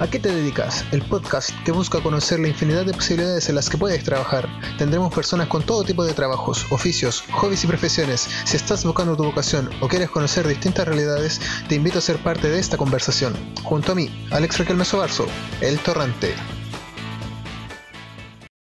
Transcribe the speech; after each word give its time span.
¿A 0.00 0.08
qué 0.08 0.18
te 0.18 0.34
dedicas? 0.34 0.84
El 0.90 1.02
podcast 1.02 1.50
que 1.64 1.70
busca 1.70 2.02
conocer 2.02 2.40
la 2.40 2.48
infinidad 2.48 2.84
de 2.84 2.92
posibilidades 2.92 3.48
en 3.48 3.54
las 3.54 3.70
que 3.70 3.78
puedes 3.78 4.02
trabajar. 4.02 4.48
Tendremos 4.76 5.14
personas 5.14 5.46
con 5.46 5.62
todo 5.62 5.84
tipo 5.84 6.04
de 6.04 6.12
trabajos, 6.12 6.66
oficios, 6.72 7.22
hobbies 7.30 7.62
y 7.62 7.68
profesiones. 7.68 8.28
Si 8.44 8.56
estás 8.56 8.84
buscando 8.84 9.16
tu 9.16 9.22
vocación 9.22 9.70
o 9.80 9.86
quieres 9.86 10.10
conocer 10.10 10.48
distintas 10.48 10.88
realidades, 10.88 11.40
te 11.68 11.76
invito 11.76 11.98
a 11.98 12.02
ser 12.02 12.18
parte 12.18 12.48
de 12.48 12.58
esta 12.58 12.76
conversación. 12.76 13.34
Junto 13.62 13.92
a 13.92 13.94
mí, 13.94 14.28
Alex 14.32 14.58
Raquel 14.58 14.76
Mesobarzo, 14.76 15.26
El 15.60 15.78
Torrante. 15.78 16.34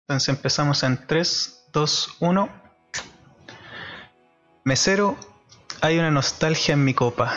Entonces 0.02 0.29
empezamos 0.29 0.84
en 0.84 1.08
3, 1.08 1.64
2, 1.72 2.16
1. 2.20 2.48
Mesero, 4.64 5.16
hay 5.80 5.98
una 5.98 6.12
nostalgia 6.12 6.74
en 6.74 6.84
mi 6.84 6.95
copa. 6.95 7.36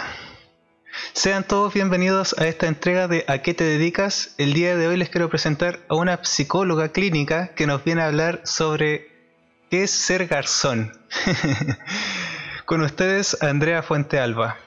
Sean 1.14 1.44
todos 1.44 1.74
bienvenidos 1.74 2.36
a 2.38 2.48
esta 2.48 2.68
entrega 2.68 3.08
de 3.08 3.26
¿A 3.28 3.40
qué 3.40 3.54
te 3.54 3.64
dedicas? 3.64 4.36
El 4.38 4.54
día 4.54 4.76
de 4.76 4.88
hoy 4.88 4.96
les 4.96 5.10
quiero 5.10 5.30
presentar 5.30 5.80
a 5.90 5.96
una 5.96 6.24
psicóloga 6.24 6.90
clínica 6.90 7.50
que 7.56 7.68
nos 7.68 7.84
viene 7.84 8.02
a 8.02 8.08
hablar 8.08 8.42
sobre 8.46 9.08
qué 9.70 9.84
es 9.84 9.92
ser 9.92 10.28
garzón. 10.28 10.92
Con 12.66 12.82
ustedes, 12.82 13.42
Andrea 13.42 13.82
Fuente 13.82 14.20
Alba. 14.20 14.58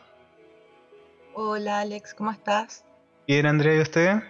Hola 1.35 1.81
Alex, 1.81 2.13
¿cómo 2.15 2.31
estás? 2.31 2.85
Bien, 3.27 3.47
Andrea, 3.47 3.77
¿y 3.77 3.81
usted? 3.81 4.23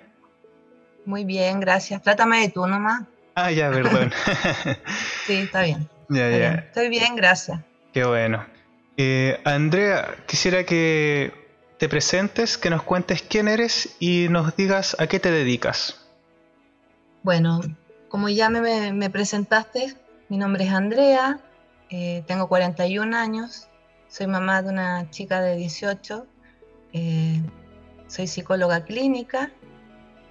Muy 1.05 1.24
bien, 1.24 1.59
gracias. 1.60 2.02
Trátame 2.02 2.43
de 2.43 2.51
tú 2.51 2.66
nomás. 2.66 3.02
Ah, 3.35 3.51
ya, 3.51 3.71
perdón. 3.73 4.13
sí, 5.27 5.35
está 5.35 5.63
bien. 5.63 5.88
Ya, 6.09 6.30
ya. 6.30 6.55
Estoy 6.55 6.88
bien, 6.88 7.16
gracias. 7.16 7.60
Qué 7.93 8.05
bueno. 8.05 8.47
Eh, 8.97 9.41
Andrea, 9.45 10.15
quisiera 10.27 10.65
que 10.65 11.41
te 11.83 11.89
presentes, 11.89 12.59
que 12.59 12.71
nos 12.71 12.85
cuentes 12.85 13.23
quién 13.23 13.49
eres 13.49 13.97
y 13.99 14.29
nos 14.31 14.55
digas 14.55 14.95
a 15.01 15.09
qué 15.09 15.19
te 15.19 15.33
dedicas. 15.33 16.01
Bueno, 17.25 17.61
como 18.09 18.29
ya 18.29 18.51
me, 18.51 19.11
presentaste, 19.11 19.97
mi 20.29 20.37
nombre 20.37 20.63
es 20.63 20.73
Andrea, 20.73 21.41
eh, 21.91 22.23
tengo 22.29 22.47
41 22.47 23.16
años, 23.16 23.66
soy 24.07 24.29
mamá 24.29 24.63
de 24.63 24.69
una 24.69 25.11
chica 25.11 25.41
de 25.41 25.57
18, 25.57 26.24
eh, 26.93 27.43
soy 28.07 28.29
psicóloga 28.29 28.85
clínica 28.85 29.51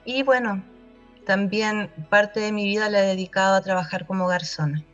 y 0.06 0.24
bueno, 0.24 0.64
también 1.26 1.92
parte 2.10 2.40
de 2.40 2.54
mi 2.54 2.64
vida 2.64 2.90
la 2.90 3.04
he 3.04 3.08
dedicado 3.08 3.56
a 3.56 3.62
trabajar 3.62 4.06
como 4.06 4.26
garzona. 4.26 4.86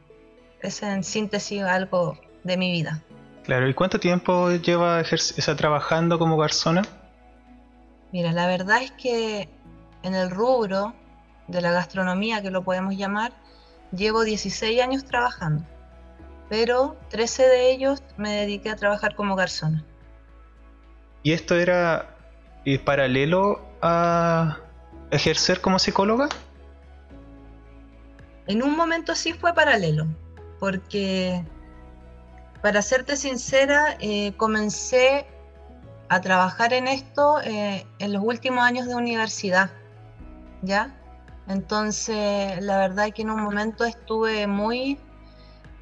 Es 0.64 0.82
en 0.82 1.04
síntesis 1.04 1.62
algo 1.62 2.18
de 2.44 2.58
mi 2.58 2.72
vida. 2.72 3.04
Claro, 3.48 3.70
¿y 3.70 3.74
cuánto 3.74 3.98
tiempo 3.98 4.52
lleva 4.52 5.00
está 5.00 5.56
trabajando 5.56 6.20
como 6.20 6.36
garzona? 6.36 6.82
Mira, 8.12 8.34
la 8.34 8.46
verdad 8.46 8.84
es 8.84 8.92
que 8.92 9.48
en 10.04 10.16
el 10.16 10.30
rubro 10.32 10.94
de 11.48 11.62
la 11.62 11.72
gastronomía, 11.72 12.42
que 12.42 12.52
lo 12.52 12.66
podemos 12.66 12.98
llamar, 12.98 13.32
llevo 13.94 14.26
16 14.26 14.82
años 14.82 15.06
trabajando, 15.06 15.64
pero 16.50 16.98
13 17.10 17.44
de 17.44 17.72
ellos 17.72 18.04
me 18.18 18.34
dediqué 18.34 18.70
a 18.70 18.76
trabajar 18.76 19.16
como 19.16 19.38
garzona. 19.38 19.86
¿Y 21.24 21.32
esto 21.32 21.56
era 21.56 22.18
eh, 22.66 22.80
paralelo 22.80 23.62
a 23.82 24.58
ejercer 25.10 25.62
como 25.62 25.80
psicóloga? 25.80 26.28
En 28.48 28.62
un 28.62 28.76
momento 28.76 29.16
sí 29.16 29.32
fue 29.32 29.54
paralelo, 29.54 30.06
porque 30.60 31.46
para 32.62 32.82
serte 32.82 33.16
sincera, 33.16 33.98
eh, 34.00 34.34
comencé 34.38 35.28
a 36.10 36.22
trabajar 36.22 36.74
en 36.74 36.88
esto 36.88 37.42
eh, 37.42 37.86
en 38.00 38.14
los 38.14 38.24
últimos 38.24 38.64
años 38.64 38.88
de 38.88 38.96
universidad, 38.96 39.70
¿ya? 40.62 40.96
Entonces, 41.48 42.62
la 42.62 42.78
verdad 42.78 43.08
es 43.08 43.14
que 43.14 43.22
en 43.22 43.32
un 43.32 43.42
momento 43.42 43.86
estuve 43.86 44.48
muy 44.48 45.00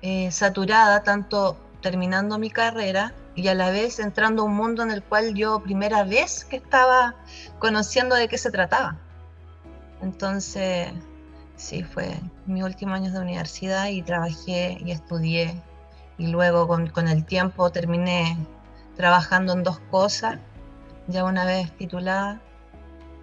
eh, 0.02 0.32
saturada, 0.32 1.04
tanto 1.04 1.58
terminando 1.82 2.38
mi 2.38 2.50
carrera 2.50 3.14
y 3.36 3.48
a 3.48 3.56
la 3.56 3.70
vez 3.72 4.00
entrando 4.00 4.44
a 4.44 4.46
un 4.46 4.56
mundo 4.56 4.84
en 4.84 4.92
el 4.92 5.04
cual 5.04 5.34
yo 5.34 5.62
primera 5.62 6.04
vez 6.04 6.46
que 6.46 6.58
estaba 6.58 7.16
conociendo 7.60 8.16
de 8.16 8.28
qué 8.28 8.38
se 8.38 8.52
trataba. 8.52 8.98
Entonces, 10.02 10.90
sí, 11.56 11.84
fue 11.84 12.20
mi 12.46 12.62
último 12.64 12.94
años 12.94 13.14
de 13.14 13.20
universidad 13.20 13.88
y 13.88 14.02
trabajé 14.02 14.78
y 14.80 14.92
estudié 14.92 15.62
y 16.18 16.28
luego 16.28 16.68
con, 16.68 17.08
el 17.08 17.26
tiempo 17.26 17.70
terminé 17.72 18.38
trabajando 18.96 19.54
en 19.54 19.64
dos 19.64 19.80
cosas. 19.92 20.40
Ya 21.08 21.24
una 21.24 21.46
vez 21.46 21.72
titulada, 21.78 22.42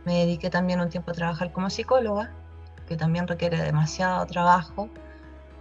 me 0.05 0.19
dediqué 0.19 0.51
también 0.51 0.81
un 0.81 0.89
tiempo 0.89 1.11
a 1.11 1.15
trabajar 1.15 1.53
como 1.53 1.71
psicóloga, 1.71 2.31
que 2.87 2.97
también 2.97 3.27
requiere 3.27 3.61
demasiado 3.61 4.27
trabajo 4.27 4.89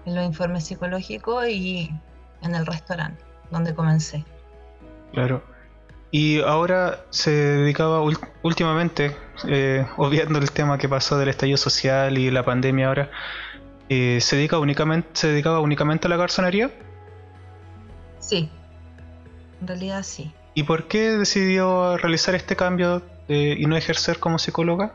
en 0.05 0.15
los 0.15 0.23
informes 0.25 0.65
psicológicos 0.65 1.47
y 1.47 1.91
en 2.41 2.55
el 2.55 2.65
restaurante, 2.65 3.23
donde 3.49 3.73
comencé. 3.73 4.25
Claro. 5.13 5.43
Y 6.11 6.41
ahora 6.41 7.05
se 7.09 7.31
dedicaba 7.31 8.01
últimamente, 8.41 9.15
eh, 9.47 9.87
obviando 9.95 10.39
el 10.39 10.51
tema 10.51 10.77
que 10.77 10.89
pasó 10.89 11.17
del 11.17 11.29
estallido 11.29 11.57
social 11.57 12.17
y 12.17 12.29
la 12.29 12.43
pandemia 12.43 12.87
ahora, 12.87 13.09
eh, 13.87 14.19
¿se, 14.19 14.35
dedica 14.35 14.59
únicamente, 14.59 15.07
¿se 15.13 15.29
dedicaba 15.29 15.61
únicamente 15.61 16.07
a 16.07 16.09
la 16.09 16.17
garzonería? 16.17 16.69
Sí, 18.31 18.49
en 19.59 19.67
realidad 19.67 20.03
sí. 20.03 20.33
¿Y 20.53 20.63
por 20.63 20.87
qué 20.87 21.17
decidió 21.17 21.97
realizar 21.97 22.33
este 22.33 22.55
cambio 22.55 23.01
y 23.27 23.65
no 23.65 23.75
ejercer 23.75 24.19
como 24.19 24.39
psicóloga? 24.39 24.93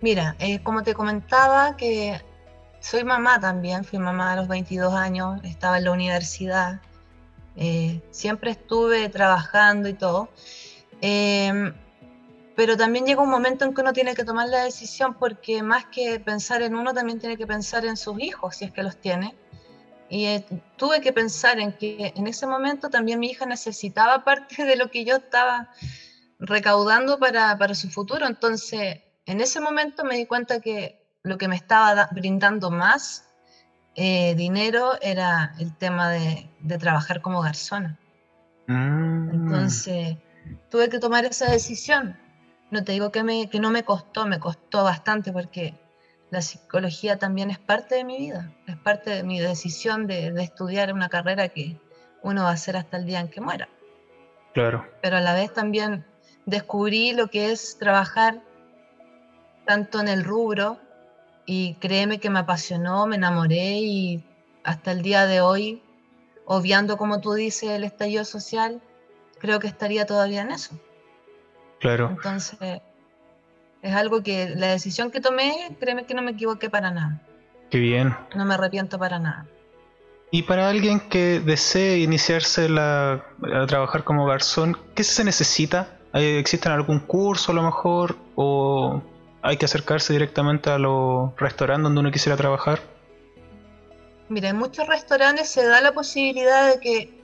Mira, 0.00 0.34
eh, 0.40 0.60
como 0.64 0.82
te 0.82 0.94
comentaba 0.94 1.76
que 1.76 2.20
soy 2.80 3.04
mamá 3.04 3.38
también, 3.38 3.84
fui 3.84 4.00
mamá 4.00 4.32
a 4.32 4.36
los 4.36 4.48
22 4.48 4.92
años, 4.94 5.40
estaba 5.44 5.78
en 5.78 5.84
la 5.84 5.92
universidad, 5.92 6.80
eh, 7.54 8.00
siempre 8.10 8.50
estuve 8.50 9.08
trabajando 9.08 9.88
y 9.88 9.94
todo, 9.94 10.28
em, 11.00 11.72
pero 12.56 12.76
también 12.76 13.06
llega 13.06 13.22
un 13.22 13.30
momento 13.30 13.64
en 13.64 13.74
que 13.74 13.80
uno 13.80 13.92
tiene 13.92 14.16
que 14.16 14.24
tomar 14.24 14.48
la 14.48 14.64
decisión 14.64 15.14
porque 15.14 15.62
más 15.62 15.84
que 15.84 16.18
pensar 16.18 16.62
en 16.62 16.74
uno, 16.74 16.92
también 16.92 17.20
tiene 17.20 17.36
que 17.36 17.46
pensar 17.46 17.84
en 17.84 17.96
sus 17.96 18.18
hijos, 18.18 18.56
si 18.56 18.64
es 18.64 18.72
que 18.72 18.82
los 18.82 18.96
tiene. 18.96 19.36
Y 20.10 20.26
eh, 20.26 20.44
tuve 20.76 21.00
que 21.00 21.12
pensar 21.12 21.60
en 21.60 21.72
que 21.72 22.12
en 22.16 22.26
ese 22.26 22.46
momento 22.46 22.90
también 22.90 23.20
mi 23.20 23.28
hija 23.28 23.46
necesitaba 23.46 24.24
parte 24.24 24.64
de 24.64 24.76
lo 24.76 24.90
que 24.90 25.04
yo 25.04 25.16
estaba 25.16 25.70
recaudando 26.38 27.18
para, 27.18 27.56
para 27.56 27.74
su 27.74 27.88
futuro. 27.88 28.26
Entonces, 28.26 29.00
en 29.24 29.40
ese 29.40 29.60
momento 29.60 30.04
me 30.04 30.16
di 30.16 30.26
cuenta 30.26 30.60
que 30.60 31.00
lo 31.22 31.38
que 31.38 31.48
me 31.48 31.56
estaba 31.56 32.08
brindando 32.12 32.70
más 32.70 33.24
eh, 33.94 34.34
dinero 34.34 34.98
era 35.00 35.54
el 35.58 35.76
tema 35.76 36.10
de, 36.10 36.50
de 36.60 36.78
trabajar 36.78 37.20
como 37.20 37.40
garzona. 37.40 37.98
Mm. 38.66 39.30
Entonces, 39.30 40.16
tuve 40.70 40.88
que 40.88 40.98
tomar 40.98 41.24
esa 41.24 41.50
decisión. 41.50 42.16
No 42.70 42.82
te 42.82 42.92
digo 42.92 43.12
que, 43.12 43.22
me, 43.22 43.48
que 43.48 43.60
no 43.60 43.70
me 43.70 43.84
costó, 43.84 44.26
me 44.26 44.40
costó 44.40 44.82
bastante 44.84 45.32
porque 45.32 45.74
la 46.30 46.42
psicología 46.42 47.18
también 47.18 47.50
es 47.50 47.58
parte 47.58 47.96
de 47.96 48.04
mi 48.04 48.16
vida, 48.18 48.52
es 48.66 48.76
parte 48.76 49.10
de 49.10 49.22
mi 49.24 49.40
decisión 49.40 50.06
de, 50.06 50.28
estudiar 50.42 50.92
una 50.92 51.08
carrera 51.08 51.48
que 51.48 51.76
uno 52.22 52.44
va 52.44 52.50
a 52.50 52.54
hacer 52.54 52.76
hasta 52.76 52.96
el 52.96 53.06
día 53.06 53.20
en 53.20 53.28
que 53.28 53.40
muera. 53.40 53.68
Claro. 54.54 54.86
Pero 55.02 55.16
a 55.16 55.20
la 55.20 55.34
vez 55.34 55.52
también 55.52 56.04
descubrí 56.46 57.12
lo 57.12 57.28
que 57.28 57.50
es 57.50 57.78
trabajar 57.78 58.42
tanto 59.66 60.00
en 60.00 60.08
el 60.08 60.24
rubro 60.24 60.78
y 61.46 61.74
créeme 61.74 62.20
que 62.20 62.30
me 62.30 62.40
apasionó, 62.40 63.06
me 63.06 63.16
enamoré 63.16 63.78
y 63.78 64.24
hasta 64.62 64.92
el 64.92 65.02
día 65.02 65.26
de 65.26 65.40
hoy, 65.40 65.82
obviando 66.44 66.96
como 66.96 67.20
tú 67.20 67.34
dices 67.34 67.70
el 67.70 67.84
estallido 67.84 68.24
social, 68.24 68.80
creo 69.38 69.58
que 69.58 69.66
estaría 69.66 70.06
todavía 70.06 70.42
en 70.42 70.52
eso. 70.52 70.78
Claro. 71.80 72.10
Entonces, 72.10 72.82
es 73.82 73.94
algo 73.94 74.22
que 74.22 74.50
la 74.56 74.68
decisión 74.68 75.10
que 75.10 75.20
tomé, 75.20 75.76
créeme 75.80 76.04
que 76.04 76.14
no 76.14 76.22
me 76.22 76.32
equivoqué 76.32 76.68
para 76.70 76.90
nada. 76.90 77.20
Qué 77.70 77.78
bien. 77.78 78.14
No 78.34 78.44
me 78.44 78.54
arrepiento 78.54 78.98
para 78.98 79.18
nada. 79.18 79.46
Y 80.30 80.42
para 80.42 80.68
alguien 80.68 81.00
que 81.00 81.40
desee 81.40 81.98
iniciarse 81.98 82.68
a 82.78 83.22
trabajar 83.66 84.04
como 84.04 84.26
garzón, 84.26 84.76
¿qué 84.94 85.02
se 85.02 85.24
necesita? 85.24 85.98
¿Existe 86.12 86.68
algún 86.68 87.00
curso 87.00 87.52
a 87.52 87.54
lo 87.54 87.62
mejor? 87.62 88.16
¿O 88.36 89.02
hay 89.42 89.56
que 89.56 89.64
acercarse 89.64 90.12
directamente 90.12 90.70
a 90.70 90.78
los 90.78 91.34
restaurantes 91.36 91.84
donde 91.84 92.00
uno 92.00 92.12
quisiera 92.12 92.36
trabajar? 92.36 92.80
Mira, 94.28 94.50
en 94.50 94.56
muchos 94.56 94.86
restaurantes 94.86 95.48
se 95.48 95.66
da 95.66 95.80
la 95.80 95.92
posibilidad 95.92 96.72
de 96.72 96.80
que 96.80 97.20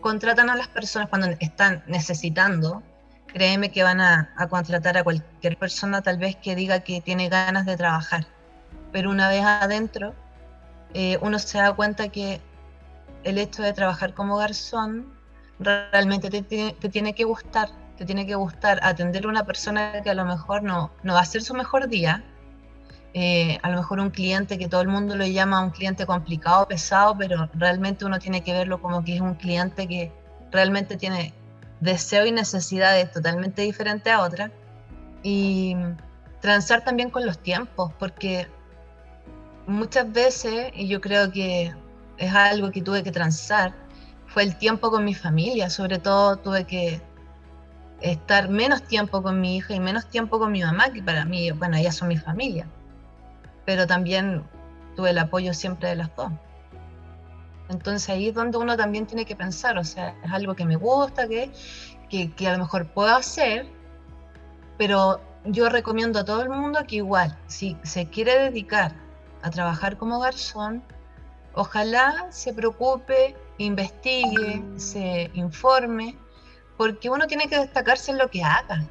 contratan 0.00 0.48
a 0.48 0.56
las 0.56 0.68
personas 0.68 1.08
cuando 1.08 1.28
están 1.40 1.82
necesitando 1.86 2.82
créeme 3.26 3.70
que 3.70 3.82
van 3.82 4.00
a, 4.00 4.30
contratar 4.48 4.96
a 4.96 5.04
cualquier 5.04 5.56
persona 5.56 6.02
tal 6.02 6.18
vez 6.18 6.36
que 6.36 6.54
diga 6.54 6.80
que 6.80 7.00
tiene 7.00 7.28
ganas 7.28 7.66
de 7.66 7.76
trabajar. 7.76 8.26
Pero 8.92 9.10
una 9.10 9.28
vez 9.28 9.44
adentro, 9.44 10.14
eh, 10.94 11.18
uno 11.20 11.38
se 11.38 11.58
da 11.58 11.72
cuenta 11.74 12.08
que 12.08 12.40
el 13.24 13.38
hecho 13.38 13.62
de 13.62 13.72
trabajar 13.72 14.14
como 14.14 14.36
garzón 14.36 15.12
realmente 15.58 16.30
te, 16.30 16.72
tiene 16.88 17.14
que 17.14 17.24
gustar, 17.24 17.68
te 17.96 18.04
tiene 18.04 18.26
que 18.26 18.34
gustar 18.34 18.78
atender 18.82 19.24
a 19.24 19.28
una 19.28 19.44
persona 19.44 20.00
que 20.02 20.10
a 20.10 20.14
lo 20.14 20.24
mejor 20.24 20.62
no, 20.62 20.92
no 21.02 21.14
va 21.14 21.20
a 21.20 21.24
ser 21.24 21.42
su 21.42 21.54
mejor 21.54 21.88
día. 21.88 22.24
Eh, 23.14 23.58
a 23.62 23.70
lo 23.70 23.78
mejor 23.78 24.00
un 24.00 24.10
cliente 24.10 24.58
que 24.58 24.68
todo 24.68 24.82
el 24.82 24.88
mundo 24.88 25.16
lo 25.16 25.24
llama 25.24 25.62
un 25.62 25.70
cliente 25.70 26.04
complicado, 26.04 26.68
pesado, 26.68 27.16
pero 27.16 27.48
realmente 27.54 28.04
uno 28.04 28.18
tiene 28.18 28.42
que 28.42 28.52
verlo 28.52 28.80
como 28.80 29.02
que 29.02 29.14
es 29.14 29.20
un 29.22 29.34
cliente 29.34 29.88
que 29.88 30.12
realmente 30.50 30.98
tiene 30.98 31.32
deseo 31.80 32.26
y 32.26 32.32
necesidades 32.32 33.10
totalmente 33.10 33.62
diferentes 33.62 34.12
a 34.12 34.22
otra. 34.22 34.50
Y 35.22 35.76
transar 36.40 36.84
también 36.84 37.10
con 37.10 37.26
los 37.26 37.38
tiempos, 37.38 37.92
porque 37.98 38.48
muchas 39.66 40.10
veces, 40.12 40.70
y 40.74 40.88
yo 40.88 41.00
creo 41.00 41.32
que 41.32 41.74
es 42.18 42.34
algo 42.34 42.70
que 42.70 42.82
tuve 42.82 43.02
que 43.02 43.12
transar, 43.12 43.74
fue 44.26 44.42
el 44.42 44.56
tiempo 44.56 44.90
con 44.90 45.04
mi 45.04 45.14
familia, 45.14 45.70
sobre 45.70 45.98
todo 45.98 46.36
tuve 46.36 46.64
que 46.64 47.00
estar 48.00 48.48
menos 48.48 48.82
tiempo 48.82 49.22
con 49.22 49.40
mi 49.40 49.56
hija 49.56 49.74
y 49.74 49.80
menos 49.80 50.06
tiempo 50.08 50.38
con 50.38 50.52
mi 50.52 50.62
mamá, 50.62 50.90
que 50.90 51.02
para 51.02 51.24
mí, 51.24 51.50
bueno, 51.52 51.76
ellas 51.76 51.96
son 51.96 52.08
mi 52.08 52.16
familia, 52.16 52.66
pero 53.64 53.86
también 53.86 54.44
tuve 54.94 55.10
el 55.10 55.18
apoyo 55.18 55.54
siempre 55.54 55.88
de 55.88 55.96
las 55.96 56.14
dos. 56.16 56.30
Entonces 57.68 58.08
ahí 58.08 58.28
es 58.28 58.34
donde 58.34 58.58
uno 58.58 58.76
también 58.76 59.06
tiene 59.06 59.24
que 59.24 59.34
pensar, 59.34 59.76
o 59.78 59.84
sea, 59.84 60.14
es 60.22 60.32
algo 60.32 60.54
que 60.54 60.64
me 60.64 60.76
gusta, 60.76 61.26
que, 61.26 61.50
que, 62.08 62.48
a 62.48 62.52
lo 62.52 62.58
mejor 62.58 62.86
puedo 62.92 63.14
hacer, 63.14 63.66
pero 64.78 65.20
yo 65.44 65.68
recomiendo 65.68 66.20
a 66.20 66.24
todo 66.24 66.42
el 66.42 66.48
mundo 66.48 66.80
que 66.86 66.96
igual, 66.96 67.36
si 67.46 67.76
se 67.82 68.06
quiere 68.06 68.38
dedicar 68.38 68.94
a 69.42 69.50
trabajar 69.50 69.96
como 69.96 70.20
garzón, 70.20 70.82
ojalá 71.54 72.26
se 72.30 72.52
preocupe, 72.54 73.34
investigue, 73.58 74.62
se 74.76 75.30
informe, 75.34 76.16
porque 76.76 77.10
uno 77.10 77.26
tiene 77.26 77.48
que 77.48 77.58
destacarse 77.58 78.12
en 78.12 78.18
lo 78.18 78.30
que 78.30 78.44
haga. 78.44 78.86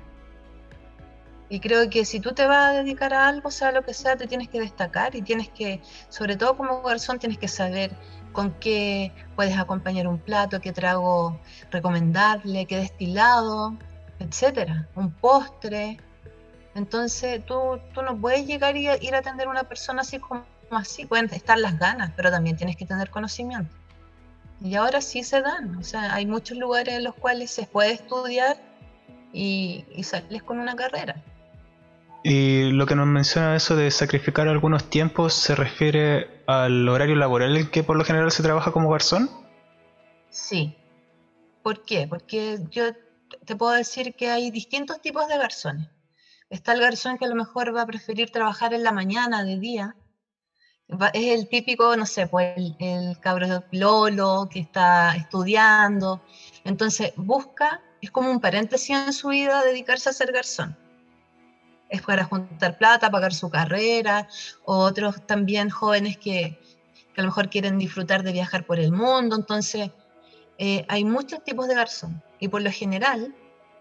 Y 1.48 1.60
creo 1.60 1.90
que 1.90 2.06
si 2.06 2.20
tú 2.20 2.34
te 2.34 2.48
vas 2.48 2.70
a 2.70 2.72
dedicar 2.72 3.14
a 3.14 3.28
algo, 3.28 3.52
sea 3.52 3.72
lo 3.72 3.84
que 3.84 3.94
sea, 3.94 4.18
te 4.18 4.26
tienes 4.26 4.50
que 4.50 4.60
destacar 4.60 5.16
y 5.16 5.22
tienes 5.22 5.50
que, 5.50 5.80
sobre 6.10 6.36
todo 6.36 6.58
como 6.58 6.82
garzón, 6.82 7.20
tienes 7.20 7.38
que 7.38 7.48
saber 7.48 7.96
con 8.36 8.52
qué 8.60 9.12
puedes 9.36 9.58
acompañar 9.58 10.08
un 10.08 10.20
plato, 10.20 10.62
qué 10.62 10.72
trago 10.72 11.40
recomendarle, 11.72 12.68
qué 12.68 12.78
destilado, 12.78 13.76
etcétera, 14.20 14.88
un 14.94 15.10
postre. 15.12 15.98
Entonces 16.76 17.44
tú, 17.46 17.80
tú 17.94 18.04
no 18.04 18.16
puedes 18.16 18.46
llegar 18.46 18.78
y 18.78 18.88
ir 18.90 19.16
a 19.16 19.20
atender 19.20 19.48
a 19.48 19.50
una 19.50 19.64
persona 19.64 20.02
así 20.02 20.20
como 20.20 20.44
así, 20.70 21.06
pueden 21.06 21.34
estar 21.34 21.58
las 21.58 21.80
ganas, 21.80 22.12
pero 22.16 22.30
también 22.30 22.58
tienes 22.58 22.76
que 22.76 22.86
tener 22.86 23.10
conocimiento. 23.10 23.74
Y 24.62 24.76
ahora 24.76 25.02
sí 25.02 25.24
se 25.24 25.42
dan, 25.42 25.76
o 25.78 25.84
sea, 25.84 26.14
hay 26.14 26.26
muchos 26.26 26.58
lugares 26.58 26.96
en 26.96 27.04
los 27.04 27.16
cuales 27.16 27.52
se 27.52 27.66
puede 27.66 27.94
estudiar 27.94 28.58
y, 29.32 29.86
y 29.96 30.04
sales 30.04 30.44
con 30.44 30.60
una 30.60 30.76
carrera. 30.76 31.24
Y 32.28 32.72
lo 32.72 32.88
que 32.88 32.96
nos 32.96 33.06
menciona 33.06 33.56
eso 33.56 33.76
de 33.76 33.92
sacrificar 33.92 34.48
algunos 34.48 34.90
tiempos 34.90 35.32
se 35.36 35.54
refiere 35.54 36.42
al 36.48 36.90
horario 36.90 37.16
laboral 37.16 37.70
que 37.70 37.84
por 37.84 37.98
lo 37.98 38.04
general 38.04 38.32
se 38.32 38.42
trabaja 38.42 38.72
como 38.72 38.90
garzón. 38.90 39.30
Sí. 40.32 40.76
¿Por 41.62 41.86
qué? 41.86 42.08
Porque 42.08 42.58
yo 42.72 42.86
te 43.46 43.56
puedo 43.56 43.74
decir 43.74 44.16
que 44.16 44.32
hay 44.32 44.50
distintos 44.50 45.04
tipos 45.04 45.28
de 45.28 45.38
garzones. 45.38 45.88
Está 46.50 46.74
el 46.74 46.82
garzón 46.82 47.20
que 47.20 47.26
a 47.26 47.28
lo 47.28 47.36
mejor 47.36 47.76
va 47.76 47.84
a 47.84 47.86
preferir 47.86 48.32
trabajar 48.32 48.74
en 48.74 48.82
la 48.82 48.92
mañana, 48.92 49.44
de 49.44 49.60
día, 49.60 49.96
es 51.14 51.40
el 51.40 51.48
típico, 51.48 51.96
no 51.96 52.08
sé, 52.08 52.26
pues 52.26 52.58
el, 52.58 52.76
el 52.80 53.20
cabro 53.20 53.64
lolo 53.72 54.50
que 54.52 54.62
está 54.62 55.16
estudiando. 55.16 56.24
Entonces 56.64 57.14
busca, 57.18 57.84
es 58.02 58.10
como 58.10 58.32
un 58.32 58.42
paréntesis 58.42 58.96
en 58.96 59.14
su 59.14 59.28
vida 59.28 59.64
dedicarse 59.64 60.10
a 60.10 60.14
ser 60.14 60.32
garzón. 60.32 60.76
Es 61.90 62.02
para 62.02 62.26
juntar 62.26 62.78
plata, 62.78 63.12
pagar 63.12 63.34
su 63.34 63.50
carrera, 63.50 64.28
o 64.66 64.78
otros 64.78 65.26
también 65.26 65.70
jóvenes 65.70 66.18
que, 66.18 66.60
a 67.16 67.22
lo 67.22 67.28
mejor 67.28 67.50
quieren 67.50 67.78
disfrutar 67.78 68.24
de 68.24 68.32
viajar 68.32 68.66
por 68.66 68.80
el 68.80 68.92
mundo. 68.92 69.36
Entonces, 69.36 69.92
eh, 70.58 70.86
hay 70.88 71.06
muchos 71.06 71.44
tipos 71.44 71.68
de 71.68 71.76
garzón. 71.76 72.22
Y 72.40 72.48
por 72.48 72.62
lo 72.62 72.72
general, 72.72 73.36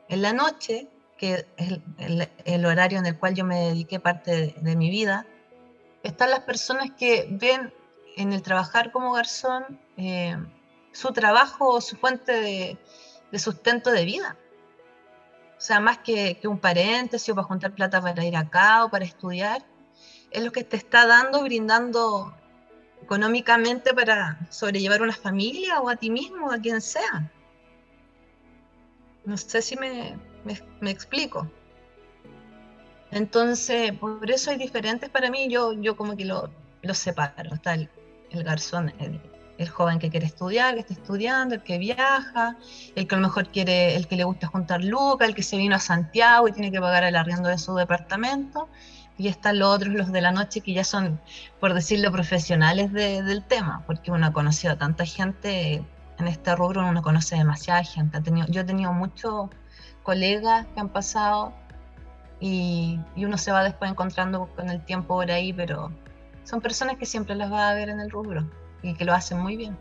en 0.09 0.23
la 0.23 0.33
noche, 0.33 0.89
que 1.19 1.47
es 1.57 1.81
el, 2.45 2.67
horario 2.67 2.99
en 2.99 3.07
el 3.07 3.19
cual 3.19 3.35
yo 3.35 3.45
me 3.45 3.67
dediqué 3.67 4.01
parte 4.01 4.31
de, 4.31 4.55
de 4.61 4.77
mi 4.77 4.91
vida, 4.91 5.27
están 6.03 6.31
las 6.31 6.41
personas 6.41 6.91
que 6.99 7.27
ven 7.31 7.73
en 8.17 8.33
el 8.33 8.43
trabajar 8.43 8.93
como 8.93 9.13
garzón 9.13 9.81
eh, 9.97 10.37
su 10.93 11.13
trabajo 11.13 11.69
o 11.69 11.81
su 11.81 11.97
fuente 11.97 12.33
de, 12.33 12.79
sustento 13.39 13.91
de 13.91 14.05
vida. 14.05 14.37
O 15.65 15.67
sea, 15.67 15.81
más 15.81 15.97
que, 15.97 16.39
un 16.45 16.59
paréntesis 16.59 17.31
o 17.31 17.35
para 17.35 17.47
juntar 17.47 17.75
plata 17.75 17.99
para 17.99 18.23
ir 18.23 18.37
acá 18.37 18.85
o 18.85 18.91
para 18.91 19.07
estudiar, 19.07 19.65
es 20.31 20.45
lo 20.45 20.53
que 20.53 20.63
te 20.63 20.77
está 20.77 21.07
dando, 21.07 21.43
brindando 21.43 22.35
económicamente 23.01 23.95
para 23.95 24.47
sobrellevar 24.51 25.01
una 25.01 25.15
familia 25.15 25.81
o 25.81 25.89
a 25.89 25.97
ti 25.97 26.11
mismo, 26.11 26.53
a 26.53 26.59
quien 26.59 26.83
sea. 26.83 27.33
No 29.25 29.39
sé 29.39 29.63
si 29.63 29.75
me, 29.77 30.19
me 30.83 30.91
explico. 30.91 31.51
Entonces, 33.11 33.93
por 33.93 34.31
eso 34.31 34.51
hay 34.51 34.59
diferentes 34.59 35.09
para 35.09 35.31
mí, 35.31 35.49
yo, 35.49 35.73
yo 35.73 35.97
como 35.97 36.15
que 36.15 36.27
lo, 36.27 36.51
lo 36.83 36.93
separo. 36.93 37.55
Está 37.55 37.73
el, 37.73 37.89
garzón, 38.31 38.93
el, 38.99 39.19
joven 39.71 39.99
que 39.99 40.11
quiere 40.11 40.27
estudiar, 40.27 40.75
que 40.75 40.81
está 40.81 40.95
estudiando, 40.95 41.55
el 41.55 41.63
que 41.63 41.79
viaja, 41.79 42.57
el 42.95 43.07
que 43.07 43.15
a 43.15 43.19
lo 43.19 43.27
mejor 43.29 43.49
quiere, 43.49 43.97
el 43.97 44.09
que 44.09 44.17
le 44.17 44.25
gusta 44.25 44.47
juntar 44.49 44.83
lucas, 44.83 45.29
el 45.29 45.35
que 45.35 45.43
se 45.43 45.57
vino 45.57 45.77
a 45.77 45.79
Santiago 45.79 46.49
y 46.49 46.53
tiene 46.53 46.73
que 46.73 46.81
pagar 46.81 47.05
el 47.05 47.17
arriendo 47.17 47.49
de 47.49 47.59
su 47.59 47.75
departamento. 47.75 48.69
Y 49.17 49.29
están 49.29 49.61
los 49.61 49.69
otros, 49.69 49.95
los 49.95 50.11
de 50.11 50.21
la 50.21 50.33
noche, 50.33 50.61
que 50.61 50.73
ya 50.73 50.83
son, 50.83 51.21
por 51.61 51.73
decirlo, 51.73 52.11
profesionales 52.11 52.93
del 52.93 53.45
tema, 53.45 53.85
porque 53.87 54.11
uno 54.11 54.27
ha 54.27 54.33
conocido 54.33 54.73
a 54.73 54.77
tanta 54.77 55.07
gente 55.07 55.85
en 56.19 56.29
este 56.29 56.57
rubro, 56.57 56.85
uno 56.85 57.01
conoce 57.01 57.37
demasiada 57.37 57.85
gente. 57.85 58.17
Ha 58.19 58.23
tenido, 58.23 58.49
yo 58.49 58.63
he 58.63 58.65
tenido 58.65 58.93
muchos 58.93 59.51
colegas 60.03 60.67
que 60.75 60.81
han 60.81 60.89
pasado 60.89 61.53
y, 62.41 62.99
uno 63.17 63.39
se 63.39 63.53
va 63.53 63.63
después 63.63 63.89
encontrando 63.89 64.49
con 64.57 64.69
el 64.69 64.85
tiempo 64.85 65.15
por 65.15 65.31
ahí, 65.31 65.53
pero 65.53 65.93
son 66.43 66.61
personas 66.61 66.97
que 66.97 67.07
siempre 67.07 67.37
las 67.37 67.53
va 67.53 67.71
a 67.71 67.75
ver 67.75 67.89
en 67.91 68.01
el 68.01 68.11
rubro 68.11 68.51
y 68.85 68.95
que 68.95 69.05
lo 69.05 69.13
hacen 69.13 69.39
muy 69.41 69.57
bien. 69.57 69.77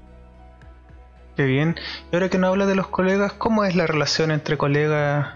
Qué 1.36 1.46
bien. 1.46 1.76
Y 2.12 2.16
ahora 2.16 2.30
que 2.30 2.38
no 2.38 2.48
habla 2.48 2.66
de 2.66 2.76
los 2.76 2.88
colegas, 2.88 3.34
¿cómo 3.34 3.66
es 3.66 3.76
la 3.76 3.86
relación 3.86 4.32
entre 4.32 4.58
colegas? 4.58 5.36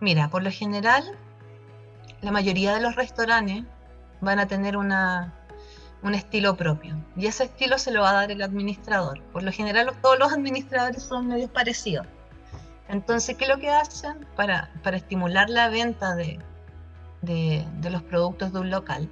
Mira, 0.00 0.28
por 0.28 0.42
lo 0.42 0.50
general, 0.50 1.04
la 2.20 2.30
mayoría 2.30 2.74
de 2.74 2.80
los 2.80 2.96
restaurantes 2.96 3.64
van 4.20 4.38
a 4.38 4.46
tener 4.46 4.76
una, 4.76 5.32
un 6.02 6.14
estilo 6.14 6.56
propio. 6.56 6.96
Y 7.16 7.26
ese 7.26 7.44
estilo 7.44 7.78
se 7.78 7.90
lo 7.90 8.02
va 8.02 8.10
a 8.10 8.14
dar 8.14 8.30
el 8.30 8.42
administrador. 8.42 9.22
Por 9.32 9.42
lo 9.42 9.52
general, 9.52 9.92
todos 10.00 10.18
los 10.18 10.32
administradores 10.32 11.02
son 11.02 11.28
medios 11.28 11.50
parecidos. 11.50 12.06
Entonces, 12.88 13.36
¿qué 13.36 13.44
es 13.44 13.50
lo 13.50 13.58
que 13.58 13.70
hacen 13.70 14.26
para, 14.36 14.70
para 14.82 14.96
estimular 14.96 15.48
la 15.48 15.68
venta 15.68 16.16
de, 16.16 16.40
de, 17.22 17.90
los 17.90 18.02
productos 18.02 18.52
de 18.52 18.60
un 18.60 18.70
local? 18.70 19.08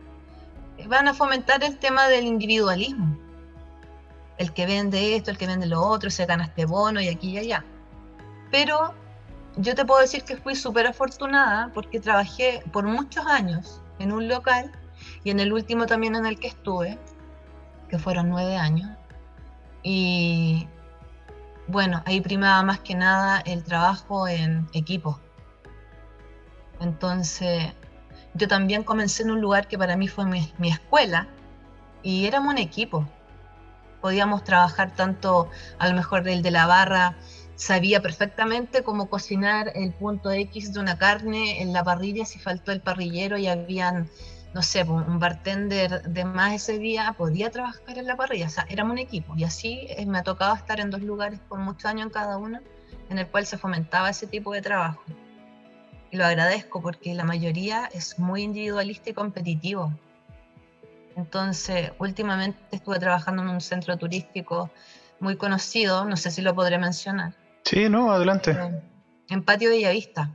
Van 0.88 1.06
a 1.06 1.14
fomentar 1.14 1.62
el 1.62 1.78
tema 1.78 2.08
del 2.08 2.24
individualismo. 2.24 3.16
El 4.38 4.52
que 4.52 4.66
vende 4.66 5.16
esto, 5.16 5.30
el 5.30 5.38
que 5.38 5.47
vende 5.47 5.66
lo 5.66 5.80
otro, 5.80 6.11
se 6.11 6.26
gana 6.26 6.45
este 6.45 6.64
bono 6.64 7.00
y 7.00 7.09
aquí 7.09 7.30
y 7.30 7.38
allá. 7.38 7.64
Pero 8.50 8.95
yo 9.57 9.75
te 9.75 9.85
puedo 9.85 10.00
decir 10.00 10.23
que 10.25 10.37
fui 10.37 10.54
súper 10.54 10.87
afortunada 10.87 11.71
porque 11.75 12.00
trabajé 12.00 12.62
por 12.73 12.85
muchos 12.85 13.26
años 13.26 13.83
en 13.99 14.12
un 14.12 14.28
local 14.28 14.73
y 15.25 15.30
en 15.30 15.40
el 15.40 15.52
último 15.52 15.87
también 15.87 16.14
en 16.14 16.26
el 16.26 16.38
que 16.38 16.49
estuve, 16.49 16.99
que 17.88 17.99
fueron 17.99 18.28
nueve 18.28 18.57
años. 18.57 18.90
Y 19.83 20.68
bueno, 21.66 22.02
ahí 22.07 22.21
primaba 22.21 22.62
más 22.62 22.80
que 22.80 22.95
nada 22.95 23.40
el 23.40 23.62
trabajo 23.62 24.26
en 24.28 24.68
equipo. 24.73 25.21
Entonces, 26.80 27.73
yo 28.35 28.49
también 28.49 28.85
comencé 28.85 29.23
en 29.23 29.33
un 29.33 29.40
lugar 29.40 29.68
que 29.68 29.76
para 29.76 29.97
mí 29.97 30.09
fue 30.09 30.25
mi, 30.25 30.52
escuela 30.68 31.28
y 32.02 32.26
éramos 32.26 32.52
un 32.52 32.59
equipo. 32.59 33.07
Podíamos 34.00 34.44
trabajar 34.44 34.94
tanto, 34.94 35.50
a 35.78 35.88
lo 35.88 35.94
mejor 35.94 36.28
el 36.28 36.42
de 36.42 36.50
la 36.50 36.66
barra 36.66 37.16
sabía 37.56 38.00
perfectamente 38.00 38.84
cómo 38.84 39.08
cocinar 39.10 39.72
el 39.74 39.92
punto 39.92 40.30
X 40.30 40.72
de 40.72 40.80
una 40.80 40.96
carne 40.96 41.60
en 41.60 41.72
la 41.72 41.82
parrilla 41.82 42.24
si 42.24 42.38
faltó 42.38 42.70
el 42.70 42.80
parrillero 42.80 43.36
y 43.36 43.48
habían 43.48 44.08
no 44.54 44.62
sé, 44.62 44.82
un 44.82 45.18
bartender 45.18 46.02
de 46.02 46.24
más 46.24 46.54
ese 46.54 46.78
día 46.78 47.14
podía 47.16 47.50
trabajar 47.50 47.98
en 47.98 48.06
la 48.06 48.16
parrilla, 48.16 48.46
o 48.46 48.50
sea, 48.50 48.66
éramos 48.68 48.92
un 48.92 48.98
equipo 48.98 49.34
y 49.36 49.44
así 49.44 49.86
eh, 49.90 50.06
me 50.06 50.18
ha 50.18 50.22
tocado 50.22 50.54
estar 50.54 50.80
en 50.80 50.90
dos 50.90 51.02
lugares 51.02 51.38
por 51.48 51.58
muchos 51.58 51.84
años 51.84 52.06
en 52.06 52.12
cada 52.12 52.38
uno, 52.38 52.60
en 53.10 53.18
el 53.18 53.26
cual 53.26 53.46
se 53.46 53.58
fomentaba 53.58 54.10
ese 54.10 54.26
tipo 54.26 54.52
de 54.52 54.62
trabajo. 54.62 55.02
Y 56.10 56.16
lo 56.16 56.24
agradezco 56.24 56.80
porque 56.80 57.14
la 57.14 57.24
mayoría 57.24 57.88
es 57.92 58.18
muy 58.18 58.42
individualista 58.42 59.10
y 59.10 59.12
competitivo. 59.12 59.92
Entonces, 61.18 61.90
últimamente 61.98 62.60
estuve 62.70 63.00
trabajando 63.00 63.42
en 63.42 63.48
un 63.48 63.60
centro 63.60 63.96
turístico 63.96 64.70
muy 65.18 65.37
conocido, 65.37 66.04
no 66.04 66.16
sé 66.16 66.30
si 66.30 66.42
lo 66.42 66.54
podré 66.54 66.78
mencionar. 66.78 67.34
Sí, 67.64 67.88
no, 67.88 68.12
adelante. 68.12 68.56
en 69.28 69.44
Patio 69.44 69.70
Bellavista. 69.70 70.32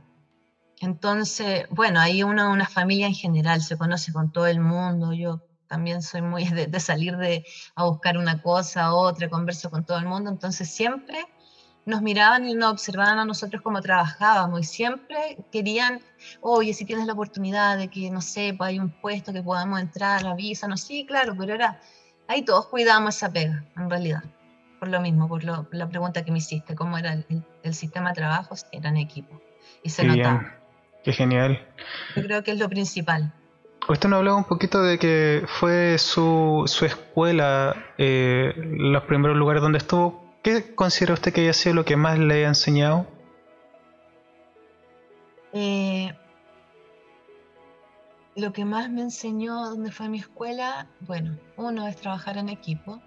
Entonces, 0.82 1.64
bueno, 1.70 2.00
ahí 2.00 2.22
uno, 2.22 2.52
una 2.52 2.66
familia 2.66 3.06
en 3.06 3.14
general, 3.14 3.62
se 3.62 3.78
conoce 3.78 4.12
con 4.12 4.30
todo 4.30 4.46
el 4.46 4.60
mundo. 4.60 5.14
Yo 5.14 5.40
también 5.68 6.02
soy 6.02 6.20
muy 6.20 6.44
de, 6.44 6.80
salir 6.80 7.16
de, 7.16 7.46
a 7.74 7.84
buscar 7.84 8.18
una 8.18 8.42
cosa, 8.42 8.92
otra, 8.92 9.30
converso 9.30 9.70
con 9.70 9.86
todo 9.86 9.96
el 9.96 10.04
mundo. 10.04 10.28
Entonces, 10.28 10.68
siempre 10.68 11.24
nos 11.86 12.02
miraban 12.02 12.46
y 12.48 12.54
nos 12.54 12.72
observaban 12.72 13.18
a 13.18 13.24
nosotros 13.24 13.62
como 13.62 13.80
trabajábamos 13.80 14.60
y 14.60 14.64
siempre 14.64 15.38
querían, 15.52 16.00
oye, 16.40 16.72
si 16.72 16.84
tienes 16.84 17.06
la 17.06 17.12
oportunidad 17.12 17.76
de 17.76 17.88
que, 17.88 18.10
no 18.10 18.20
sé, 18.20 18.54
pues 18.56 18.68
hay 18.68 18.78
un 18.78 18.90
puesto 18.90 19.32
que 19.32 19.42
podamos 19.42 19.80
entrar, 19.80 20.26
avísanos. 20.26 20.80
Sí, 20.80 21.04
claro, 21.06 21.34
pero 21.38 21.54
era, 21.54 21.80
ahí 22.28 22.42
todos 22.42 22.66
cuidábamos 22.66 23.16
esa 23.16 23.30
pega, 23.30 23.64
en 23.76 23.90
realidad. 23.90 24.24
Por 24.78 24.88
lo 24.88 25.00
mismo, 25.00 25.28
por, 25.28 25.44
la 25.44 25.88
pregunta 25.88 26.24
que 26.24 26.32
me 26.32 26.38
hiciste, 26.38 26.74
cómo 26.74 26.98
era 26.98 27.24
el, 27.62 27.74
sistema 27.74 28.10
de 28.10 28.16
trabajo, 28.16 28.54
era 28.72 28.88
en 28.88 28.96
equipo. 28.96 29.40
Y 29.82 29.90
se 29.90 30.04
notaba. 30.04 30.54
Qué 31.04 31.12
genial. 31.12 31.60
Yo 32.16 32.22
creo 32.22 32.42
que 32.42 32.52
es 32.52 32.58
lo 32.58 32.68
principal. 32.68 33.32
Usted 33.88 34.08
nos 34.08 34.18
hablaba 34.18 34.38
un 34.38 34.44
poquito 34.44 34.82
de 34.82 34.98
que 34.98 35.44
fue 35.46 35.98
su, 35.98 36.64
su 36.66 36.86
escuela 36.86 37.76
eh, 37.98 38.54
los 38.56 39.02
primeros 39.04 39.36
lugares 39.36 39.62
donde 39.62 39.78
estuvo. 39.78 40.23
¿Qué 40.44 40.74
considera 40.74 41.14
usted 41.14 41.32
que 41.32 41.40
haya 41.40 41.54
sido 41.54 41.74
lo 41.74 41.86
que 41.86 41.96
más 41.96 42.18
le 42.18 42.44
ha 42.44 42.48
enseñado? 42.48 43.06
Eh, 45.54 46.12
lo 48.36 48.52
que 48.52 48.66
más 48.66 48.90
me 48.90 49.00
enseñó 49.00 49.70
donde 49.70 49.90
fue 49.90 50.10
mi 50.10 50.18
escuela, 50.18 50.86
bueno, 51.00 51.38
uno 51.56 51.88
es 51.88 51.96
trabajar 51.96 52.36
en 52.36 52.50
equipo. 52.50 53.00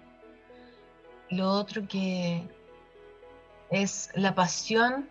Lo 1.30 1.48
otro 1.48 1.86
que 1.86 2.42
es 3.70 4.10
la 4.16 4.34
pasión 4.34 5.08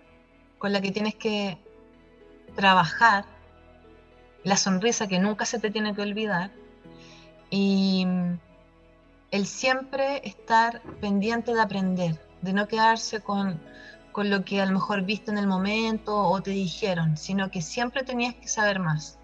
con 0.58 0.74
la 0.74 0.82
que 0.82 0.92
tienes 0.92 1.16
que 1.16 1.58
trabajar, 2.58 3.24
la 4.44 4.58
sonrisa 4.58 5.08
que 5.08 5.20
nunca 5.20 5.46
se 5.46 5.60
te 5.60 5.72
tiene 5.72 5.96
que 5.96 6.02
olvidar 6.02 6.52
y 7.50 8.06
el 9.32 9.46
siempre 9.46 10.28
estar 10.28 10.82
pendiente 11.02 11.54
de 11.54 11.62
aprender, 11.62 12.20
de 12.42 12.54
no 12.54 12.68
quedarse 12.68 13.22
con, 13.22 13.60
con 14.12 14.30
lo 14.30 14.46
que 14.46 14.62
a 14.62 14.66
lo 14.66 14.74
mejor 14.74 15.04
viste 15.04 15.32
en 15.32 15.38
el 15.38 15.48
momento 15.48 16.18
o 16.18 16.42
te 16.42 16.52
dijeron, 16.52 17.18
sino 17.18 17.52
que 17.52 17.62
siempre 17.62 18.04
tenías 18.04 18.36
que 18.36 18.48
saber 18.48 18.80
más. 18.80 19.20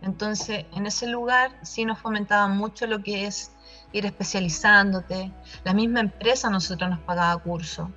Entonces, 0.00 0.66
en 0.72 0.86
ese 0.86 1.06
lugar 1.06 1.52
sí 1.62 1.84
nos 1.84 1.98
fomentaba 1.98 2.48
mucho 2.48 2.86
lo 2.86 3.02
que 3.02 3.26
es 3.26 3.52
ir 3.92 4.06
especializándote. 4.06 5.32
La 5.64 5.74
misma 5.74 6.00
empresa 6.00 6.50
nosotros 6.50 6.90
nos 6.90 7.00
pagaba 7.00 7.40
curso. 7.42 7.90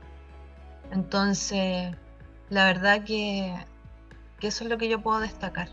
Entonces, 0.92 1.96
la 2.50 2.66
verdad 2.66 3.04
que 3.04 3.56
que 4.40 4.48
eso 4.48 4.64
es 4.64 4.70
lo 4.70 4.78
que 4.78 4.90
yo 4.90 5.02
puedo 5.02 5.20
destacar. 5.20 5.70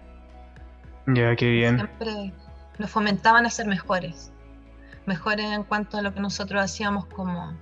Ya, 1.06 1.34
qué 1.36 1.48
bien. 1.48 1.76
Siempre 1.76 2.32
nos 2.78 2.90
fomentaban 2.90 3.44
a 3.46 3.50
ser 3.50 3.66
mejores, 3.66 4.32
mejores 5.06 5.46
en 5.46 5.64
cuanto 5.64 5.98
a 5.98 6.02
lo 6.02 6.14
que 6.14 6.20
nosotros 6.20 6.62
hacíamos 6.62 7.06
como 7.06 7.52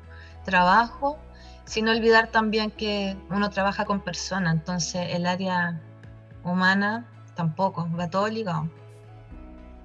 trabajo, 0.45 1.19
sin 1.65 1.89
olvidar 1.89 2.29
también 2.29 2.71
que 2.71 3.17
uno 3.31 3.51
trabaja 3.51 3.85
con 3.85 4.01
personas, 4.01 4.55
entonces 4.55 5.09
el 5.11 5.27
área 5.27 5.81
humana 6.45 7.07
tampoco, 7.35 7.89
va 7.99 8.09
todo 8.09 8.29
ligado. 8.29 8.69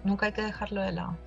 Nunca 0.03 0.27
hay 0.27 0.31
que 0.33 0.41
dejarlo 0.41 0.81
de 0.81 0.91
lado. 0.91 1.17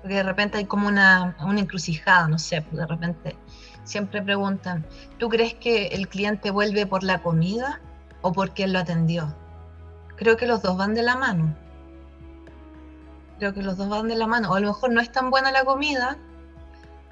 Porque 0.00 0.16
de 0.16 0.22
repente 0.22 0.58
hay 0.58 0.64
como 0.64 0.88
una, 0.88 1.36
encrucijada, 1.56 2.28
no 2.28 2.38
sé, 2.38 2.62
pues 2.62 2.76
de 2.76 2.86
repente 2.86 3.36
siempre 3.84 4.22
preguntan, 4.22 4.86
¿tú 5.18 5.28
crees 5.28 5.54
que 5.54 5.88
el 5.88 6.08
cliente 6.08 6.50
vuelve 6.50 6.86
por 6.86 7.02
la 7.02 7.22
comida 7.22 7.80
o 8.22 8.32
porque 8.32 8.64
él 8.64 8.72
lo 8.72 8.78
atendió? 8.78 9.34
Creo 10.16 10.36
que 10.36 10.46
los 10.46 10.62
dos 10.62 10.76
van 10.76 10.94
de 10.94 11.02
la 11.02 11.16
mano. 11.16 11.54
Creo 13.40 13.54
que 13.54 13.62
los 13.62 13.78
dos 13.78 13.88
van 13.88 14.06
de 14.06 14.16
la 14.16 14.26
mano. 14.26 14.50
O 14.50 14.54
a 14.54 14.60
lo 14.60 14.66
mejor 14.66 14.92
no 14.92 15.00
es 15.00 15.10
tan 15.10 15.30
buena 15.30 15.50
la 15.50 15.64
comida, 15.64 16.18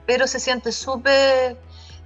pero 0.05 0.27
se 0.27 0.39
siente 0.39 0.73
súper 0.73 1.57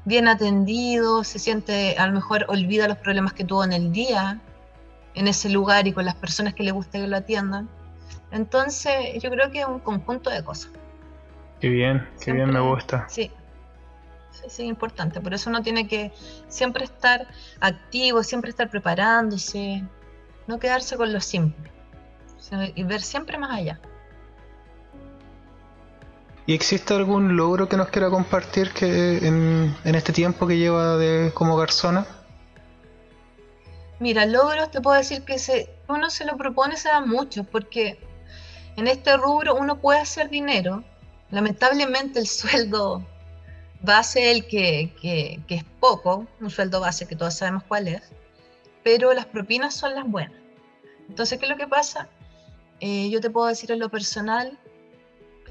bien 0.05 0.29
atendido, 0.29 1.25
se 1.25 1.41
siente, 1.41 1.97
a 1.99 2.07
lo 2.07 2.12
mejor 2.12 2.45
olvida 2.47 2.87
los 2.87 2.99
problemas 2.99 3.33
que 3.33 3.43
tuvo 3.43 3.64
en 3.64 3.73
el 3.73 3.91
día, 3.91 4.41
en 5.14 5.26
ese 5.26 5.49
lugar 5.50 5.88
y 5.88 5.93
con 5.93 6.05
las 6.05 6.14
personas 6.14 6.55
que 6.55 6.62
le 6.62 6.71
gusta 6.71 7.00
que 7.00 7.09
lo 7.09 7.17
atiendan. 7.17 7.69
Entonces, 8.31 9.21
yo 9.21 9.29
creo 9.29 9.50
que 9.50 9.62
es 9.62 9.67
un 9.67 9.81
conjunto 9.81 10.31
de 10.31 10.45
cosas. 10.45 10.71
Qué 11.61 11.69
bien, 11.69 12.09
qué 12.21 12.31
bien 12.31 12.52
me 12.52 12.61
gusta. 12.61 13.09
Sí, 13.09 13.29
es 14.47 14.61
importante. 14.61 15.21
Por 15.21 15.35
eso 15.35 15.50
uno 15.50 15.62
tiene 15.62 15.88
que 15.88 16.12
siempre 16.47 16.85
estar 16.85 17.26
activo, 17.59 18.23
siempre 18.23 18.50
estar 18.50 18.71
preparándose, 18.71 19.83
no 20.47 20.61
quedarse 20.61 20.97
con 20.97 21.12
lo 21.12 21.21
simple 21.21 21.73
y 22.76 22.85
ver 22.85 23.02
siempre 23.02 23.37
más 23.37 23.59
allá. 23.59 23.81
¿Y 26.46 26.54
existe 26.54 26.94
algún 26.94 27.37
logro 27.37 27.68
que 27.68 27.76
nos 27.76 27.88
quiera 27.88 28.11
compartir 28.11 28.72
que 28.72 29.18
en, 29.18 29.75
este 29.84 30.12
tiempo 30.12 30.46
que 30.46 30.58
lleva 30.58 30.96
de, 30.96 31.30
como 31.34 31.56
garzona? 31.56 32.06
Mira, 34.00 34.26
logros 34.26 34.70
te 34.72 34.80
puedo 34.80 34.96
decir 34.96 35.22
que 35.22 35.38
se, 35.38 35.70
uno 35.88 36.11
se 36.11 36.25
lo 36.25 36.37
propone 36.37 36.76
se 36.76 36.88
da 36.88 37.00
mucho, 37.00 37.44
porque 37.44 38.00
en 38.76 38.88
este 38.88 39.16
rubro 39.16 39.54
uno 39.54 39.80
puede 39.80 40.00
hacer 40.00 40.30
dinero. 40.30 40.82
Lamentablemente 41.30 42.18
el 42.18 42.26
sueldo 42.26 43.06
base 43.80 44.32
el 44.32 44.46
que, 44.46 44.92
que, 45.00 45.40
es 45.49 45.64
poco, 45.78 46.26
un 46.40 46.50
sueldo 46.50 46.80
base 46.80 47.06
que 47.06 47.14
todos 47.14 47.34
sabemos 47.34 47.62
cuál 47.64 47.87
es, 47.87 48.02
pero 48.82 49.12
las 49.12 49.26
propinas 49.26 49.75
son 49.75 49.94
las 49.94 50.08
buenas. 50.08 50.40
Entonces, 51.08 51.38
¿qué 51.38 51.44
es 51.44 51.50
lo 51.50 51.56
que 51.56 51.68
pasa? 51.68 52.08
Eh, 52.80 53.11
yo 53.11 53.20
te 53.20 53.30
puedo 53.30 53.46
decir 53.46 53.70
en 53.70 53.78
lo 53.78 53.88
personal, 53.88 54.58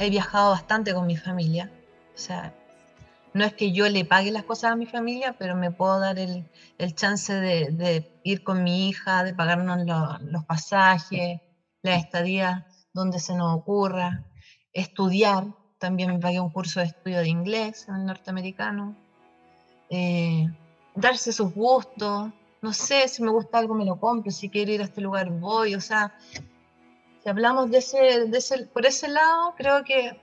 he 0.05 0.09
viajado 0.09 0.51
bastante 0.51 0.93
con 0.93 1.07
mi 1.07 1.17
familia, 1.17 1.71
o 2.13 2.17
sea, 2.17 2.53
no 3.33 3.45
es 3.45 3.53
que 3.53 3.71
yo 3.71 3.87
le 3.87 4.03
pague 4.03 4.31
las 4.31 4.43
cosas 4.43 4.71
a 4.71 4.75
mi 4.75 4.85
familia, 4.85 5.35
pero 5.37 5.55
me 5.55 5.71
puedo 5.71 5.99
dar 5.99 6.19
el, 6.19 6.45
el 6.77 6.95
chance 6.95 7.33
de, 7.33 8.19
ir 8.23 8.43
con 8.43 8.63
mi 8.63 8.89
hija, 8.89 9.23
de 9.23 9.33
pagarnos 9.33 9.85
los 10.21 10.45
pasajes, 10.45 11.39
la 11.81 11.95
estadía 11.95 12.67
donde 12.93 13.19
se 13.19 13.35
nos 13.35 13.55
ocurra, 13.55 14.25
estudiar, 14.73 15.47
también 15.77 16.11
me 16.11 16.19
pagué 16.19 16.39
un 16.39 16.49
curso 16.49 16.79
de 16.79 16.87
estudio 16.87 17.19
de 17.19 17.29
inglés 17.29 17.87
en 17.87 17.95
el 17.95 18.05
norteamericano. 18.05 18.95
Eh, 19.89 20.47
darse 20.95 21.31
sus 21.31 21.53
gustos. 21.53 22.31
No 22.61 22.73
sé, 22.73 23.07
si 23.07 23.23
me 23.23 23.31
gusta 23.31 23.57
algo 23.57 23.73
me 23.73 23.85
lo 23.85 23.99
compro, 23.99 24.31
si 24.31 24.49
quiero 24.49 24.71
ir 24.71 24.81
a 24.81 24.83
este 24.83 25.01
lugar 25.01 25.31
voy. 25.31 25.73
O 25.73 25.81
sea, 25.81 26.13
si 27.23 27.29
hablamos 27.29 27.69
de 27.69 27.77
ese, 27.77 28.25
de 28.27 28.37
ese 28.37 28.65
por 28.67 28.85
ese 28.85 29.07
lado, 29.07 29.53
creo 29.55 29.83
que 29.83 30.19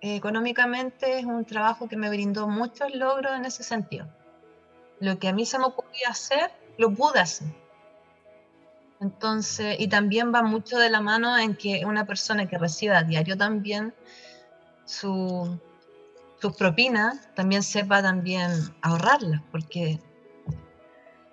eh, 0.00 0.16
económicamente 0.16 1.18
es 1.18 1.24
un 1.24 1.44
trabajo 1.44 1.88
que 1.88 1.96
me 1.96 2.10
brindó 2.10 2.46
muchos 2.46 2.94
logros 2.94 3.32
en 3.36 3.44
ese 3.44 3.62
sentido. 3.62 4.06
Lo 5.00 5.18
que 5.18 5.28
a 5.28 5.32
mí 5.32 5.46
se 5.46 5.58
me 5.58 5.64
ocurría 5.64 6.08
hacer, 6.08 6.50
lo 6.76 6.92
pude 6.92 7.20
hacer. 7.20 7.48
Entonces, 9.00 9.76
y 9.78 9.88
también 9.88 10.34
va 10.34 10.42
mucho 10.42 10.76
de 10.78 10.90
la 10.90 11.00
mano 11.00 11.38
en 11.38 11.54
que 11.56 11.84
una 11.86 12.04
persona 12.04 12.48
que 12.48 12.58
recibe 12.58 12.96
a 12.96 13.04
diario 13.04 13.36
también 13.36 13.94
su, 14.84 15.58
sus 16.40 16.56
propinas, 16.56 17.32
también 17.34 17.62
sepa 17.62 18.02
también 18.02 18.50
ahorrarlas, 18.82 19.40
porque 19.52 20.00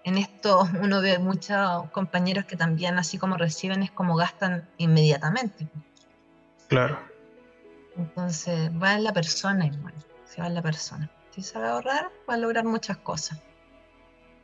en 0.06 0.18
esto 0.18 0.66
uno 0.82 1.02
ve 1.02 1.20
muchos 1.20 1.90
compañeros 1.92 2.46
que 2.46 2.56
también, 2.56 2.98
así 2.98 3.18
como 3.18 3.36
reciben, 3.36 3.84
es 3.84 3.92
como 3.92 4.16
gastan 4.16 4.70
inmediatamente. 4.78 5.68
Claro. 6.70 6.98
Entonces, 7.98 8.72
va 8.82 8.94
en 8.94 9.04
la 9.04 9.12
persona 9.12 9.66
igual, 9.66 9.94
se 10.26 10.42
va 10.42 10.48
en 10.48 10.56
la 10.56 10.62
persona. 10.62 11.10
Si 11.32 11.44
sabe 11.44 11.68
ahorrar, 11.68 12.10
va 12.30 12.36
a 12.36 12.38
lograr 12.38 12.64
muchas 12.64 12.98
cosas. 12.98 13.40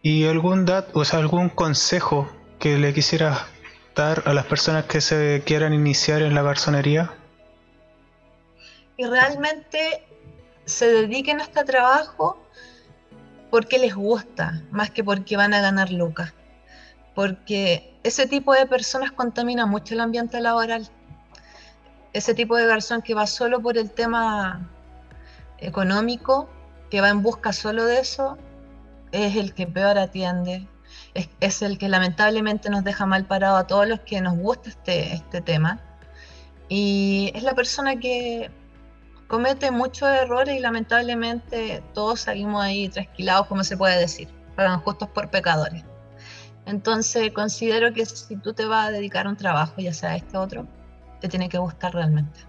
¿Y 0.01 0.25
algún 0.25 0.65
dato, 0.65 0.99
o 0.99 1.05
sea, 1.05 1.19
algún 1.19 1.47
consejo 1.47 2.29
que 2.59 2.77
le 2.77 2.93
quisiera 2.93 3.47
dar 3.95 4.23
a 4.25 4.33
las 4.33 4.45
personas 4.45 4.85
que 4.85 4.99
se 4.99 5.43
quieran 5.45 5.73
iniciar 5.73 6.21
en 6.21 6.35
la 6.35 6.41
garzonería? 6.41 7.13
y 9.01 9.05
realmente 9.05 10.05
se 10.65 10.87
dediquen 10.87 11.39
a 11.39 11.43
este 11.43 11.63
trabajo 11.63 12.40
porque 13.51 13.77
les 13.77 13.93
gusta, 13.93 14.63
más 14.71 14.89
que 14.89 15.03
porque 15.03 15.37
van 15.37 15.53
a 15.53 15.61
ganar 15.61 15.91
lucas. 15.91 16.33
Porque 17.13 17.93
ese 18.03 18.25
tipo 18.25 18.53
de 18.53 18.65
personas 18.65 19.11
contamina 19.11 19.65
mucho 19.65 19.93
el 19.93 19.99
ambiente 19.99 20.39
laboral. 20.39 20.89
Ese 22.13 22.33
tipo 22.33 22.55
de 22.55 22.65
garzón 22.65 23.01
que 23.01 23.13
va 23.13 23.27
solo 23.27 23.61
por 23.61 23.77
el 23.77 23.91
tema 23.91 24.67
económico, 25.59 26.49
que 26.89 27.01
va 27.01 27.09
en 27.09 27.21
busca 27.21 27.51
solo 27.51 27.85
de 27.85 27.99
eso, 27.99 28.37
es 29.11 29.35
el 29.35 29.53
que 29.53 29.67
peor 29.67 29.97
atiende, 29.97 30.67
es, 31.13 31.29
es 31.41 31.61
el 31.61 31.77
que 31.77 31.89
lamentablemente 31.89 32.69
nos 32.69 32.85
deja 32.85 33.05
mal 33.05 33.25
parado 33.25 33.57
a 33.57 33.67
todos 33.67 33.87
los 33.87 33.99
que 33.99 34.21
nos 34.21 34.37
gusta 34.37 34.69
este, 34.69 35.13
este 35.13 35.41
tema. 35.41 35.81
Y 36.69 37.31
es 37.35 37.43
la 37.43 37.53
persona 37.53 37.97
que 37.97 38.49
comete 39.31 39.71
muchos 39.71 40.09
errores 40.09 40.57
y 40.57 40.59
lamentablemente 40.59 41.81
todos 41.93 42.19
salimos 42.19 42.61
ahí 42.61 42.89
trasquilados, 42.89 43.47
como 43.47 43.63
se 43.63 43.77
puede 43.77 43.97
decir. 43.97 44.27
pagan 44.57 44.81
justos 44.81 45.07
por 45.07 45.29
pecadores. 45.29 45.85
Entonces 46.65 47.31
considero 47.31 47.93
que 47.93 48.05
si 48.05 48.35
tú 48.35 48.51
te 48.53 48.65
vas 48.65 48.89
a 48.89 48.91
dedicar 48.91 49.25
a 49.25 49.29
un 49.29 49.37
trabajo, 49.37 49.75
ya 49.77 49.93
sea 49.93 50.17
este 50.17 50.37
o 50.37 50.41
otro, 50.41 50.67
te 51.21 51.29
tiene 51.29 51.47
que 51.47 51.57
gustar 51.57 51.93
realmente. 51.93 52.41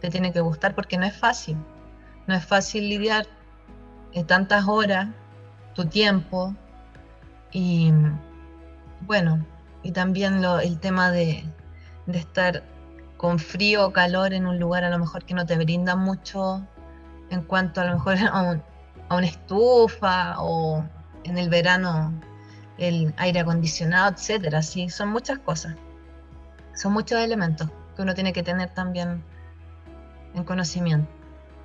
Te 0.00 0.08
tiene 0.08 0.32
que 0.32 0.40
gustar 0.40 0.74
porque 0.74 0.96
no 0.96 1.04
es 1.04 1.14
fácil. 1.14 1.58
No 2.26 2.34
es 2.34 2.44
fácil 2.44 2.88
lidiar 2.88 3.26
en 4.12 4.26
tantas 4.26 4.66
horas, 4.66 5.08
tu 5.74 5.84
tiempo 5.84 6.54
y 7.52 7.92
bueno, 9.02 9.44
y 9.82 9.92
también 9.92 10.40
lo, 10.40 10.58
el 10.58 10.80
tema 10.80 11.10
de, 11.10 11.44
de 12.06 12.18
estar 12.18 12.62
con 13.24 13.38
frío 13.38 13.86
o 13.86 13.90
calor 13.90 14.34
en 14.34 14.46
un 14.46 14.58
lugar 14.58 14.84
a 14.84 14.90
lo 14.90 14.98
mejor 14.98 15.24
que 15.24 15.32
no 15.32 15.46
te 15.46 15.56
brinda 15.56 15.96
mucho 15.96 16.62
en 17.30 17.40
cuanto 17.40 17.80
a 17.80 17.84
lo 17.84 17.94
mejor 17.94 18.18
a, 18.18 18.60
a 19.08 19.16
una 19.16 19.26
estufa 19.26 20.34
o 20.40 20.84
en 21.24 21.38
el 21.38 21.48
verano 21.48 22.12
el 22.76 23.14
aire 23.16 23.40
acondicionado, 23.40 24.12
etcétera. 24.12 24.60
Sí, 24.60 24.90
son 24.90 25.08
muchas 25.08 25.38
cosas. 25.38 25.74
Son 26.74 26.92
muchos 26.92 27.18
elementos 27.18 27.70
que 27.96 28.02
uno 28.02 28.12
tiene 28.12 28.34
que 28.34 28.42
tener 28.42 28.74
también 28.74 29.24
en 30.34 30.44
conocimiento. 30.44 31.08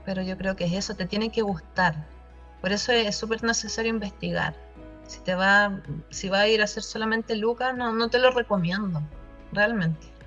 Pero 0.05 0.21
yo 0.21 0.37
creo 0.37 0.55
que 0.55 0.63
es 0.63 0.71
eso, 0.71 0.95
te 0.95 1.07
tiene 1.07 1.29
que 1.29 1.41
gustar. 1.41 2.07
Por 2.61 2.71
eso 2.71 2.93
es 2.93 3.17
súper 3.17 3.43
necesario 3.43 3.89
investigar. 3.89 4.55
Si 5.07 5.19
te 5.19 5.35
va, 5.35 5.77
si 6.09 6.29
va 6.29 6.39
a 6.39 6.47
ir 6.47 6.61
a 6.61 6.63
hacer 6.63 6.83
solamente 6.83 7.35
Lucas, 7.35 7.75
no, 7.75 7.91
no 7.91 8.07
te 8.09 8.17
lo 8.17 8.31
recomiendo, 8.31 9.01
realmente. 9.51 10.18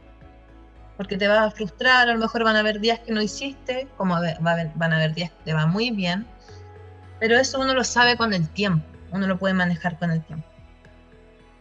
Porque 1.02 1.16
te 1.16 1.26
va 1.26 1.42
a 1.42 1.50
frustrar, 1.50 2.09
a 2.09 2.12
lo 2.12 2.21
mejor 2.21 2.44
van 2.44 2.54
a 2.54 2.61
haber 2.61 2.78
días 2.78 3.00
que 3.00 3.11
no 3.11 3.21
hiciste, 3.21 3.88
como 3.97 4.14
van 4.14 4.92
a 4.92 4.97
haber 4.97 5.14
días 5.14 5.30
que 5.30 5.44
te 5.47 5.52
va 5.52 5.66
muy 5.66 5.90
bien, 5.90 6.25
pero 7.18 7.37
eso 7.37 7.59
uno 7.59 7.75
lo 7.75 7.82
sabe 7.82 8.16
con 8.16 8.32
el 8.32 8.49
tiempo, 8.49 8.87
uno 9.11 9.26
lo 9.26 9.37
puede 9.37 9.52
manejar 9.52 9.99
con 9.99 10.12
el 10.12 10.23
tiempo. 10.23 10.47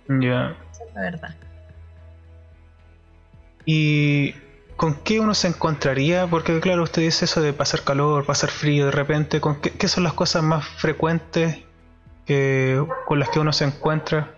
Ya. 0.09 0.55
es 0.73 0.93
la 0.93 1.01
verdad. 1.01 1.35
¿Y 3.65 4.35
con 4.75 4.93
qué 4.93 5.19
uno 5.19 5.33
se 5.33 5.47
encontraría? 5.47 6.27
Porque 6.27 6.59
claro, 6.59 6.83
usted 6.83 7.01
dice 7.01 7.25
eso 7.25 7.41
de 7.41 7.51
pasar 7.51 7.81
calor, 7.81 8.23
pasar 8.23 8.51
frío 8.51 8.85
de 8.85 8.91
repente. 8.91 9.41
¿con 9.41 9.59
qué, 9.59 9.87
son 9.87 10.03
las 10.03 10.13
cosas 10.13 10.43
más 10.43 10.63
frecuentes 10.67 11.57
que, 12.27 12.79
con 13.07 13.17
las 13.17 13.29
que 13.29 13.39
uno 13.39 13.51
se 13.53 13.65
encuentra? 13.65 14.35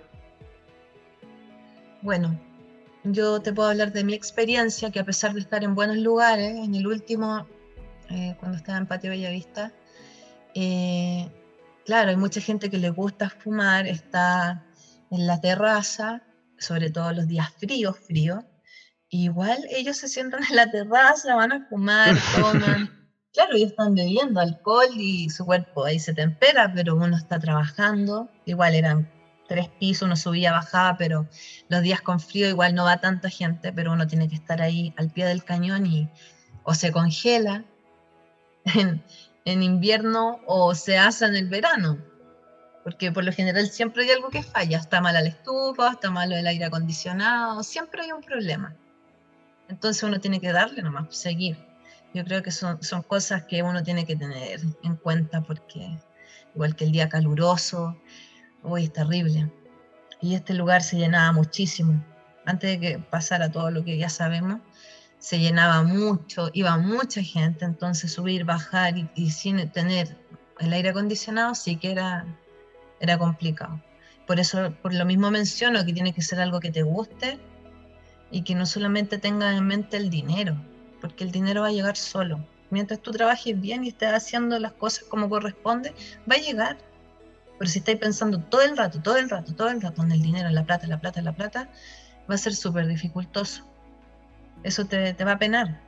Bueno, 2.02 2.40
yo 3.04 3.42
te 3.42 3.54
puedo 3.54 3.70
hablar 3.70 3.92
de 3.92 4.04
mi 4.04 4.14
experiencia, 4.14 4.92
que 4.92 5.00
a 5.00 5.06
pesar 5.06 5.34
de 5.34 5.42
estar 5.42 5.64
en 5.64 5.76
buenos 5.76 5.98
lugares, 5.98 6.56
en 6.56 6.76
el 6.76 6.88
último, 6.88 7.48
eh, 8.10 8.36
cuando 8.40 8.58
estaba 8.58 8.78
en 8.78 8.88
Patio 8.88 9.10
Bellavista, 9.10 9.74
eh, 10.56 11.30
claro, 11.86 12.12
hay 12.12 12.16
mucha 12.16 12.40
gente 12.42 12.70
que 12.70 12.78
le 12.78 12.90
gusta 12.90 13.30
fumar, 13.30 13.88
está 13.88 14.66
en 15.12 15.28
la 15.28 15.42
terraza, 15.42 16.24
sobre 16.58 16.90
todo 16.90 17.12
los 17.12 17.28
días 17.28 17.52
fríos, 17.58 17.98
fríos, 18.00 18.44
igual 19.10 19.66
ellos 19.70 19.98
se 19.98 20.08
sientan 20.08 20.42
en 20.50 20.56
la 20.56 20.72
terraza, 20.72 21.36
van 21.36 21.52
a 21.52 21.68
fumar, 21.68 22.16
toman. 22.36 22.90
Claro, 23.34 23.56
ellos 23.56 23.72
están 23.72 23.96
bebiendo 23.96 24.40
alcohol 24.40 24.90
y 24.96 25.30
su 25.32 25.44
cuerpo 25.46 25.86
ahí 25.86 26.00
se 26.00 26.14
tempera, 26.14 26.72
pero 26.74 26.96
uno 26.96 27.18
está 27.18 27.40
trabajando. 27.40 28.30
Igual 28.46 28.76
eran 28.76 29.10
tres 29.54 29.70
pisos, 29.70 30.08
uno 30.08 30.16
subía, 30.16 30.52
bajaba, 30.52 30.98
pero 30.98 31.28
los 31.70 31.84
días 31.84 32.02
con 32.02 32.20
frío 32.20 32.50
igual 32.50 32.74
no 32.74 32.86
va 32.86 32.98
tanta 32.98 33.30
gente, 33.30 33.72
pero 33.72 33.92
uno 33.92 34.08
tiene 34.08 34.28
que 34.28 34.34
estar 34.34 34.64
ahí 34.64 34.96
al 34.98 35.12
pie 35.12 35.28
del 35.28 35.44
cañón 35.44 35.86
y 35.86 36.10
o 36.64 36.74
se 36.74 36.92
congela 36.92 37.64
en, 39.46 39.64
invierno 39.64 40.40
o 40.48 40.74
se 40.74 40.98
asa 40.98 41.28
en 41.28 41.36
el 41.36 41.50
verano 41.50 42.00
porque 42.84 43.12
por 43.12 43.24
lo 43.24 43.32
general 43.32 43.70
siempre 43.70 44.06
hay 44.06 44.10
algo 44.10 44.32
que 44.32 44.42
falla, 44.42 44.80
está 44.80 45.02
mala 45.02 45.22
la 45.22 45.30
estufa, 45.30 45.92
está 45.92 46.10
malo 46.10 46.36
el 46.36 46.48
aire 46.48 46.66
acondicionado, 46.66 47.62
siempre 47.62 48.02
hay 48.02 48.12
un 48.12 48.22
problema. 48.22 48.76
Entonces 49.70 50.02
uno 50.02 50.20
tiene 50.20 50.42
que 50.42 50.52
darle 50.52 50.82
nomás, 50.82 51.16
seguir. 51.16 51.58
Yo 52.16 52.26
creo 52.26 52.42
que 52.42 52.52
son 52.52 52.80
cosas 53.08 53.44
que 53.44 53.62
uno 53.62 53.84
tiene 53.84 54.06
que 54.06 54.16
tener 54.16 54.62
en 54.82 54.96
cuenta 54.96 55.42
porque 55.42 55.98
igual 56.56 56.76
que 56.76 56.86
el 56.86 56.92
día 56.92 57.08
caluroso, 57.08 57.96
hoy 58.64 58.86
es 58.86 58.94
terrible. 58.94 59.52
Y 60.22 60.36
este 60.36 60.54
lugar 60.54 60.82
se 60.82 60.98
llenaba 60.98 61.32
muchísimo. 61.32 62.04
Antes 62.46 62.72
de 62.72 62.80
que 62.80 63.00
pasara 63.00 63.52
todo 63.52 63.72
lo 63.72 63.84
que 63.84 63.98
ya 63.98 64.10
sabemos, 64.10 64.60
se 65.20 65.40
llenaba 65.40 65.84
mucho, 65.84 66.50
iba 66.54 66.78
mucha 66.78 67.22
gente, 67.22 67.64
entonces 67.64 68.12
subir, 68.12 68.44
bajar 68.44 68.96
y, 69.16 69.30
sin 69.32 69.70
tener 69.72 70.18
el 70.60 70.74
aire 70.74 70.90
acondicionado 70.90 71.56
sí 71.56 71.78
que 71.78 71.92
era 71.92 72.26
era 73.04 73.18
complicado. 73.18 73.82
Por 74.26 74.40
eso, 74.40 74.74
por 74.82 74.94
lo 74.94 75.06
mismo 75.06 75.30
menciono 75.30 75.86
que 75.86 75.94
tiene 75.94 76.14
que 76.14 76.22
ser 76.22 76.40
algo 76.40 76.62
que 76.62 76.72
te 76.72 76.84
guste 76.84 77.38
y 78.32 78.44
que 78.44 78.56
no 78.56 78.66
solamente 78.66 79.18
tengas 79.18 79.58
en 79.58 79.68
mente 79.68 79.98
el 79.98 80.10
dinero, 80.10 80.56
porque 81.02 81.26
el 81.26 81.32
dinero 81.32 81.62
va 81.62 81.68
a 81.68 81.72
llegar 81.72 81.98
solo. 81.98 82.46
Mientras 82.70 83.02
tú 83.02 83.12
trabajes 83.12 83.60
bien 83.60 83.84
y 83.84 83.90
estés 83.90 84.14
haciendo 84.14 84.58
las 84.58 84.72
cosas 84.74 85.04
como 85.04 85.30
corresponde, 85.30 85.94
va 86.30 86.36
a 86.36 86.40
llegar. 86.40 86.78
Pero 87.60 87.70
si 87.70 87.80
estáis 87.80 88.00
pensando 88.00 88.40
todo 88.40 88.62
el 88.62 88.76
rato, 88.76 89.02
todo 89.02 89.18
el 89.18 89.30
rato, 89.30 89.54
todo 89.54 89.70
el 89.70 89.82
rato 89.82 90.04
en 90.04 90.12
el 90.12 90.22
dinero, 90.22 90.48
en 90.48 90.56
la 90.56 90.66
plata, 90.66 90.86
en 90.86 90.90
la 90.90 91.00
plata, 91.00 91.20
en 91.20 91.26
la 91.26 91.34
plata, 91.34 91.70
va 92.30 92.36
a 92.36 92.38
ser 92.38 92.56
súper 92.56 92.88
dificultoso. 92.88 93.66
Eso 94.64 94.86
te, 94.86 95.14
te 95.14 95.24
va 95.24 95.34
a 95.34 95.40
penar. 95.40 95.80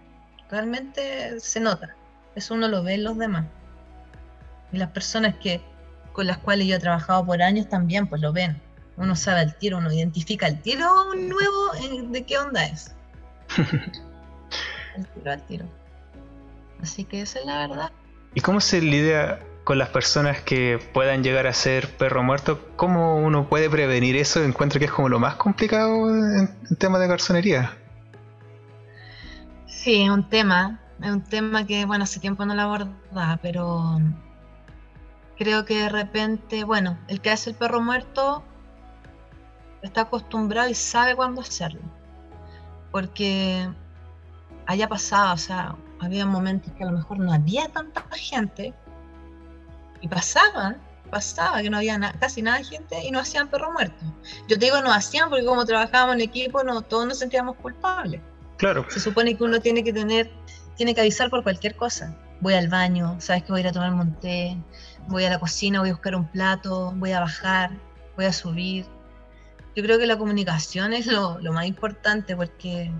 Realmente 0.49 1.39
se 1.39 1.59
nota. 1.59 1.95
Eso 2.35 2.53
uno 2.53 2.67
lo 2.67 2.83
ve 2.83 2.95
en 2.95 3.03
los 3.03 3.17
demás. 3.17 3.45
Y 4.71 4.77
las 4.77 4.89
personas 4.89 5.35
que 5.35 5.61
con 6.15 6.27
las 6.27 6.37
cuales 6.37 6.67
yo 6.67 6.75
he 6.75 6.79
trabajado 6.79 7.25
por 7.25 7.41
años 7.41 7.67
también, 7.67 8.07
pues 8.07 8.21
lo 8.21 8.31
ven. 8.31 8.61
Uno 8.97 9.15
sabe 9.15 9.41
el 9.41 9.55
tiro, 9.55 9.79
uno 9.79 9.91
identifica 9.91 10.47
el 10.47 10.61
tiro 10.61 11.13
nuevo 11.13 11.73
eh, 11.75 12.07
de 12.07 12.25
qué 12.25 12.37
onda 12.37 12.65
es. 12.65 12.95
el 14.95 15.05
tiro 15.07 15.31
al 15.31 15.45
tiro. 15.45 15.65
Así 16.81 17.03
que 17.03 17.21
esa 17.21 17.39
es 17.39 17.45
la 17.45 17.67
verdad. 17.67 17.91
¿Y 18.33 18.41
cómo 18.41 18.61
se 18.61 18.81
lidia 18.81 19.39
con 19.65 19.79
las 19.79 19.89
personas 19.89 20.41
que 20.41 20.79
puedan 20.93 21.23
llegar 21.23 21.47
a 21.47 21.53
ser 21.53 21.89
perro 21.97 22.23
muerto? 22.23 22.69
¿Cómo 22.77 23.17
uno 23.17 23.49
puede 23.49 23.69
prevenir 23.69 24.15
eso? 24.15 24.41
Encuentro 24.43 24.79
que 24.79 24.85
es 24.85 24.91
como 24.91 25.09
lo 25.09 25.19
más 25.19 25.35
complicado 25.35 26.07
en, 26.09 26.55
en 26.69 26.75
tema 26.77 26.99
de 26.99 27.07
garzonería. 27.07 27.75
Sí, 29.65 30.03
es 30.03 30.09
un 30.09 30.29
tema. 30.29 30.79
Es 31.01 31.09
un 31.09 31.23
tema 31.23 31.65
que, 31.65 31.85
bueno, 31.85 32.03
hace 32.03 32.19
tiempo 32.19 32.45
no 32.45 32.53
lo 32.53 32.61
abordaba, 32.61 33.39
pero 33.41 33.99
creo 35.37 35.65
que 35.65 35.79
de 35.79 35.89
repente, 35.89 36.63
bueno, 36.63 36.97
el 37.07 37.19
que 37.19 37.31
hace 37.31 37.49
el 37.49 37.55
perro 37.55 37.81
muerto 37.81 38.43
está 39.81 40.01
acostumbrado 40.01 40.69
y 40.69 40.75
sabe 40.75 41.15
cuándo 41.15 41.41
hacerlo. 41.41 41.81
Porque 42.91 43.67
haya 44.67 44.87
pasado, 44.87 45.33
o 45.33 45.37
sea, 45.37 45.75
había 45.99 46.27
momentos 46.27 46.71
que 46.73 46.83
a 46.83 46.87
lo 46.87 46.93
mejor 46.93 47.17
no 47.17 47.33
había 47.33 47.67
tanta 47.69 48.05
gente 48.11 48.75
y 50.01 50.07
pasaba, 50.07 50.75
pasaba 51.09 51.61
que 51.61 51.69
no 51.69 51.77
había 51.77 51.99
casi 52.19 52.41
nada 52.41 52.57
de 52.57 52.63
gente 52.65 53.03
y 53.03 53.11
no 53.11 53.19
hacían 53.19 53.47
perro 53.47 53.71
muerto. 53.71 54.03
Yo 54.47 54.57
te 54.59 54.65
digo 54.65 54.81
no 54.81 54.91
hacían 54.91 55.29
porque 55.29 55.45
como 55.45 55.65
trabajábamos 55.65 56.15
en 56.15 56.21
equipo, 56.21 56.63
no, 56.63 56.81
todos 56.81 57.07
nos 57.07 57.19
sentíamos 57.19 57.55
culpables. 57.57 58.21
Claro. 58.57 58.85
Se 58.89 58.99
supone 58.99 59.35
que 59.35 59.43
uno 59.43 59.59
tiene 59.59 59.83
que 59.83 59.93
tener, 59.93 60.31
tiene 60.75 60.95
que 60.95 61.01
avisar 61.01 61.29
por 61.29 61.43
cualquier 61.43 61.75
cosa. 61.75 62.15
Voy 62.41 62.53
al 62.53 62.67
baño, 62.67 63.15
sabes 63.19 63.43
que 63.43 63.51
voy 63.51 63.59
a 63.59 63.61
ir 63.61 63.67
a 63.67 63.71
tomar 63.71 63.93
un 63.93 64.13
té, 64.19 64.57
voy 65.07 65.25
a 65.25 65.29
la 65.29 65.39
cocina, 65.39 65.79
voy 65.79 65.89
a 65.89 65.93
buscar 65.93 66.15
un 66.15 66.27
plato, 66.27 66.91
voy 66.95 67.11
a 67.11 67.19
bajar, 67.19 67.71
voy 68.15 68.25
a 68.25 68.33
subir. 68.33 68.85
Yo 69.75 69.83
creo 69.83 69.99
que 69.99 70.05
la 70.05 70.17
comunicación 70.17 70.93
es 70.93 71.07
lo, 71.07 71.39
más 71.51 71.65
importante 71.65 72.35
porque 72.35 72.91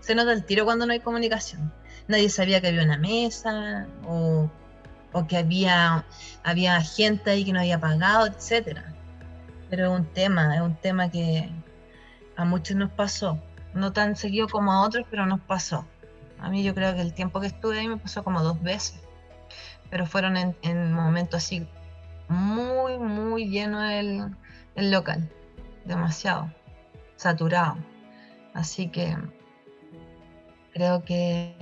se 0.00 0.14
nota 0.14 0.32
el 0.32 0.44
tiro 0.44 0.64
cuando 0.64 0.86
no 0.86 0.92
hay 0.92 1.00
comunicación. 1.00 1.72
Nadie 2.06 2.28
sabía 2.28 2.60
que 2.60 2.68
había 2.68 2.82
una 2.82 2.98
mesa 2.98 3.86
o, 4.06 4.50
que 5.26 5.36
había, 5.36 6.04
había 6.44 6.80
gente 6.80 7.30
ahí 7.30 7.44
que 7.44 7.52
no 7.52 7.60
había 7.60 7.80
pagado, 7.80 8.26
etc. 8.26 8.80
Pero 9.70 9.92
es 9.92 10.00
un 10.00 10.06
tema, 10.06 10.54
es 10.54 10.62
un 10.62 10.76
tema 10.76 11.10
que 11.10 11.50
a 12.36 12.44
muchos 12.44 12.76
nos 12.76 12.90
pasó. 12.90 13.38
No 13.74 13.92
tan 13.92 14.16
seguido 14.16 14.48
como 14.48 14.72
a 14.72 14.82
otros, 14.82 15.06
pero 15.10 15.26
nos 15.26 15.40
pasó. 15.40 15.84
A 16.40 16.48
mí 16.50 16.62
yo 16.62 16.74
creo 16.74 16.94
que 16.94 17.00
el 17.00 17.14
tiempo 17.14 17.40
que 17.40 17.48
estuve 17.48 17.80
ahí 17.80 17.88
me 17.88 17.96
pasó 17.96 18.22
como 18.22 18.42
dos 18.42 18.62
veces 18.62 19.00
pero 19.90 20.06
fueron 20.06 20.36
en, 20.36 20.56
en 20.62 20.92
momentos 20.92 21.44
así 21.44 21.66
muy, 22.28 22.98
muy 22.98 23.48
lleno 23.48 23.82
el, 23.88 24.36
el 24.74 24.90
local, 24.90 25.30
demasiado 25.84 26.52
saturado. 27.16 27.76
Así 28.52 28.88
que 28.88 29.16
creo 30.74 31.02
que, 31.04 31.54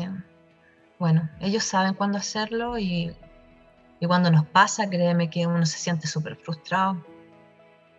bueno, 0.99 1.29
ellos 1.40 1.62
saben 1.62 1.95
cuándo 1.95 2.19
hacerlo 2.19 2.79
y, 2.79 3.14
y 4.01 4.07
cuando 4.07 4.31
nos 4.31 4.47
pasa, 4.47 4.89
créeme 4.89 5.31
que 5.31 5.47
uno 5.47 5.65
se 5.67 5.79
siente 5.79 6.07
súper 6.07 6.37
frustrado. 6.37 7.05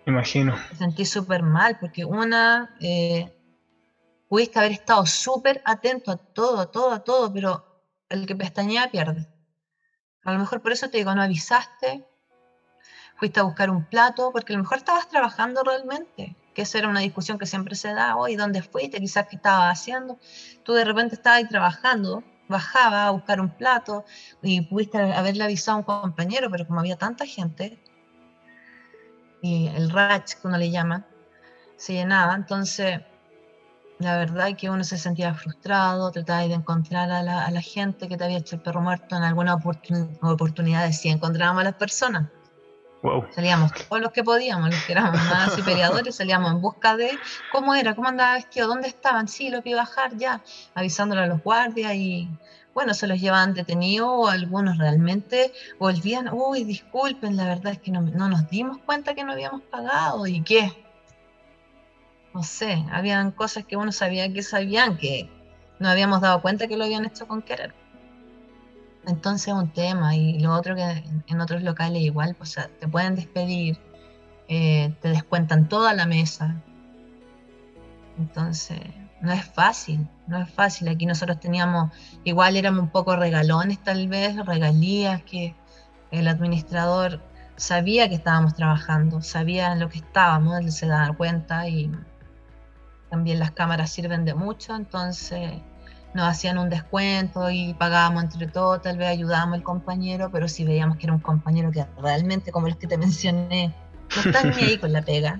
Imagino. 0.06 0.56
Me 0.72 0.78
sentí 0.78 1.06
súper 1.06 1.44
mal 1.44 1.78
porque 1.80 2.06
una, 2.06 2.76
eh, 2.80 3.34
pudiste 4.30 4.60
haber 4.60 4.72
estado 4.72 5.06
súper 5.06 5.62
atento 5.66 6.12
a 6.12 6.18
todo, 6.18 6.60
a 6.60 6.72
todo, 6.72 6.92
a 6.92 7.04
todo, 7.04 7.34
pero 7.34 7.82
el 8.10 8.26
que 8.26 8.36
pestañea 8.36 8.90
pierde. 8.90 9.28
A 10.24 10.34
lo 10.34 10.40
mejor 10.40 10.62
por 10.62 10.72
eso 10.72 10.90
te 10.90 10.98
digo, 10.98 11.14
no 11.16 11.22
avisaste, 11.22 12.06
fuiste 13.16 13.40
a 13.40 13.44
buscar 13.44 13.70
un 13.70 13.86
plato, 13.86 14.32
porque 14.32 14.54
a 14.54 14.58
lo 14.58 14.64
mejor 14.64 14.78
estabas 14.78 15.10
trabajando 15.10 15.64
realmente, 15.64 16.36
que 16.54 16.62
esa 16.62 16.78
era 16.80 16.88
una 16.88 17.00
discusión 17.02 17.38
que 17.38 17.46
siempre 17.46 17.76
se 17.76 17.94
da 17.94 18.16
hoy, 18.16 18.36
¿dónde 18.36 18.62
fuiste? 18.62 19.00
Quizás 19.00 19.28
qué 19.28 19.38
estabas 19.38 19.80
haciendo. 19.80 20.20
Tú 20.64 20.74
de 20.74 20.86
repente 20.86 21.16
estabas 21.16 21.40
ahí 21.40 21.48
trabajando, 21.48 22.24
bajaba 22.48 23.08
a 23.08 23.12
buscar 23.12 23.40
un 23.42 23.50
plato 23.50 24.06
y 24.42 24.62
pudiste 24.62 24.98
haberle 24.98 25.44
avisado 25.44 25.78
a 25.78 25.80
un 25.80 25.84
compañero, 25.84 26.50
pero 26.50 26.68
como 26.68 26.80
había 26.80 26.98
tanta 26.98 27.26
gente, 27.26 27.82
y 29.42 29.68
el 29.68 29.90
ratch 29.90 30.36
que 30.36 30.48
uno 30.48 30.58
le 30.58 30.72
llama, 30.72 31.06
se 31.78 31.94
llenaba, 31.94 32.34
entonces 32.36 33.02
la 34.00 34.18
verdad 34.18 34.50
es 34.50 34.58
que 34.58 34.70
uno 34.70 34.84
se 34.84 34.98
sentía 34.98 35.34
frustrado, 35.34 36.12
trataba 36.12 36.42
de 36.42 36.54
encontrar 36.54 37.10
a 37.12 37.24
la, 37.24 37.62
gente 37.62 38.08
que 38.08 38.18
te 38.18 38.24
había 38.24 38.38
hecho 38.38 38.56
el 38.56 38.62
perro 38.62 38.82
muerto 38.82 39.16
en 39.16 39.24
alguna 39.24 39.56
oportunidad, 39.56 40.10
oportunidad, 40.22 40.92
si 40.92 41.10
encontrábamos 41.10 41.62
a 41.62 41.66
las 41.66 41.76
personas. 41.76 42.30
Salíamos 43.32 43.72
todos 43.74 44.02
los 44.02 44.12
que 44.12 44.24
podíamos, 44.24 44.70
los 44.70 44.84
que 44.84 44.92
éramos 44.94 45.24
más 45.26 45.58
y 45.58 45.62
peleadores, 45.64 46.16
salíamos 46.16 46.52
en 46.52 46.62
busca 46.62 46.96
de 46.96 47.18
cómo 47.52 47.76
era, 47.76 47.96
cómo 47.96 48.08
andaba 48.08 48.34
vestido, 48.34 48.68
dónde 48.68 48.88
estaban, 48.88 49.28
sí, 49.28 49.50
lo 49.50 49.62
que 49.62 49.70
iba 49.70 49.82
a 49.82 49.86
bajar 49.86 50.18
ya, 50.18 50.42
avisándole 50.76 51.22
a 51.22 51.28
los 51.28 51.42
guardias 51.44 51.94
y 51.96 52.30
bueno, 52.74 52.94
se 52.94 53.08
los 53.08 53.20
llevaban 53.20 53.56
detenidos 53.56 54.08
o 54.12 54.28
algunos 54.28 54.78
realmente 54.78 55.52
volvían, 55.80 56.30
uy, 56.32 56.64
disculpen, 56.64 57.36
la 57.36 57.46
verdad 57.46 57.74
es 57.74 57.80
que 57.80 57.92
no, 57.92 58.02
no 58.02 58.30
nos 58.30 58.48
dimos 58.50 58.78
cuenta 58.80 59.16
que 59.16 59.24
no 59.24 59.32
habíamos 59.32 59.62
pagado 59.64 60.28
y 60.28 60.44
qué. 60.44 60.72
No 62.36 62.44
sé, 62.44 62.86
habían 62.92 63.32
cosas 63.32 63.66
que 63.66 63.78
uno 63.78 63.92
sabía 63.92 64.32
que 64.32 64.44
sabían 64.44 64.98
que 64.98 65.28
no 65.80 65.90
habíamos 65.90 66.22
dado 66.22 66.42
cuenta 66.42 66.68
que 66.68 66.78
lo 66.78 66.84
habían 66.84 67.06
hecho 67.06 67.28
con 67.28 67.42
querer. 67.42 67.74
Entonces 69.08 69.54
un 69.54 69.70
tema 69.70 70.16
y 70.16 70.40
lo 70.40 70.54
otro 70.54 70.76
que 70.76 71.04
en 71.28 71.42
otros 71.42 71.64
locales 71.64 72.02
igual, 72.02 72.36
pues, 72.36 72.58
te 72.80 72.88
pueden 72.88 73.16
despedir, 73.16 73.80
eh, 74.50 74.94
te 75.02 75.10
descuentan 75.10 75.70
toda 75.70 75.94
la 75.94 76.06
mesa. 76.06 76.62
Entonces, 78.18 78.82
no 79.22 79.32
es 79.32 79.46
fácil, 79.46 80.08
no 80.28 80.42
es 80.42 80.50
fácil. 80.52 80.90
Aquí 80.90 81.06
nosotros 81.06 81.40
teníamos, 81.40 81.92
igual 82.26 82.58
éramos 82.58 82.82
un 82.82 82.90
poco 82.90 83.16
regalones 83.16 83.82
tal 83.82 84.08
vez, 84.10 84.36
regalías 84.46 85.24
que 85.24 85.56
el 86.12 86.28
administrador 86.28 87.22
sabía 87.56 88.10
que 88.10 88.16
estábamos 88.16 88.56
trabajando, 88.56 89.22
sabía 89.22 89.72
en 89.72 89.80
lo 89.80 89.90
que 89.90 90.00
estábamos, 90.00 90.60
él 90.60 90.72
se 90.72 90.88
daba 90.88 91.16
cuenta 91.16 91.68
y 91.68 91.92
también 93.10 93.40
las 93.40 93.52
cámaras 93.52 93.90
sirven 93.90 94.26
de 94.26 94.34
mucho, 94.34 94.76
entonces 94.76 95.62
nos 96.14 96.28
hacían 96.28 96.58
un 96.58 96.70
descuento 96.70 97.50
y 97.50 97.74
pagábamos 97.74 98.24
entre 98.24 98.48
todos, 98.48 98.82
tal 98.82 98.98
vez 98.98 99.10
ayudábamos 99.10 99.56
al 99.56 99.64
compañero, 99.64 100.30
pero 100.32 100.48
si 100.48 100.66
veíamos 100.66 100.98
que 100.98 101.06
era 101.06 101.14
un 101.14 101.20
compañero 101.20 101.72
que 101.72 101.86
realmente, 102.02 102.52
como 102.52 102.68
los 102.68 102.78
que 102.78 102.88
te 102.88 102.98
mencioné, 102.98 103.74
no 104.16 104.22
están 104.22 104.50
ni 104.56 104.64
ahí 104.64 104.78
con 104.78 104.94
la 104.94 105.02
pega, 105.02 105.40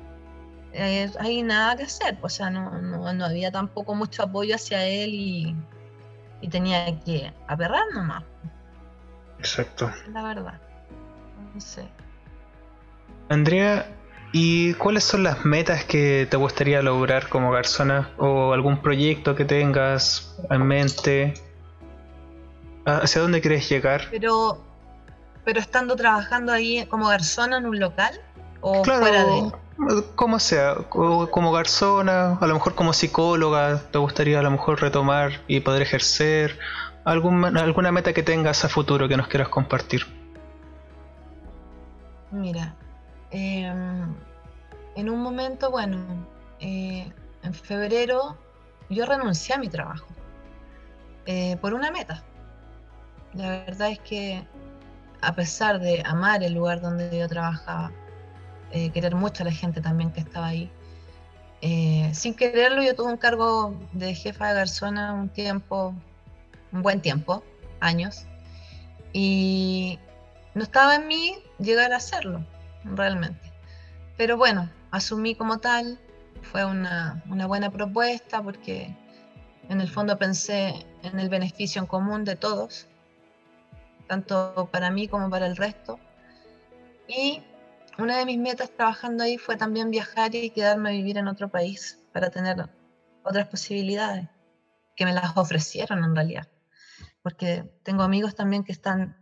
eh, 0.72 1.10
hay 1.18 1.42
nada 1.42 1.76
que 1.76 1.84
hacer, 1.84 2.18
pues, 2.20 2.34
o 2.34 2.36
sea, 2.36 2.50
no, 2.50 2.70
no, 2.80 3.24
había 3.24 3.50
tampoco 3.50 3.94
mucho 3.94 4.24
apoyo 4.24 4.54
hacia 4.54 4.84
él 4.84 5.14
y, 5.14 5.56
y 6.40 6.48
tenía 6.48 7.00
que 7.00 7.32
aperrar 7.46 7.84
nomás. 7.94 8.24
Exacto. 9.38 9.90
La 10.12 10.22
verdad. 10.22 10.60
No 11.54 11.60
sé. 11.60 11.86
Andrea, 13.28 13.86
¿Y 14.36 14.74
cuáles 14.74 15.04
son 15.04 15.22
las 15.22 15.44
metas 15.44 15.84
que 15.84 16.26
te 16.28 16.36
gustaría 16.36 16.82
lograr 16.82 17.28
como 17.28 17.52
garzona? 17.52 18.10
¿O 18.18 18.52
algún 18.52 18.82
proyecto 18.82 19.36
que 19.36 19.44
tengas 19.44 20.36
en 20.50 20.66
mente? 20.66 21.34
¿Hacia 22.84 23.22
dónde 23.22 23.40
quieres 23.40 23.68
llegar? 23.68 24.08
Pero, 24.10 24.58
pero 25.44 25.60
estando 25.60 25.94
trabajando 25.94 26.50
ahí 26.50 26.84
como 26.86 27.06
garzona 27.06 27.58
en 27.58 27.66
un 27.66 27.78
local 27.78 28.20
o 28.60 28.82
fuera 28.82 29.24
de 29.24 29.52
como 30.16 30.40
sea, 30.40 30.74
como 30.88 31.52
garzona, 31.52 32.36
a 32.40 32.46
lo 32.48 32.54
mejor 32.54 32.74
como 32.74 32.92
psicóloga, 32.92 33.82
te 33.92 33.98
gustaría 33.98 34.40
a 34.40 34.42
lo 34.42 34.50
mejor 34.50 34.80
retomar 34.80 35.42
y 35.46 35.60
poder 35.60 35.82
ejercer 35.82 36.58
algún, 37.04 37.44
alguna 37.56 37.92
meta 37.92 38.12
que 38.12 38.24
tengas 38.24 38.64
a 38.64 38.68
futuro 38.68 39.08
que 39.08 39.16
nos 39.16 39.28
quieras 39.28 39.48
compartir. 39.48 40.08
Mira, 42.32 42.74
Em, 43.36 44.14
en 44.94 45.10
un 45.10 45.20
momento, 45.20 45.68
bueno, 45.68 45.98
eh, 46.60 47.12
en 47.42 47.52
febrero 47.52 48.38
yo 48.88 49.06
renuncié 49.06 49.56
a 49.56 49.58
mi 49.58 49.68
trabajo 49.68 50.06
eh, 51.26 51.56
por 51.60 51.74
una 51.74 51.90
meta. 51.90 52.22
La 53.32 53.48
verdad 53.48 53.90
es 53.90 53.98
que 53.98 54.46
a 55.20 55.34
pesar 55.34 55.80
de 55.80 56.00
amar 56.06 56.44
el 56.44 56.54
lugar 56.54 56.80
donde 56.80 57.18
yo 57.18 57.28
trabajaba, 57.28 57.90
eh, 58.70 58.90
querer 58.90 59.16
mucho 59.16 59.42
a 59.42 59.46
la 59.46 59.52
gente 59.52 59.80
también 59.80 60.12
que 60.12 60.20
estaba 60.20 60.46
ahí, 60.46 60.70
sin 62.12 62.34
quererlo 62.34 62.82
yo 62.82 62.94
tuve 62.94 63.10
un 63.10 63.16
cargo 63.16 63.74
de 63.92 64.14
jefa 64.14 64.48
de 64.48 64.54
garzona 64.54 65.12
un 65.14 65.28
tiempo, 65.28 65.94
un 66.72 66.82
buen 66.82 67.00
tiempo, 67.00 67.42
años, 67.80 68.26
y 69.12 69.98
no 70.54 70.62
estaba 70.62 70.96
en 70.96 71.08
mí 71.08 71.38
llegar 71.58 71.92
a 71.92 71.96
hacerlo 71.96 72.44
realmente. 72.84 73.52
Pero 74.16 74.36
bueno, 74.36 74.70
asumí 74.90 75.34
como 75.34 75.58
tal, 75.58 75.98
fue 76.42 76.64
una, 76.64 77.22
buena 77.26 77.70
propuesta 77.70 78.42
porque 78.42 78.94
en 79.68 79.80
el 79.80 79.88
fondo 79.88 80.18
pensé 80.18 80.86
en 81.02 81.18
el 81.18 81.28
beneficio 81.28 81.80
en 81.80 81.86
común 81.86 82.24
de 82.24 82.36
todos, 82.36 82.86
tanto 84.06 84.68
para 84.70 84.90
mí 84.90 85.08
como 85.08 85.30
para 85.30 85.46
el 85.46 85.56
resto. 85.56 85.98
Y 87.08 87.42
una 87.98 88.18
de 88.18 88.26
mis 88.26 88.38
metas 88.38 88.70
trabajando 88.70 89.24
ahí 89.24 89.38
fue 89.38 89.56
también 89.56 89.90
viajar 89.90 90.34
y 90.34 90.50
quedarme 90.50 90.90
a 90.90 90.92
vivir 90.92 91.18
en 91.18 91.28
otro 91.28 91.48
país 91.48 91.98
para 92.12 92.30
tener 92.30 92.68
otras 93.22 93.48
posibilidades 93.48 94.28
que 94.96 95.04
me 95.04 95.12
las 95.12 95.36
ofrecieron 95.36 96.04
en 96.04 96.14
realidad. 96.14 96.48
Porque 97.22 97.64
tengo 97.82 98.02
amigos 98.02 98.34
también 98.34 98.64
que 98.64 98.72
están 98.72 99.16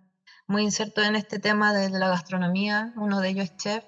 muy 0.46 0.62
inserto 0.62 1.02
en 1.02 1.16
este 1.16 1.38
tema 1.38 1.72
de, 1.72 1.90
la 1.90 2.08
gastronomía, 2.08 2.92
uno 2.96 3.20
de 3.20 3.30
ellos 3.30 3.44
es 3.44 3.56
chef, 3.56 3.84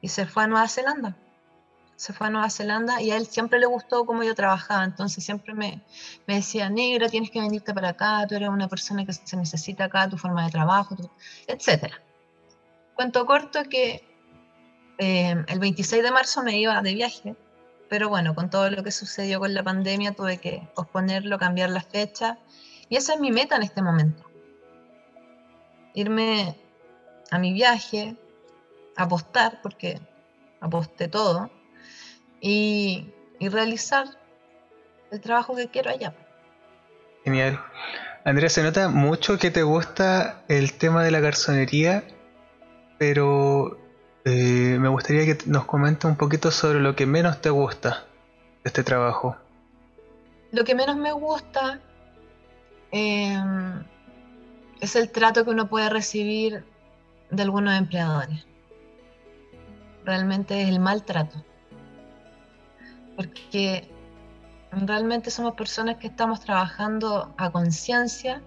y 0.00 0.08
se 0.08 0.26
fue 0.26 0.44
a 0.44 0.46
Nueva 0.46 0.68
Zelanda. 0.68 1.16
Se 1.96 2.12
fue 2.12 2.26
a 2.26 2.30
Nueva 2.30 2.50
Zelanda 2.50 3.00
y 3.00 3.12
a 3.12 3.16
él 3.16 3.26
siempre 3.26 3.60
le 3.60 3.66
gustó 3.66 4.04
cómo 4.04 4.24
yo 4.24 4.34
trabajaba, 4.34 4.84
entonces 4.84 5.24
siempre 5.24 5.54
me, 5.54 5.84
me 6.26 6.36
decía, 6.36 6.68
negra, 6.68 7.08
tienes 7.08 7.30
que 7.30 7.40
venirte 7.40 7.72
para 7.72 7.90
acá, 7.90 8.26
tú 8.28 8.34
eres 8.34 8.48
una 8.48 8.68
persona 8.68 9.06
que 9.06 9.12
se 9.12 9.36
necesita 9.36 9.84
acá, 9.84 10.08
tu 10.08 10.18
forma 10.18 10.44
de 10.44 10.50
trabajo, 10.50 10.96
etc. 11.46 11.92
Cuento 12.94 13.24
corto 13.24 13.62
que 13.70 14.04
eh, 14.98 15.44
el 15.46 15.58
26 15.60 16.02
de 16.02 16.10
marzo 16.10 16.42
me 16.42 16.58
iba 16.58 16.82
de 16.82 16.94
viaje, 16.94 17.36
pero 17.88 18.08
bueno, 18.08 18.34
con 18.34 18.50
todo 18.50 18.68
lo 18.70 18.82
que 18.82 18.90
sucedió 18.90 19.38
con 19.38 19.54
la 19.54 19.62
pandemia 19.62 20.12
tuve 20.12 20.38
que 20.38 20.68
posponerlo, 20.74 21.38
cambiar 21.38 21.70
la 21.70 21.82
fecha, 21.82 22.38
y 22.88 22.96
esa 22.96 23.14
es 23.14 23.20
mi 23.20 23.30
meta 23.30 23.56
en 23.56 23.62
este 23.62 23.80
momento 23.80 24.31
irme 25.94 26.56
a 27.30 27.38
mi 27.38 27.52
viaje, 27.52 28.16
apostar, 28.96 29.60
porque 29.62 30.00
aposté 30.60 31.08
todo, 31.08 31.50
y, 32.40 33.08
realizar 33.40 34.06
el 35.10 35.20
trabajo 35.20 35.56
que 35.56 35.68
quiero 35.68 35.90
allá. 35.90 36.14
Genial. 37.24 37.60
Andrea, 38.24 38.48
se 38.48 38.62
nota 38.62 38.88
mucho 38.88 39.36
que 39.36 39.50
te 39.50 39.64
gusta 39.64 40.44
el 40.46 40.74
tema 40.74 41.02
de 41.02 41.10
la 41.10 41.18
garzonería, 41.18 42.04
pero 42.98 43.78
eh, 44.24 44.76
me 44.78 44.88
gustaría 44.88 45.26
que 45.26 45.38
nos 45.46 45.64
comentes 45.64 46.04
un 46.04 46.16
poquito 46.16 46.52
sobre 46.52 46.78
lo 46.78 46.94
que 46.94 47.04
menos 47.04 47.40
te 47.40 47.50
gusta 47.50 48.04
de 48.62 48.68
este 48.68 48.84
trabajo. 48.84 49.36
Lo 50.52 50.62
que 50.62 50.76
menos 50.76 50.96
me 50.96 51.10
gusta 51.10 51.80
eh, 52.92 53.36
es 54.82 54.96
el 54.96 55.10
trato 55.10 55.44
que 55.44 55.50
uno 55.50 55.68
puede 55.68 55.88
recibir 55.88 56.64
de 57.30 57.42
algunos 57.44 57.78
empleadores. 57.78 58.44
Realmente 60.04 60.60
es 60.60 60.68
el 60.68 60.80
maltrato. 60.80 61.44
Porque 63.14 63.88
realmente 64.72 65.30
somos 65.30 65.54
personas 65.54 65.98
que 65.98 66.08
estamos 66.08 66.40
trabajando 66.40 67.32
a 67.36 67.50
conciencia 67.50 68.42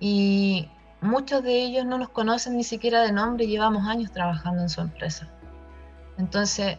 y 0.00 0.70
muchos 1.02 1.42
de 1.42 1.62
ellos 1.62 1.84
no 1.84 1.98
nos 1.98 2.08
conocen 2.08 2.56
ni 2.56 2.64
siquiera 2.64 3.02
de 3.02 3.12
nombre 3.12 3.44
y 3.44 3.48
llevamos 3.48 3.86
años 3.86 4.12
trabajando 4.12 4.62
en 4.62 4.70
su 4.70 4.80
empresa. 4.80 5.28
Entonces, 6.16 6.78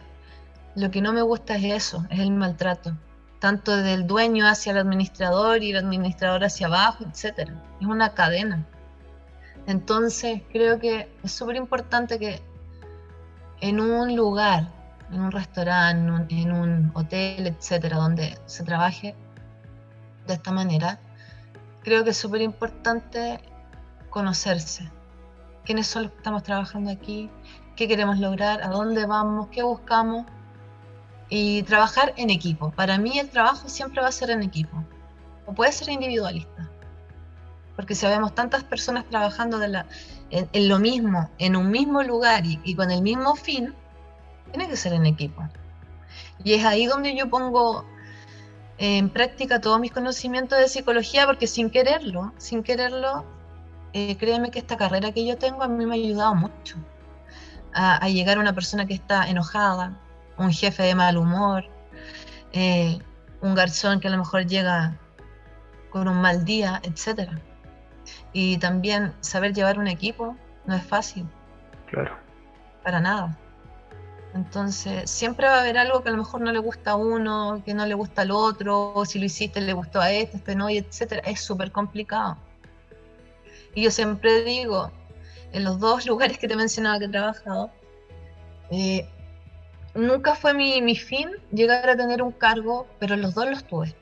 lo 0.74 0.90
que 0.90 1.00
no 1.00 1.12
me 1.12 1.22
gusta 1.22 1.54
es 1.54 1.64
eso, 1.64 2.04
es 2.10 2.18
el 2.18 2.32
maltrato 2.32 2.96
tanto 3.46 3.76
del 3.76 4.08
dueño 4.08 4.44
hacia 4.44 4.72
el 4.72 4.78
administrador 4.78 5.62
y 5.62 5.70
el 5.70 5.76
administrador 5.76 6.42
hacia 6.42 6.66
abajo, 6.66 7.04
etc. 7.04 7.48
Es 7.80 7.86
una 7.86 8.12
cadena. 8.12 8.66
Entonces 9.68 10.42
creo 10.50 10.80
que 10.80 11.08
es 11.22 11.30
súper 11.30 11.54
importante 11.54 12.18
que 12.18 12.42
en 13.60 13.78
un 13.78 14.16
lugar, 14.16 14.68
en 15.12 15.20
un 15.20 15.30
restaurante, 15.30 16.34
en 16.34 16.50
un 16.50 16.90
hotel, 16.94 17.46
etcétera, 17.46 17.98
donde 17.98 18.36
se 18.46 18.64
trabaje 18.64 19.14
de 20.26 20.34
esta 20.34 20.50
manera, 20.50 20.98
creo 21.84 22.02
que 22.02 22.10
es 22.10 22.16
súper 22.16 22.40
importante 22.40 23.38
conocerse, 24.10 24.90
quiénes 25.64 25.86
son 25.86 26.02
los 26.02 26.10
que 26.10 26.18
estamos 26.18 26.42
trabajando 26.42 26.90
aquí, 26.90 27.30
qué 27.76 27.86
queremos 27.86 28.18
lograr, 28.18 28.60
a 28.64 28.70
dónde 28.70 29.06
vamos, 29.06 29.46
qué 29.52 29.62
buscamos 29.62 30.26
y 31.28 31.62
trabajar 31.64 32.14
en 32.16 32.30
equipo. 32.30 32.70
Para 32.70 32.98
mí 32.98 33.18
el 33.18 33.28
trabajo 33.28 33.68
siempre 33.68 34.00
va 34.00 34.08
a 34.08 34.12
ser 34.12 34.30
en 34.30 34.42
equipo, 34.42 34.84
o 35.46 35.52
puede 35.52 35.72
ser 35.72 35.88
individualista, 35.88 36.70
porque 37.74 37.94
si 37.94 38.06
vemos 38.06 38.34
tantas 38.34 38.64
personas 38.64 39.04
trabajando 39.08 39.60
en, 39.62 40.68
lo 40.68 40.78
mismo, 40.78 41.30
en 41.38 41.56
un 41.56 41.70
mismo 41.70 42.02
lugar 42.02 42.44
y, 42.46 42.74
con 42.74 42.90
el 42.90 43.02
mismo 43.02 43.36
fin, 43.36 43.74
tiene 44.50 44.68
que 44.68 44.76
ser 44.76 44.94
en 44.94 45.06
equipo. 45.06 45.42
Y 46.42 46.54
es 46.54 46.64
ahí 46.64 46.86
donde 46.86 47.14
yo 47.14 47.28
pongo 47.28 47.84
en 48.78 49.10
práctica 49.10 49.60
todos 49.60 49.80
mis 49.80 49.92
conocimientos 49.92 50.58
de 50.58 50.68
psicología, 50.68 51.26
porque 51.26 51.46
sin 51.46 51.70
quererlo, 51.70 52.32
sin 52.38 52.62
quererlo, 52.62 53.24
eh, 53.92 54.16
créeme 54.16 54.50
que 54.50 54.58
esta 54.58 54.76
carrera 54.76 55.12
que 55.12 55.26
yo 55.26 55.36
tengo 55.36 55.62
a 55.62 55.68
mí 55.68 55.84
me 55.84 55.94
ha 55.94 55.98
ayudado 55.98 56.34
mucho 56.34 56.76
a, 57.72 57.96
a 57.96 58.08
llegar 58.08 58.38
a 58.38 58.40
una 58.40 58.54
persona 58.54 58.86
que 58.86 58.94
está 58.94 59.28
enojada, 59.28 59.98
un 60.38 60.52
jefe 60.52 60.82
de 60.82 60.94
mal 60.94 61.16
humor, 61.16 61.64
eh, 62.52 62.98
un 63.40 63.54
garzón 63.54 64.00
que 64.00 64.08
a 64.08 64.10
lo 64.10 64.18
mejor 64.18 64.46
llega 64.46 64.96
con 65.90 66.08
un 66.08 66.20
mal 66.20 66.44
día, 66.44 66.80
etc. 66.82 67.30
Y 68.32 68.58
también 68.58 69.14
saber 69.20 69.52
llevar 69.52 69.78
un 69.78 69.88
equipo 69.88 70.36
no 70.66 70.74
es 70.74 70.84
fácil. 70.84 71.26
Claro. 71.86 72.16
Para 72.82 73.00
nada. 73.00 73.36
Entonces, 74.34 75.10
siempre 75.10 75.46
va 75.46 75.56
a 75.56 75.60
haber 75.62 75.78
algo 75.78 76.02
que 76.02 76.10
a 76.10 76.12
lo 76.12 76.18
mejor 76.18 76.42
no 76.42 76.52
le 76.52 76.58
gusta 76.58 76.92
a 76.92 76.96
uno, 76.96 77.62
que 77.64 77.72
no 77.72 77.86
le 77.86 77.94
gusta 77.94 78.22
al 78.22 78.30
otro, 78.30 78.92
o 78.94 79.04
si 79.06 79.18
lo 79.18 79.24
hiciste 79.24 79.60
le 79.62 79.72
gustó 79.72 80.00
a 80.00 80.12
este, 80.12 80.36
este 80.36 80.54
no, 80.54 80.68
y 80.68 80.76
etcétera. 80.76 81.22
Es 81.24 81.40
súper 81.40 81.72
complicado. 81.72 82.36
Y 83.74 83.84
yo 83.84 83.90
siempre 83.90 84.42
digo, 84.42 84.90
en 85.52 85.64
los 85.64 85.80
dos 85.80 86.06
lugares 86.10 86.38
que 86.38 86.48
te 86.48 86.56
mencionaba 86.56 86.98
que 86.98 87.06
he 87.06 87.08
trabajado, 87.08 87.70
eh, 88.70 89.08
nunca 89.96 90.34
fue 90.34 90.54
mi, 90.54 90.96
fin 90.96 91.30
llegar 91.52 91.88
a 91.88 91.96
tener 91.96 92.22
un 92.22 92.32
cargo, 92.32 92.86
pero 92.98 93.16
los 93.16 93.34
dos 93.34 93.48
los 93.48 93.64
tuve. 93.64 93.94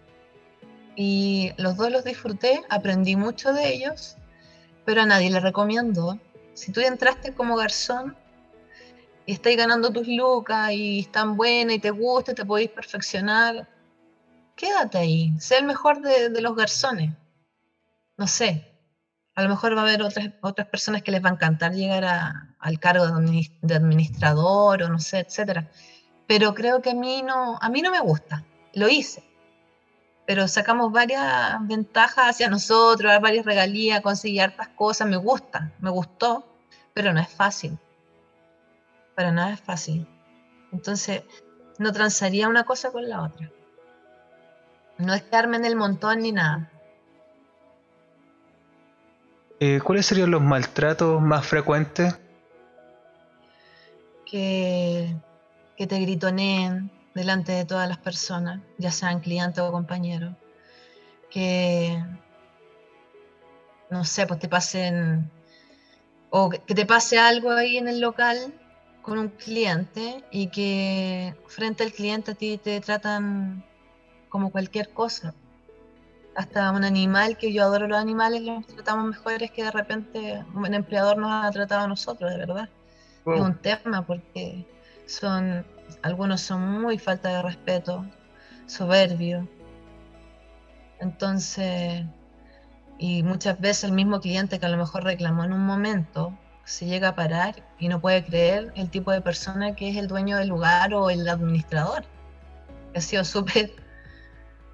Y 0.96 1.52
los 1.56 1.76
dos 1.76 1.90
los 1.90 2.04
disfruté, 2.04 2.62
aprendí 2.68 3.16
mucho 3.16 3.52
de 3.52 3.72
ellos, 3.72 4.16
pero 4.84 5.02
a 5.02 5.06
nadie 5.06 5.30
le 5.30 5.40
recomiendo. 5.40 6.18
Si 6.54 6.72
tú 6.72 6.80
entraste 6.80 7.34
como 7.34 7.56
garzón 7.56 8.16
y 9.26 9.32
estás 9.32 9.56
ganando 9.56 9.90
tus 9.90 10.06
lucas 10.06 10.72
y 10.72 11.00
están 11.00 11.36
buena 11.36 11.74
y 11.74 11.78
te 11.78 11.90
gusta, 11.90 12.34
te 12.34 12.44
podéis 12.44 12.70
perfeccionar, 12.70 13.68
quédate 14.54 14.98
ahí, 14.98 15.32
sé 15.40 15.58
el 15.58 15.64
mejor 15.64 16.00
de, 16.00 16.28
de 16.28 16.40
los 16.40 16.54
garzones. 16.54 17.10
No 18.16 18.28
sé, 18.28 18.73
a 19.34 19.42
lo 19.42 19.48
mejor 19.48 19.76
va 19.76 19.80
a 19.80 19.84
haber 19.84 20.02
otras, 20.02 20.30
otras 20.42 20.68
personas 20.68 21.02
que 21.02 21.10
les 21.10 21.24
va 21.24 21.30
a 21.30 21.32
encantar 21.32 21.72
llegar 21.72 22.04
al 22.58 22.78
cargo 22.78 23.06
de 23.06 23.74
administrador 23.74 24.82
o 24.82 24.88
no 24.88 25.00
sé, 25.00 25.20
etcétera. 25.20 25.70
Pero 26.26 26.54
creo 26.54 26.80
que 26.80 26.90
a 26.90 26.94
mí 26.94 27.22
no, 27.22 27.58
a 27.60 27.68
mí 27.68 27.82
no 27.82 27.90
me 27.90 28.00
gusta. 28.00 28.44
Lo 28.74 28.88
hice. 28.88 29.24
Pero 30.26 30.48
sacamos 30.48 30.90
varias 30.90 31.56
ventajas 31.66 32.30
hacia 32.30 32.48
nosotros, 32.48 33.12
varias 33.20 33.44
regalías, 33.44 34.00
conseguí 34.00 34.38
hartas 34.38 34.68
cosas. 34.68 35.08
Me 35.08 35.16
gusta, 35.16 35.72
me 35.80 35.90
gustó, 35.90 36.46
pero 36.94 37.12
no 37.12 37.20
es 37.20 37.28
fácil. 37.28 37.78
Para 39.14 39.32
nada 39.32 39.52
es 39.52 39.60
fácil. 39.60 40.08
Entonces, 40.72 41.22
no 41.78 41.92
transaría 41.92 42.48
una 42.48 42.64
cosa 42.64 42.90
con 42.90 43.08
la 43.08 43.22
otra. 43.22 43.50
No 44.98 45.12
es 45.12 45.22
quedarme 45.24 45.56
en 45.56 45.64
el 45.64 45.76
montón 45.76 46.20
ni 46.20 46.32
nada. 46.32 46.70
Eh, 49.66 49.80
¿Cuáles 49.82 50.04
serían 50.04 50.30
los 50.30 50.42
maltratos 50.42 51.22
más 51.22 51.46
frecuentes? 51.46 52.14
Que, 54.26 55.16
que 55.74 55.86
te 55.86 55.98
gritoneen 56.00 56.90
delante 57.14 57.52
de 57.52 57.64
todas 57.64 57.88
las 57.88 57.96
personas, 57.96 58.60
ya 58.76 58.90
sean 58.90 59.20
clientes 59.20 59.60
o 59.60 59.72
compañeros. 59.72 60.34
Que, 61.30 62.04
no 63.88 64.04
sé, 64.04 64.26
pues 64.26 64.38
te 64.38 64.48
pasen, 64.50 65.30
o 66.28 66.50
que 66.50 66.74
te 66.74 66.84
pase 66.84 67.18
algo 67.18 67.50
ahí 67.50 67.78
en 67.78 67.88
el 67.88 68.00
local 68.00 68.52
con 69.00 69.18
un 69.18 69.28
cliente 69.30 70.24
y 70.30 70.48
que 70.48 71.34
frente 71.46 71.84
al 71.84 71.92
cliente 71.92 72.32
a 72.32 72.34
ti 72.34 72.58
te 72.58 72.82
tratan 72.82 73.64
como 74.28 74.50
cualquier 74.50 74.90
cosa 74.90 75.32
hasta 76.36 76.70
un 76.72 76.84
animal, 76.84 77.36
que 77.36 77.52
yo 77.52 77.62
adoro 77.62 77.86
los 77.86 77.98
animales, 77.98 78.42
los 78.42 78.66
tratamos 78.66 79.06
mejores 79.06 79.50
que 79.50 79.64
de 79.64 79.70
repente 79.70 80.44
un 80.54 80.74
empleador 80.74 81.16
nos 81.16 81.44
ha 81.44 81.50
tratado 81.50 81.82
a 81.82 81.88
nosotros, 81.88 82.30
de 82.30 82.38
verdad. 82.38 82.68
Es 83.26 83.40
un 83.40 83.54
tema 83.56 84.04
porque 84.04 84.66
son, 85.06 85.64
algunos 86.02 86.40
son 86.40 86.82
muy 86.82 86.98
falta 86.98 87.30
de 87.30 87.42
respeto, 87.42 88.04
soberbio. 88.66 89.48
Entonces, 91.00 92.04
y 92.98 93.22
muchas 93.22 93.60
veces 93.60 93.84
el 93.84 93.92
mismo 93.92 94.20
cliente 94.20 94.58
que 94.58 94.66
a 94.66 94.68
lo 94.68 94.76
mejor 94.76 95.04
reclamó 95.04 95.44
en 95.44 95.52
un 95.52 95.64
momento, 95.64 96.36
se 96.64 96.86
llega 96.86 97.08
a 97.08 97.14
parar 97.14 97.62
y 97.78 97.88
no 97.88 98.00
puede 98.00 98.24
creer 98.24 98.72
el 98.76 98.90
tipo 98.90 99.12
de 99.12 99.20
persona 99.20 99.74
que 99.74 99.90
es 99.90 99.96
el 99.96 100.08
dueño 100.08 100.38
del 100.38 100.48
lugar 100.48 100.94
o 100.94 101.10
el 101.10 101.28
administrador. 101.28 102.04
Ha 102.94 103.00
sido 103.00 103.24
súper, 103.24 103.72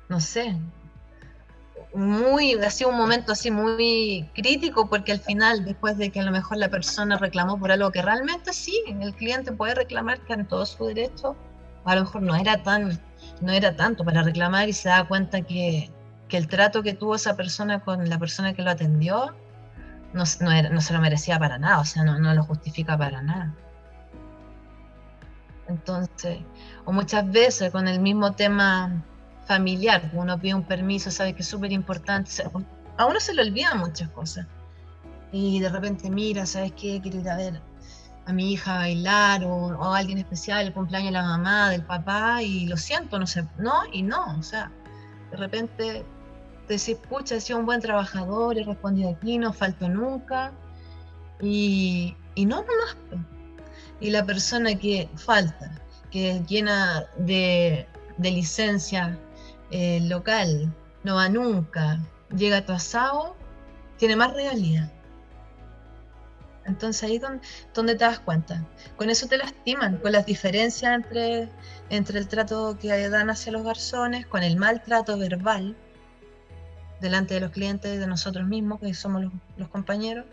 no 0.08 0.20
sé, 0.20 0.56
muy, 1.94 2.54
ha 2.54 2.70
sido 2.70 2.90
un 2.90 2.96
momento 2.96 3.32
así 3.32 3.50
muy 3.50 4.28
crítico 4.34 4.88
porque 4.88 5.12
al 5.12 5.20
final, 5.20 5.64
después 5.64 5.98
de 5.98 6.10
que 6.10 6.20
a 6.20 6.22
lo 6.22 6.30
mejor 6.30 6.58
la 6.58 6.68
persona 6.68 7.18
reclamó 7.18 7.58
por 7.58 7.72
algo 7.72 7.90
que 7.90 8.02
realmente 8.02 8.52
sí, 8.52 8.80
el 8.86 9.14
cliente 9.14 9.52
puede 9.52 9.74
reclamar 9.74 10.20
que 10.20 10.34
en 10.34 10.46
todo 10.46 10.66
su 10.66 10.84
derecho, 10.86 11.36
a 11.84 11.94
lo 11.96 12.02
mejor 12.02 12.22
no 12.22 12.36
era 12.36 12.62
tan, 12.62 13.00
no 13.40 13.52
era 13.52 13.74
tanto 13.74 14.04
para 14.04 14.22
reclamar 14.22 14.68
y 14.68 14.72
se 14.72 14.88
da 14.88 15.06
cuenta 15.08 15.42
que, 15.42 15.90
que 16.28 16.36
el 16.36 16.46
trato 16.46 16.82
que 16.82 16.94
tuvo 16.94 17.16
esa 17.16 17.36
persona 17.36 17.80
con 17.80 18.08
la 18.08 18.18
persona 18.18 18.52
que 18.54 18.62
lo 18.62 18.70
atendió 18.70 19.34
no, 20.12 20.24
no, 20.70 20.80
se 20.80 20.92
lo 20.92 21.00
merecía 21.00 21.38
para 21.38 21.58
nada, 21.58 21.80
o 21.80 21.84
sea, 21.84 22.04
no, 22.04 22.18
no 22.18 22.34
lo 22.34 22.42
justifica 22.44 22.96
para 22.98 23.22
nada. 23.22 23.54
Entonces, 25.68 26.38
o 26.84 26.92
muchas 26.92 27.30
veces 27.30 27.70
con 27.70 27.86
el 27.86 28.00
mismo 28.00 28.32
tema 28.32 29.04
familiar, 29.50 30.08
uno 30.12 30.38
pide 30.38 30.54
un 30.54 30.62
permiso, 30.62 31.10
sabe 31.10 31.34
que 31.34 31.42
es 31.42 31.48
súper 31.48 31.72
importante, 31.72 32.30
a 32.96 33.06
uno 33.06 33.18
se 33.18 33.34
le 33.34 33.42
olvidan 33.42 33.78
muchas 33.80 34.08
cosas. 34.10 34.46
Y 35.32 35.58
de 35.58 35.68
repente 35.68 36.08
mira, 36.08 36.46
¿sabes 36.46 36.70
qué? 36.80 37.00
Quiero 37.02 37.18
ir 37.18 37.28
a 37.28 37.36
ver 37.36 37.60
a 38.26 38.32
mi 38.32 38.52
hija 38.52 38.76
bailar 38.76 39.42
o, 39.44 39.82
a 39.82 39.98
alguien 39.98 40.18
especial, 40.18 40.68
el 40.68 40.72
cumpleaños 40.72 41.08
de 41.08 41.18
la 41.18 41.24
mamá, 41.24 41.68
del 41.70 41.82
papá, 41.82 42.44
y 42.44 42.68
lo 42.68 42.76
siento, 42.76 43.18
no 43.18 43.26
sé, 43.26 43.44
no 43.58 43.74
y 43.92 44.02
no, 44.02 44.38
o 44.38 44.42
sea, 44.44 44.70
de 45.32 45.36
repente 45.36 46.04
te 46.68 46.74
decís, 46.74 46.96
pucha, 47.08 47.34
he 47.34 47.40
sido 47.40 47.58
un 47.58 47.66
buen 47.66 47.80
trabajador, 47.80 48.56
he 48.56 48.62
respondido 48.62 49.10
aquí, 49.10 49.36
no 49.36 49.52
falto 49.52 49.88
nunca, 49.88 50.52
y, 51.40 52.14
y 52.36 52.44
no, 52.46 52.58
no 52.58 52.72
más. 52.84 53.26
Y 53.98 54.10
la 54.10 54.24
persona 54.24 54.76
que 54.76 55.08
falta, 55.16 55.72
que 56.12 56.40
llena 56.46 57.04
de, 57.18 57.88
de 58.16 58.30
licencia 58.30 59.18
el 59.70 60.08
local 60.08 60.74
no 61.04 61.16
va 61.16 61.28
nunca, 61.28 62.00
llega 62.34 62.58
atrasado, 62.58 63.36
tiene 63.96 64.16
más 64.16 64.32
realidad. 64.34 64.90
Entonces 66.66 67.02
ahí 67.02 67.16
es 67.16 67.22
donde, 67.74 67.94
te 67.94 68.04
das 68.04 68.20
cuenta. 68.20 68.64
Con 68.96 69.10
eso 69.10 69.26
te 69.26 69.38
lastiman, 69.38 69.96
con 69.98 70.12
las 70.12 70.26
diferencias 70.26 70.94
entre, 70.94 71.48
entre 71.88 72.18
el 72.18 72.28
trato 72.28 72.78
que 72.78 73.08
dan 73.08 73.30
hacia 73.30 73.52
los 73.52 73.64
garzones, 73.64 74.26
con 74.26 74.42
el 74.42 74.56
maltrato 74.56 75.18
verbal 75.18 75.76
delante 77.00 77.34
de 77.34 77.40
los 77.40 77.50
clientes 77.50 77.98
de 77.98 78.06
nosotros 78.06 78.46
mismos, 78.46 78.80
que 78.80 78.92
somos 78.94 79.24
los, 79.56 79.68
compañeros. 79.68 80.26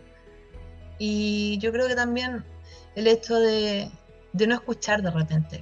Y 0.98 1.58
yo 1.58 1.72
creo 1.72 1.88
que 1.88 1.94
también 1.94 2.44
el 2.94 3.06
hecho 3.06 3.36
de, 3.36 3.90
no 4.32 4.54
escuchar 4.54 5.02
de 5.02 5.10
repente 5.10 5.60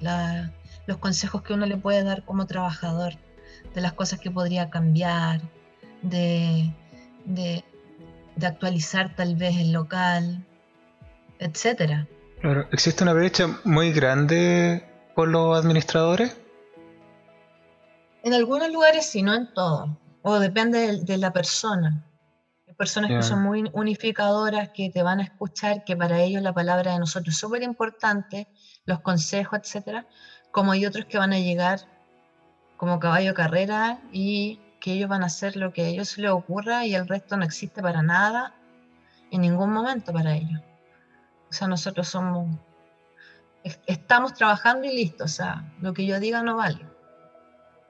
los 0.87 0.99
consejos 0.99 1.43
que 1.43 1.55
uno 1.55 1.67
le 1.67 1.77
puede 1.77 2.03
dar 2.03 2.25
como 2.25 2.47
trabajador 2.47 3.15
de 3.77 3.83
las 3.83 3.93
cosas 3.93 4.19
que 4.19 4.31
podría 4.31 4.71
cambiar, 4.71 5.43
de, 6.01 6.73
de, 7.27 7.63
actualizar 8.43 9.15
tal 9.15 9.37
vez 9.37 9.55
el 9.57 9.73
local, 9.73 10.43
etcétera. 11.39 12.09
Claro, 12.41 12.67
¿existe 12.73 13.05
una 13.05 13.13
brecha 13.13 13.61
muy 13.65 13.93
grande 13.93 14.83
con 15.15 15.31
los 15.31 15.59
administradores? 15.59 16.35
En 18.23 18.33
algunos 18.33 18.73
lugares 18.73 19.05
sí, 19.05 19.23
no 19.23 19.35
en 19.35 19.53
todos. 19.53 19.91
O 20.23 20.39
depende 20.39 21.03
de, 21.03 21.19
la 21.19 21.35
persona. 21.35 22.03
Hay 22.67 22.75
personas 22.75 23.11
que 23.11 23.23
son 23.23 23.43
muy 23.43 23.71
unificadoras, 23.75 24.71
que 24.71 24.89
te 24.89 25.03
van 25.03 25.21
a 25.21 25.25
escuchar, 25.25 25.85
que 25.85 25.97
para 25.97 26.23
ellos 26.23 26.41
la 26.43 26.55
palabra 26.55 26.95
de 26.95 26.99
nosotros 26.99 27.35
es 27.35 27.41
súper 27.41 27.63
importante, 27.63 28.49
los 28.87 29.01
consejos, 29.01 29.59
etcétera. 29.63 30.07
Como 30.51 30.73
hay 30.73 30.87
otros 30.87 31.05
que 31.05 31.19
van 31.19 31.35
a 31.35 31.39
llegar 31.39 31.96
como 32.77 33.01
caballo 33.01 33.35
carrera 33.35 34.01
y 34.13 34.61
que 34.81 34.93
ellos 34.93 35.09
van 35.09 35.23
a 35.23 35.27
hacer 35.27 35.57
lo 35.57 35.73
que 35.73 35.83
a 35.83 35.89
ellos 35.89 36.17
les 36.19 36.31
ocurra 36.31 36.85
y 36.87 36.95
el 36.95 37.09
resto 37.09 37.37
no 37.37 37.45
existe 37.45 37.83
para 37.83 38.03
nada 38.03 38.55
en 39.31 39.41
ningún 39.41 39.73
momento 39.73 40.13
para 40.13 40.35
ellos. 40.35 40.61
O 41.49 41.53
sea, 41.53 41.69
nosotros 41.69 42.09
somos, 42.09 42.47
estamos 43.87 44.35
trabajando 44.35 44.87
y 44.87 44.95
listo, 44.95 45.25
o 45.25 45.29
sea, 45.29 45.65
lo 45.81 45.93
que 45.93 46.07
yo 46.07 46.21
diga 46.21 46.43
no 46.43 46.57
vale. 46.57 46.87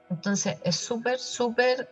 Entonces 0.09 0.57
es 0.63 0.75
súper, 0.75 1.19
súper 1.19 1.89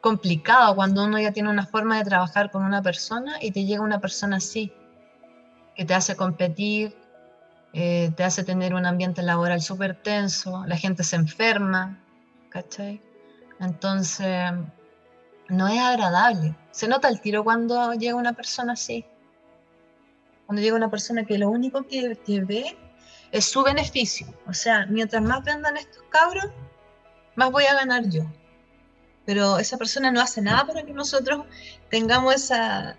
complicado 0.00 0.74
cuando 0.74 1.04
uno 1.04 1.18
ya 1.18 1.32
tiene 1.32 1.50
una 1.50 1.66
forma 1.66 1.98
de 1.98 2.04
trabajar 2.04 2.50
con 2.50 2.64
una 2.64 2.82
persona 2.82 3.36
y 3.40 3.52
te 3.52 3.64
llega 3.64 3.82
una 3.82 4.00
persona 4.00 4.36
así, 4.36 4.72
que 5.74 5.84
te 5.84 5.94
hace 5.94 6.16
competir, 6.16 6.96
eh, 7.72 8.12
te 8.16 8.24
hace 8.24 8.44
tener 8.44 8.74
un 8.74 8.84
ambiente 8.84 9.22
laboral 9.22 9.62
súper 9.62 9.94
tenso, 9.94 10.64
la 10.66 10.76
gente 10.76 11.04
se 11.04 11.16
enferma, 11.16 11.98
¿cachai? 12.50 13.00
Entonces, 13.60 14.52
no 15.48 15.68
es 15.68 15.78
agradable. 15.78 16.54
Se 16.70 16.88
nota 16.88 17.08
el 17.08 17.20
tiro 17.20 17.44
cuando 17.44 17.94
llega 17.94 18.14
una 18.14 18.34
persona 18.34 18.74
así. 18.74 19.04
Cuando 20.46 20.60
llega 20.62 20.76
una 20.76 20.90
persona 20.90 21.24
que 21.24 21.38
lo 21.38 21.48
único 21.48 21.86
que, 21.86 22.18
que 22.26 22.44
ve 22.44 22.76
es 23.30 23.46
su 23.46 23.62
beneficio. 23.62 24.26
O 24.46 24.52
sea, 24.52 24.86
mientras 24.86 25.22
más 25.22 25.42
vendan 25.44 25.76
estos 25.76 26.02
cabros, 26.10 26.46
más 27.36 27.50
voy 27.50 27.64
a 27.64 27.74
ganar 27.74 28.08
yo. 28.08 28.24
Pero 29.24 29.58
esa 29.58 29.78
persona 29.78 30.10
no 30.10 30.20
hace 30.20 30.42
nada 30.42 30.66
para 30.66 30.82
que 30.82 30.92
nosotros 30.92 31.46
tengamos 31.88 32.34
esa, 32.34 32.96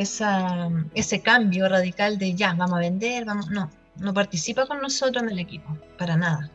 ese 0.00 1.22
cambio 1.22 1.68
radical 1.68 2.18
de 2.18 2.34
ya, 2.34 2.54
vamos 2.54 2.76
a 2.76 2.80
vender, 2.80 3.24
vamos, 3.24 3.50
no, 3.50 3.70
no 3.96 4.14
participa 4.14 4.66
con 4.66 4.80
nosotros 4.80 5.22
en 5.22 5.30
el 5.30 5.38
equipo, 5.38 5.76
para 5.98 6.16
nada. 6.16 6.50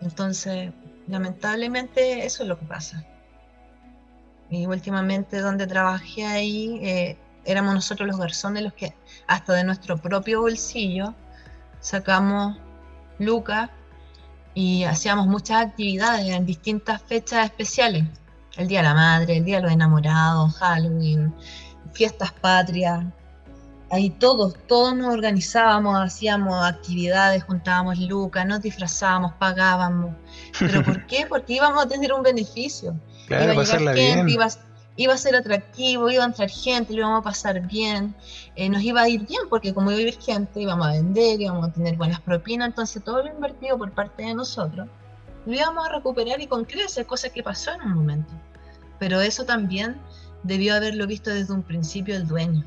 Entonces, 0.00 0.72
lamentablemente 1.06 2.24
eso 2.24 2.42
es 2.42 2.48
lo 2.48 2.58
que 2.58 2.66
pasa. 2.66 3.04
Y 4.48 4.66
últimamente 4.66 5.40
donde 5.40 5.66
trabajé 5.66 6.26
ahí, 6.26 6.80
eh, 6.82 7.18
éramos 7.44 7.74
nosotros 7.74 8.08
los 8.08 8.18
garzones 8.18 8.62
los 8.62 8.74
que 8.74 8.94
hasta 9.26 9.52
de 9.52 9.64
nuestro 9.64 9.96
propio 9.96 10.40
bolsillo 10.40 11.14
sacamos 11.80 12.58
lucas 13.18 13.70
y 14.54 14.84
hacíamos 14.84 15.26
muchas 15.26 15.66
actividades 15.66 16.28
en 16.28 16.46
distintas 16.46 17.02
fechas 17.02 17.44
especiales. 17.44 18.04
El 18.56 18.66
Día 18.66 18.80
de 18.80 18.88
la 18.88 18.94
Madre, 18.94 19.36
el 19.36 19.44
Día 19.44 19.56
de 19.56 19.62
los 19.62 19.72
Enamorados, 19.72 20.56
Halloween, 20.56 21.32
fiestas 21.92 22.32
patrias. 22.32 23.04
Ahí 23.90 24.10
todos, 24.10 24.54
todos 24.68 24.94
nos 24.94 25.12
organizábamos, 25.12 25.98
hacíamos 25.98 26.64
actividades, 26.64 27.42
juntábamos 27.42 27.98
lucas, 27.98 28.46
nos 28.46 28.62
disfrazábamos, 28.62 29.32
pagábamos. 29.34 30.14
¿Pero 30.58 30.84
por 30.84 31.06
qué? 31.08 31.26
Porque 31.28 31.54
íbamos 31.54 31.84
a 31.84 31.88
tener 31.88 32.12
un 32.12 32.22
beneficio. 32.22 32.94
Claro, 33.26 33.52
iba 33.52 33.62
a 33.62 33.64
llegar 33.64 33.96
gente, 33.96 34.36
iba 34.96 35.14
a 35.14 35.16
ser 35.16 35.34
atractivo, 35.34 36.10
iba 36.10 36.22
a 36.22 36.26
entrar 36.26 36.48
gente, 36.48 36.92
lo 36.92 37.00
íbamos 37.00 37.20
a 37.20 37.24
pasar 37.24 37.60
bien, 37.66 38.14
eh, 38.54 38.68
nos 38.68 38.82
iba 38.82 39.00
a 39.00 39.08
ir 39.08 39.26
bien 39.26 39.42
porque 39.48 39.74
como 39.74 39.90
iba 39.90 39.98
a 39.98 40.02
ir 40.02 40.18
gente, 40.20 40.60
íbamos 40.60 40.86
a 40.86 40.92
vender, 40.92 41.40
íbamos 41.40 41.68
a 41.68 41.72
tener 41.72 41.96
buenas 41.96 42.20
propinas, 42.20 42.68
entonces 42.68 43.02
todo 43.02 43.22
lo 43.22 43.28
invertido 43.28 43.76
por 43.78 43.90
parte 43.92 44.22
de 44.22 44.34
nosotros 44.34 44.88
lo 45.46 45.54
íbamos 45.54 45.86
a 45.86 45.92
recuperar 45.92 46.40
y 46.40 46.46
con 46.46 46.64
creces, 46.64 47.06
cosa 47.06 47.28
que 47.30 47.42
pasó 47.42 47.72
en 47.72 47.82
un 47.82 47.94
momento. 47.94 48.32
Pero 48.98 49.20
eso 49.20 49.44
también 49.44 50.00
debió 50.42 50.74
haberlo 50.74 51.06
visto 51.06 51.30
desde 51.30 51.52
un 51.52 51.62
principio 51.62 52.16
el 52.16 52.26
dueño. 52.26 52.64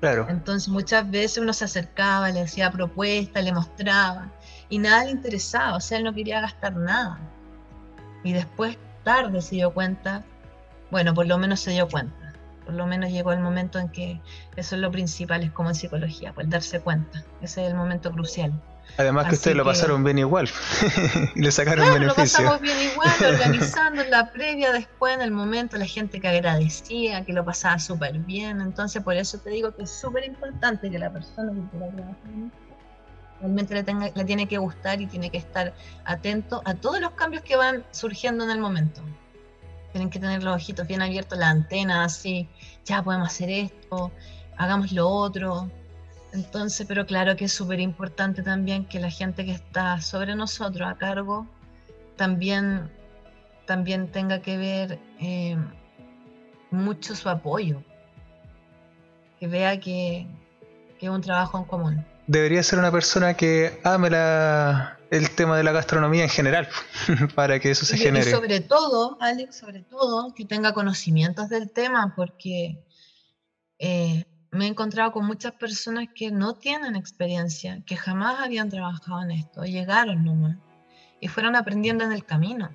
Claro. 0.00 0.26
Entonces 0.28 0.68
muchas 0.68 1.10
veces 1.10 1.38
uno 1.38 1.52
se 1.52 1.64
acercaba, 1.64 2.30
le 2.30 2.42
hacía 2.42 2.70
propuestas, 2.70 3.42
le 3.42 3.52
mostraba 3.52 4.30
y 4.68 4.78
nada 4.78 5.04
le 5.04 5.12
interesaba, 5.12 5.76
o 5.76 5.80
sea, 5.80 5.98
él 5.98 6.04
no 6.04 6.12
quería 6.12 6.40
gastar 6.40 6.76
nada. 6.76 7.18
Y 8.22 8.32
después 8.32 8.76
tarde 9.02 9.40
se 9.40 9.56
dio 9.56 9.72
cuenta 9.72 10.24
bueno, 10.94 11.12
por 11.12 11.26
lo 11.26 11.38
menos 11.38 11.58
se 11.58 11.72
dio 11.72 11.88
cuenta. 11.88 12.32
Por 12.64 12.74
lo 12.74 12.86
menos 12.86 13.10
llegó 13.10 13.32
el 13.32 13.40
momento 13.40 13.80
en 13.80 13.88
que 13.88 14.20
eso 14.54 14.76
es 14.76 14.80
lo 14.80 14.92
principal, 14.92 15.42
es 15.42 15.50
como 15.50 15.70
en 15.70 15.74
psicología, 15.74 16.32
pues 16.32 16.48
darse 16.48 16.78
cuenta. 16.78 17.24
Ese 17.42 17.64
es 17.64 17.70
el 17.70 17.74
momento 17.74 18.12
crucial. 18.12 18.52
Además 18.96 19.26
que 19.28 19.34
ustedes 19.34 19.56
lo 19.56 19.64
pasaron 19.64 20.04
bien 20.04 20.18
igual 20.18 20.48
y 21.34 21.40
le 21.42 21.50
sacaron 21.50 21.84
claro, 21.84 22.00
beneficio. 22.00 22.44
Lo 22.44 22.50
pasamos 22.50 22.60
bien 22.60 22.92
igual, 22.92 23.34
organizando 23.34 24.02
en 24.02 24.10
la 24.10 24.30
previa, 24.30 24.72
después 24.72 25.14
en 25.14 25.22
el 25.22 25.32
momento, 25.32 25.76
la 25.76 25.86
gente 25.86 26.20
que 26.20 26.28
agradecía, 26.28 27.24
que 27.24 27.32
lo 27.32 27.44
pasaba 27.44 27.78
súper 27.78 28.18
bien. 28.18 28.60
Entonces, 28.60 29.02
por 29.02 29.16
eso 29.16 29.38
te 29.38 29.50
digo 29.50 29.74
que 29.74 29.82
es 29.82 29.90
súper 29.90 30.24
importante 30.24 30.90
que 30.90 30.98
la 30.98 31.12
persona 31.12 31.52
que 31.52 31.70
quiera 31.70 31.92
trabajar 31.92 32.16
realmente 33.40 33.74
le, 33.74 33.82
tenga, 33.82 34.10
le 34.14 34.24
tiene 34.24 34.46
que 34.46 34.58
gustar 34.58 35.00
y 35.00 35.06
tiene 35.06 35.28
que 35.28 35.38
estar 35.38 35.74
atento 36.04 36.62
a 36.64 36.74
todos 36.74 37.00
los 37.00 37.10
cambios 37.12 37.42
que 37.42 37.56
van 37.56 37.84
surgiendo 37.90 38.44
en 38.44 38.50
el 38.50 38.60
momento. 38.60 39.02
Tienen 39.90 40.08
que 40.08 40.20
tener 40.20 40.42
los 40.42 40.54
ojitos 40.54 40.86
bien 40.86 41.02
abiertos, 41.02 41.38
la 41.38 41.50
antena 41.50 42.04
así, 42.04 42.48
ya 42.84 43.02
podemos 43.02 43.28
hacer 43.28 43.50
esto, 43.50 44.12
hagamos 44.56 44.92
lo 44.92 45.08
otro. 45.08 45.68
Entonces, 46.34 46.84
pero 46.88 47.06
claro 47.06 47.36
que 47.36 47.44
es 47.44 47.52
súper 47.52 47.78
importante 47.78 48.42
también 48.42 48.86
que 48.86 48.98
la 48.98 49.08
gente 49.08 49.44
que 49.44 49.52
está 49.52 50.00
sobre 50.00 50.34
nosotros 50.34 50.86
a 50.88 50.96
cargo 50.96 51.46
también, 52.16 52.90
también 53.66 54.10
tenga 54.10 54.42
que 54.42 54.56
ver 54.56 54.98
eh, 55.20 55.56
mucho 56.72 57.14
su 57.14 57.28
apoyo, 57.28 57.84
que 59.38 59.46
vea 59.46 59.78
que, 59.78 60.26
que 60.98 61.06
es 61.06 61.12
un 61.12 61.20
trabajo 61.20 61.56
en 61.56 61.64
común. 61.64 62.04
Debería 62.26 62.64
ser 62.64 62.80
una 62.80 62.90
persona 62.90 63.34
que 63.34 63.80
ame 63.84 64.10
la, 64.10 64.98
el 65.10 65.30
tema 65.30 65.56
de 65.56 65.62
la 65.62 65.70
gastronomía 65.70 66.24
en 66.24 66.30
general, 66.30 66.68
para 67.36 67.60
que 67.60 67.70
eso 67.70 67.86
se 67.86 67.96
genere. 67.96 68.28
Y 68.28 68.32
sobre 68.32 68.58
todo, 68.58 69.18
Alex, 69.20 69.56
sobre 69.56 69.82
todo, 69.82 70.34
que 70.34 70.44
tenga 70.44 70.72
conocimientos 70.72 71.48
del 71.48 71.70
tema, 71.70 72.12
porque 72.16 72.82
eh, 73.78 74.24
me 74.54 74.66
he 74.66 74.68
encontrado 74.68 75.12
con 75.12 75.26
muchas 75.26 75.52
personas 75.52 76.06
que 76.14 76.30
no 76.30 76.54
tienen 76.54 76.94
experiencia, 76.94 77.82
que 77.84 77.96
jamás 77.96 78.40
habían 78.40 78.70
trabajado 78.70 79.22
en 79.22 79.32
esto, 79.32 79.64
llegaron 79.64 80.24
nomás, 80.24 80.56
y 81.20 81.28
fueron 81.28 81.56
aprendiendo 81.56 82.04
en 82.04 82.12
el 82.12 82.24
camino. 82.24 82.70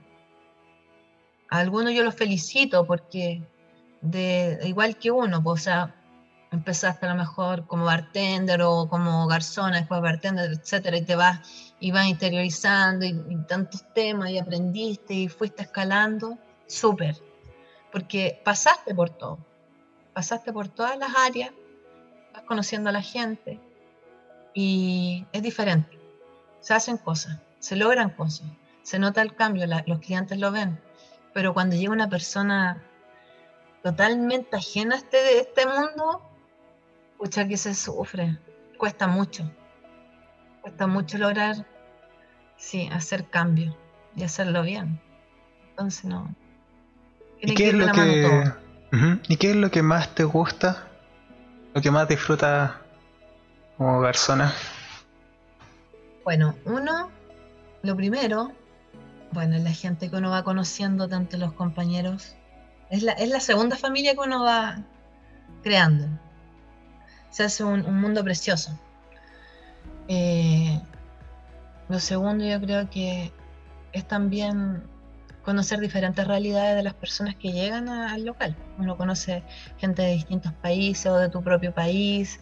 A 1.49 1.59
algunos 1.59 1.93
yo 1.93 2.03
los 2.03 2.15
felicito 2.15 2.85
porque, 2.85 3.41
de, 4.01 4.59
igual 4.65 4.97
que 4.97 5.09
uno, 5.09 5.41
pues, 5.41 5.61
o 5.61 5.63
sea, 5.63 5.95
empezaste 6.51 7.05
a 7.05 7.09
lo 7.09 7.15
mejor 7.15 7.65
como 7.65 7.85
bartender 7.85 8.61
o 8.61 8.87
como 8.89 9.25
garzona, 9.27 9.77
después 9.77 10.01
bartender, 10.01 10.51
etcétera, 10.51 10.97
y 10.97 11.05
te 11.05 11.15
vas 11.15 11.73
y 11.79 11.91
vas 11.91 12.07
interiorizando 12.07 13.05
y, 13.05 13.13
tantos 13.47 13.85
temas 13.93 14.31
y 14.31 14.37
aprendiste 14.37 15.13
y 15.13 15.27
fuiste 15.29 15.63
escalando, 15.63 16.37
súper, 16.67 17.15
porque 17.91 18.41
pasaste 18.43 18.93
por 18.93 19.11
todo, 19.11 19.39
pasaste 20.13 20.51
por 20.51 20.67
todas 20.67 20.97
las 20.97 21.15
áreas, 21.15 21.51
vas 22.33 22.43
conociendo 22.43 22.89
a 22.89 22.93
la 22.93 23.01
gente 23.01 23.59
y 24.53 25.25
es 25.31 25.41
diferente, 25.41 25.99
se 26.59 26.73
hacen 26.73 26.97
cosas, 26.97 27.39
se 27.59 27.75
logran 27.75 28.09
cosas, 28.09 28.47
se 28.83 28.99
nota 28.99 29.21
el 29.21 29.35
cambio, 29.35 29.65
los 29.85 29.99
clientes 29.99 30.37
lo 30.39 30.51
ven, 30.51 30.79
pero 31.33 31.53
cuando 31.53 31.75
llega 31.75 31.91
una 31.91 32.09
persona 32.09 32.83
totalmente 33.83 34.55
ajena 34.55 34.95
a 34.95 34.97
este, 34.97 35.39
este 35.39 35.65
mundo, 35.65 36.29
Escucha 37.19 37.45
que 37.49 37.57
se 37.57 37.75
sufre, 37.75 38.37
cuesta 38.77 39.05
mucho. 39.05 39.43
Cuesta 40.61 40.87
mucho 40.87 41.17
lograr, 41.17 41.65
sí, 42.55 42.87
hacer 42.93 43.25
cambio 43.29 43.75
y 44.15 44.23
hacerlo 44.23 44.63
bien. 44.63 45.01
Entonces 45.71 46.05
no. 46.05 46.33
¿Y 47.41 47.53
qué, 47.55 47.67
es 47.67 47.73
lo 47.73 47.91
que, 47.91 48.53
¿Y 49.27 49.35
qué 49.35 49.49
es 49.49 49.55
lo 49.57 49.69
que 49.69 49.81
más 49.81 50.15
te 50.15 50.23
gusta? 50.23 50.87
¿Lo 51.73 51.81
que 51.81 51.91
más 51.91 52.07
disfrutas 52.07 52.71
como 53.77 54.01
persona? 54.01 54.53
Bueno, 56.23 56.55
uno, 56.65 57.09
lo 57.83 57.95
primero, 57.95 58.51
bueno, 59.31 59.55
es 59.55 59.63
la 59.63 59.71
gente 59.71 60.09
que 60.09 60.15
uno 60.15 60.29
va 60.29 60.43
conociendo, 60.43 61.07
tanto 61.07 61.37
los 61.37 61.53
compañeros. 61.53 62.35
Es 62.89 63.03
la, 63.03 63.13
es 63.13 63.29
la 63.29 63.39
segunda 63.39 63.77
familia 63.77 64.13
que 64.13 64.19
uno 64.19 64.43
va 64.43 64.83
creando 65.63 66.07
se 67.29 67.43
hace 67.43 67.63
un, 67.63 67.81
mundo 68.01 68.23
precioso. 68.23 68.77
Eh, 70.07 70.79
lo 71.87 71.99
segundo 71.99 72.45
yo 72.45 72.59
creo 72.59 72.89
que 72.89 73.31
es 73.91 74.07
también 74.07 74.83
conocer 75.49 75.79
diferentes 75.79 76.27
realidades 76.27 76.75
de 76.75 76.83
las 76.83 76.93
personas 76.93 77.33
que 77.33 77.51
llegan 77.51 77.89
al 77.89 78.23
local. 78.23 78.55
Uno 78.77 78.95
conoce 78.97 79.41
gente 79.79 80.03
de 80.03 80.11
distintos 80.11 80.53
países 80.53 81.07
o 81.07 81.17
de 81.17 81.27
tu 81.27 81.41
propio 81.41 81.73
país. 81.73 82.39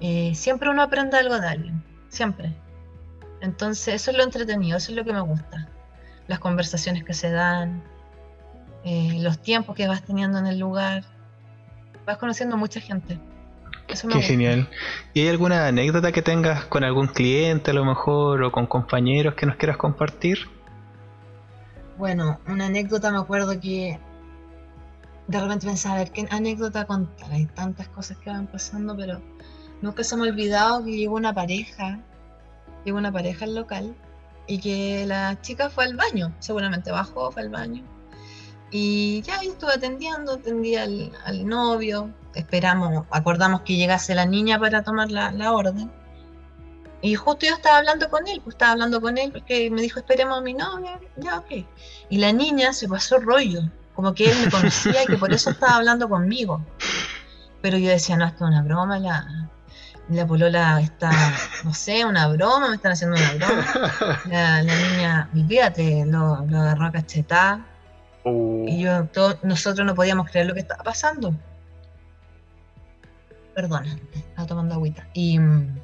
Eh, 0.00 0.32
siempre 0.34 0.68
uno 0.68 0.82
aprende 0.82 1.16
algo 1.16 1.38
de 1.38 1.46
alguien, 1.46 1.84
siempre. 2.08 2.52
Entonces 3.40 3.94
eso 3.94 4.10
es 4.10 4.16
lo 4.16 4.24
entretenido, 4.24 4.78
eso 4.78 4.90
es 4.90 4.96
lo 4.96 5.04
que 5.04 5.12
me 5.12 5.20
gusta. 5.20 5.68
Las 6.26 6.40
conversaciones 6.40 7.04
que 7.04 7.14
se 7.14 7.30
dan, 7.30 7.84
eh, 8.84 9.18
los 9.20 9.40
tiempos 9.40 9.76
que 9.76 9.86
vas 9.86 10.02
teniendo 10.02 10.36
en 10.40 10.48
el 10.48 10.58
lugar. 10.58 11.04
Vas 12.04 12.18
conociendo 12.18 12.56
mucha 12.56 12.80
gente. 12.80 13.20
Qué 13.86 14.22
genial. 14.22 14.68
¿Y 15.14 15.20
hay 15.20 15.28
alguna 15.28 15.68
anécdota 15.68 16.10
que 16.10 16.22
tengas 16.22 16.64
con 16.64 16.82
algún 16.82 17.06
cliente 17.06 17.70
a 17.70 17.74
lo 17.74 17.84
mejor 17.84 18.42
o 18.42 18.50
con 18.50 18.66
compañeros 18.66 19.34
que 19.34 19.46
nos 19.46 19.54
quieras 19.54 19.76
compartir? 19.76 20.48
Bueno, 22.00 22.40
una 22.46 22.64
anécdota 22.64 23.10
me 23.10 23.18
acuerdo 23.18 23.60
que 23.60 24.00
de 25.26 25.38
repente 25.38 25.66
pensaba, 25.66 25.96
a 25.96 25.98
ver, 25.98 26.10
¿qué 26.10 26.26
anécdota 26.30 26.86
contar? 26.86 27.30
Hay 27.30 27.44
tantas 27.44 27.88
cosas 27.88 28.16
que 28.16 28.30
van 28.30 28.46
pasando, 28.46 28.96
pero 28.96 29.20
nunca 29.82 30.02
se 30.02 30.16
me 30.16 30.22
ha 30.26 30.30
olvidado 30.30 30.82
que 30.82 30.96
llegó 30.96 31.16
una 31.16 31.34
pareja, 31.34 32.00
llegó 32.86 32.96
una 32.96 33.12
pareja 33.12 33.44
al 33.44 33.54
local 33.54 33.94
y 34.46 34.60
que 34.60 35.04
la 35.06 35.38
chica 35.42 35.68
fue 35.68 35.84
al 35.84 35.94
baño, 35.94 36.34
seguramente 36.38 36.90
bajó, 36.90 37.30
fue 37.32 37.42
al 37.42 37.50
baño. 37.50 37.84
Y 38.70 39.20
ya 39.20 39.42
yo 39.42 39.52
estuve 39.52 39.74
atendiendo, 39.74 40.32
atendí 40.32 40.76
al, 40.76 41.12
novio, 41.46 42.14
esperamos, 42.34 43.04
acordamos 43.10 43.60
que 43.60 43.76
llegase 43.76 44.14
la 44.14 44.24
niña 44.24 44.58
para 44.58 44.82
tomar 44.84 45.10
la, 45.10 45.32
la, 45.32 45.52
orden. 45.52 45.92
Y 47.02 47.14
justo 47.14 47.46
yo 47.46 47.54
estaba 47.54 47.78
hablando 47.78 48.10
con 48.10 48.28
él, 48.28 48.40
pues 48.42 48.54
estaba 48.54 48.72
hablando 48.72 49.00
con 49.00 49.16
él 49.16 49.32
porque 49.32 49.70
me 49.70 49.80
dijo, 49.80 50.00
esperemos 50.00 50.38
a 50.38 50.42
mi 50.42 50.52
novia, 50.52 51.00
ya, 51.16 51.38
ok. 51.38 51.64
Y 52.10 52.18
la 52.18 52.32
niña 52.32 52.72
se 52.72 52.88
pasó 52.88 53.18
rollo, 53.18 53.62
como 53.94 54.14
que 54.14 54.30
él 54.30 54.36
me 54.44 54.50
conocía 54.50 55.02
y 55.04 55.06
que 55.06 55.16
por 55.16 55.32
eso 55.32 55.50
estaba 55.50 55.76
hablando 55.76 56.08
conmigo. 56.08 56.62
Pero 57.62 57.78
yo 57.78 57.88
decía, 57.88 58.16
no, 58.16 58.26
esto 58.26 58.44
es 58.44 58.50
una 58.50 58.62
broma, 58.62 58.98
la, 58.98 59.48
la 60.10 60.26
polola 60.26 60.80
está, 60.80 61.10
no 61.64 61.72
sé, 61.72 62.04
una 62.04 62.26
broma, 62.28 62.68
me 62.68 62.76
están 62.76 62.92
haciendo 62.92 63.16
una 63.16 63.32
broma. 63.34 64.20
La, 64.26 64.62
niña, 64.62 65.28
olvídate, 65.32 66.04
lo, 66.06 66.44
lo 66.46 66.58
agarró 66.58 66.86
a 66.86 66.92
cachetar. 66.92 67.60
Oh. 68.24 68.64
Y 68.66 68.80
yo, 68.80 69.08
nosotros 69.42 69.86
no 69.86 69.94
podíamos 69.94 70.28
creer 70.28 70.46
lo 70.46 70.54
que 70.54 70.60
estaba 70.60 70.82
pasando. 70.82 71.34
Perdona, 73.54 73.96
estaba 74.14 74.46
tomando 74.46 74.74
agüita. 74.74 75.06
Y 75.14 75.38
mm, 75.38 75.78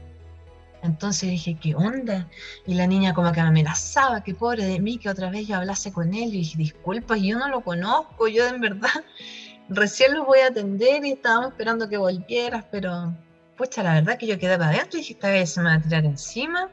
entonces 0.97 1.29
dije, 1.29 1.59
¿qué 1.61 1.75
onda? 1.75 2.27
Y 2.67 2.73
la 2.73 2.87
niña 2.87 3.13
como 3.13 3.31
que 3.31 3.43
me 3.43 3.49
amenazaba, 3.49 4.25
que 4.25 4.35
pobre 4.35 4.65
de 4.65 4.81
mí, 4.81 4.97
que 4.97 5.11
otra 5.11 5.29
vez 5.29 5.47
yo 5.47 5.57
hablase 5.57 5.93
con 5.93 6.15
él. 6.15 6.29
Y 6.35 6.39
dije, 6.39 6.57
disculpa, 6.57 7.19
yo 7.19 7.39
no 7.39 7.49
lo 7.49 7.61
conozco, 7.61 8.29
yo 8.29 8.47
en 8.47 8.63
verdad 8.63 9.05
recién 9.69 10.15
lo 10.15 10.25
voy 10.25 10.39
a 10.39 10.47
atender 10.47 11.05
y 11.05 11.13
estábamos 11.13 11.51
esperando 11.51 11.87
que 11.87 11.99
volvieras, 11.99 12.65
pero 12.71 13.15
pucha, 13.59 13.83
la 13.83 13.93
verdad 13.93 14.17
que 14.17 14.27
yo 14.27 14.39
quedaba 14.39 14.69
adentro 14.69 14.99
y 14.99 15.03
dije, 15.03 15.13
esta 15.13 15.29
vez 15.29 15.51
se 15.51 15.61
me 15.61 15.69
va 15.69 15.75
a 15.75 15.83
tirar 15.83 16.07
encima. 16.07 16.71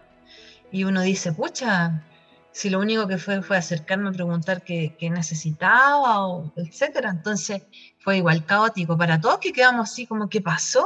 Y 0.71 0.85
uno 0.85 1.01
dice, 1.01 1.33
pucha, 1.33 2.05
si 2.53 2.69
lo 2.69 2.79
único 2.79 3.05
que 3.05 3.17
fue 3.17 3.41
fue 3.41 3.57
acercarme 3.57 4.07
a 4.07 4.13
preguntar 4.13 4.63
qué, 4.63 4.95
necesitaba, 5.11 6.27
o 6.27 6.53
etcétera. 6.55 7.09
Entonces 7.09 7.63
fue 7.99 8.17
igual 8.17 8.45
caótico 8.45 8.97
para 8.97 9.19
todos 9.19 9.39
que 9.39 9.51
quedamos 9.51 9.91
así 9.91 10.07
como, 10.07 10.29
¿qué 10.29 10.39
pasó? 10.39 10.85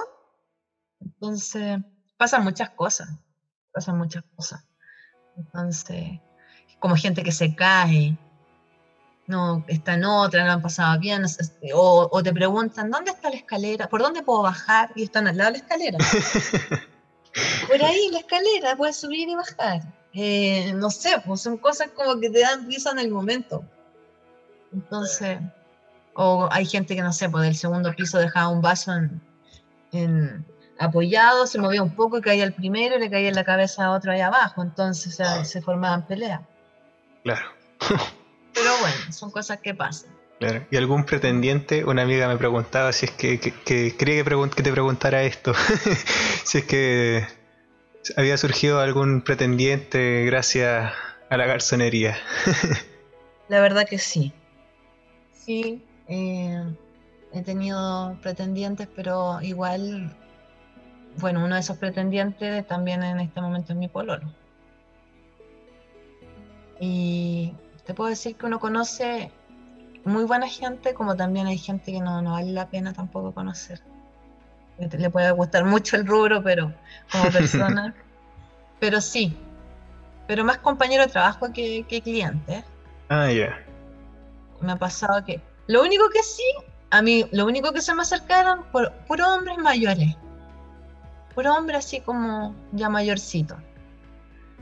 Entonces, 0.99 1.77
pasan 2.17 2.43
muchas 2.43 2.71
cosas, 2.71 3.09
pasan 3.73 3.97
muchas 3.97 4.23
cosas. 4.35 4.65
Entonces, 5.37 6.19
como 6.79 6.95
gente 6.95 7.23
que 7.23 7.31
se 7.31 7.55
cae, 7.55 8.17
no, 9.27 9.63
está 9.67 9.95
en 9.95 10.05
otra, 10.05 10.45
no 10.45 10.51
han 10.53 10.61
pasado 10.61 10.97
bien, 10.99 11.23
o, 11.73 12.09
o, 12.11 12.23
te 12.23 12.33
preguntan, 12.33 12.89
¿dónde 12.89 13.11
está 13.11 13.29
la 13.29 13.35
escalera? 13.35 13.87
¿Por 13.89 14.01
dónde 14.01 14.23
puedo 14.23 14.41
bajar? 14.41 14.91
Y 14.95 15.03
están 15.03 15.27
al 15.27 15.37
lado 15.37 15.51
de 15.51 15.57
la 15.57 15.63
escalera. 15.63 15.97
Por 17.67 17.83
ahí 17.83 18.09
la 18.11 18.19
escalera, 18.19 18.75
puedes 18.75 18.97
subir 18.97 19.29
y 19.29 19.35
bajar. 19.35 19.81
Eh, 20.13 20.73
no 20.73 20.89
sé, 20.89 21.21
pues 21.25 21.41
son 21.41 21.57
cosas 21.57 21.89
como 21.91 22.19
que 22.19 22.29
te 22.29 22.39
dan 22.39 22.65
risa 22.65 22.91
en 22.91 22.99
el 22.99 23.11
momento. 23.11 23.63
Entonces, 24.73 25.39
o 26.15 26.47
hay 26.51 26.65
gente 26.65 26.95
que 26.95 27.01
no 27.01 27.13
sé, 27.13 27.29
pues 27.29 27.43
del 27.43 27.55
segundo 27.55 27.93
piso 27.93 28.17
dejaba 28.17 28.47
un 28.47 28.61
vaso 28.61 28.93
en 29.91 30.45
apoyado, 30.79 31.47
se 31.47 31.59
movía 31.59 31.81
un 31.81 31.95
poco 31.95 32.17
y 32.17 32.21
caía 32.21 32.43
el 32.43 32.53
primero 32.53 32.95
y 32.95 32.99
le 32.99 33.09
caía 33.09 33.29
en 33.29 33.35
la 33.35 33.43
cabeza 33.43 33.85
a 33.85 33.91
otro 33.91 34.11
ahí 34.11 34.21
abajo. 34.21 34.61
Entonces 34.61 35.17
se 35.43 35.61
formaban 35.61 36.05
peleas. 36.05 36.41
Claro. 37.23 37.45
Pero 38.53 38.71
bueno, 38.81 39.11
son 39.11 39.31
cosas 39.31 39.59
que 39.59 39.73
pasan. 39.73 40.11
Claro. 40.39 40.65
Y 40.69 40.77
algún 40.77 41.03
pretendiente, 41.03 41.83
una 41.83 42.03
amiga 42.03 42.27
me 42.27 42.37
preguntaba 42.37 42.93
si 42.93 43.07
es 43.07 43.11
que, 43.11 43.39
que, 43.39 43.51
que 43.51 43.95
quería 43.97 44.23
que, 44.23 44.49
que, 44.55 44.63
te 44.63 44.71
preguntara 44.71 45.23
esto. 45.23 45.53
si 46.43 46.59
es 46.59 46.65
que 46.65 47.25
había 48.15 48.37
surgido 48.37 48.79
algún 48.79 49.21
pretendiente 49.21 50.25
gracias 50.25 50.93
a 51.29 51.37
la 51.37 51.45
garzonería. 51.45 52.17
la 53.49 53.59
verdad 53.61 53.87
que 53.87 53.97
sí. 53.97 54.31
Sí, 55.33 55.83
eh, 56.07 56.63
he 57.33 57.41
tenido 57.41 58.17
pretendientes, 58.21 58.87
pero 58.95 59.41
igual 59.41 60.15
bueno, 61.19 61.43
uno 61.43 61.55
de 61.55 61.61
esos 61.61 61.77
pretendientes 61.77 62.65
también 62.67 63.03
en 63.03 63.19
este 63.19 63.41
momento 63.41 63.73
es 63.73 63.79
mi 63.79 63.87
pololo. 63.87 64.31
Y 66.79 67.53
te 67.85 67.93
puedo 67.93 68.09
decir 68.09 68.35
que 68.35 68.45
uno 68.45 68.59
conoce 68.59 69.31
muy 70.05 70.25
buena 70.25 70.47
gente, 70.47 70.93
como 70.93 71.15
también 71.15 71.47
hay 71.47 71.57
gente 71.57 71.91
que 71.91 71.99
no, 71.99 72.21
vale 72.23 72.51
la 72.51 72.69
pena 72.69 72.93
tampoco 72.93 73.33
conocer. 73.33 73.81
Le 74.77 75.09
puede 75.09 75.31
gustar 75.31 75.65
mucho 75.65 75.95
el 75.95 76.05
rubro, 76.05 76.43
pero 76.43 76.71
como 77.11 77.23
persona. 77.31 77.95
pero 78.79 79.01
sí, 79.01 79.35
pero 80.27 80.45
más 80.45 80.59
compañero 80.59 81.03
de 81.03 81.11
trabajo 81.11 81.51
que, 81.51 81.83
cliente. 82.03 82.63
Ah, 83.09 83.31
ya. 83.31 83.57
Me 84.61 84.73
ha 84.73 84.75
pasado 84.75 85.25
que. 85.25 85.41
Lo 85.65 85.81
único 85.81 86.09
que 86.09 86.21
sí, 86.21 86.43
a 86.91 87.01
mí, 87.01 87.25
lo 87.31 87.45
único 87.45 87.73
que 87.73 87.81
se 87.81 87.93
me 87.95 88.03
acercaron, 88.03 88.63
por 88.71 88.93
puros 89.07 89.27
hombres 89.27 89.57
mayores 89.57 90.15
puro 91.37 91.53
hombre 91.53 91.77
así 91.77 92.01
como 92.01 92.55
ya 92.71 92.89
mayorcito. 92.89 93.57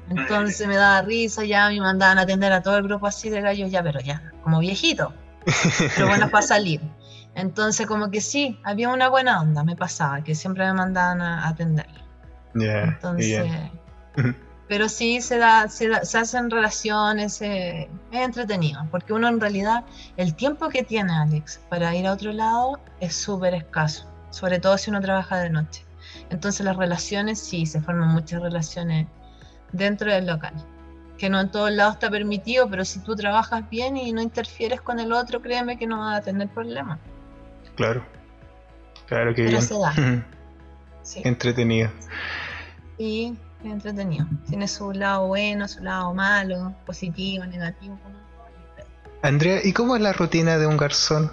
Entonces 0.09 0.67
me 0.67 0.76
daba 0.76 1.03
risa, 1.03 1.45
ya 1.45 1.69
me 1.69 1.80
mandaban 1.80 2.17
a 2.17 2.23
atender 2.23 2.51
a 2.51 2.61
todo 2.61 2.76
el 2.76 2.84
grupo 2.84 3.07
así 3.07 3.30
de 3.30 3.39
gallos, 3.39 3.71
ya, 3.71 3.82
pero 3.82 4.01
ya, 4.01 4.34
como 4.43 4.59
viejito. 4.59 5.13
Pero 5.95 6.07
bueno, 6.09 6.30
para 6.30 6.45
salir. 6.45 6.82
Entonces, 7.34 7.88
como 7.88 8.11
que 8.11 8.19
sí, 8.19 8.59
había 8.65 8.89
una 8.89 9.07
buena 9.07 9.39
onda, 9.39 9.63
me 9.63 9.78
pasaba, 9.78 10.21
que 10.21 10.36
siempre 10.36 10.65
me 10.65 10.73
mandaban 10.73 11.21
a 11.21 11.47
atender. 11.47 11.88
Entonces, 12.55 13.47
pero 14.67 14.89
sí 14.89 15.21
se, 15.21 15.38
da, 15.38 15.69
se, 15.69 15.89
hacen 15.93 16.51
relaciones, 16.51 17.41
es 17.41 17.88
entretenido, 18.11 18.86
porque 18.91 19.13
uno 19.13 19.30
en 19.30 19.39
realidad, 19.39 19.86
el 20.17 20.36
tiempo 20.36 20.67
que 20.67 20.84
tiene 20.84 21.13
Alex 21.13 21.61
para 21.69 21.95
ir 21.95 22.05
a 22.05 22.11
otro 22.11 22.34
lado 22.34 22.82
es 22.99 23.15
súper 23.15 23.53
escaso, 23.53 24.11
sobre 24.30 24.59
todo 24.59 24.78
si 24.78 24.89
uno 24.89 24.99
trabaja 24.99 25.38
de 25.39 25.49
noche. 25.49 25.84
Entonces 26.30 26.66
las 26.66 26.78
relaciones, 26.78 27.39
sí, 27.39 27.66
se 27.66 27.82
forman 27.82 28.09
muchas 28.09 28.41
relaciones 28.41 29.07
dentro 29.72 30.11
del 30.11 30.28
local, 30.28 30.53
que 31.18 31.30
no 31.30 31.39
en 31.39 31.51
todos 31.51 31.72
lados 31.72 31.95
está 31.95 32.09
permitido, 32.09 32.70
pero 32.70 32.86
si 32.86 32.99
tú 32.99 33.16
trabajas 33.16 33.70
bien 33.70 33.97
y 33.97 34.11
no 34.11 34.22
interfieres 34.22 34.82
con 34.82 34.99
el 34.99 35.11
otro, 35.13 35.41
créeme 35.41 35.78
que 35.78 35.88
no 35.88 35.99
vas 35.99 36.20
a 36.20 36.22
tener 36.22 36.49
problemas. 36.49 36.99
Claro, 37.76 38.05
claro 39.07 39.34
que 39.34 39.43
bien. 39.43 39.61
sí. 41.01 41.22
Entretenido. 41.24 41.89
Y 42.97 43.38
entretenido. 43.63 44.26
Tiene 44.47 44.68
su 44.68 44.91
lado 44.91 45.28
bueno, 45.28 45.68
su 45.68 45.84
lado 45.84 46.13
malo, 46.13 46.76
positivo, 46.86 47.45
negativo. 47.45 47.99
Andrea, 49.22 49.59
¿y 49.63 49.74
cómo 49.74 49.95
es 49.95 50.01
la 50.01 50.13
rutina 50.13 50.57
de 50.57 50.68
un 50.68 50.78
garzón? 50.78 51.32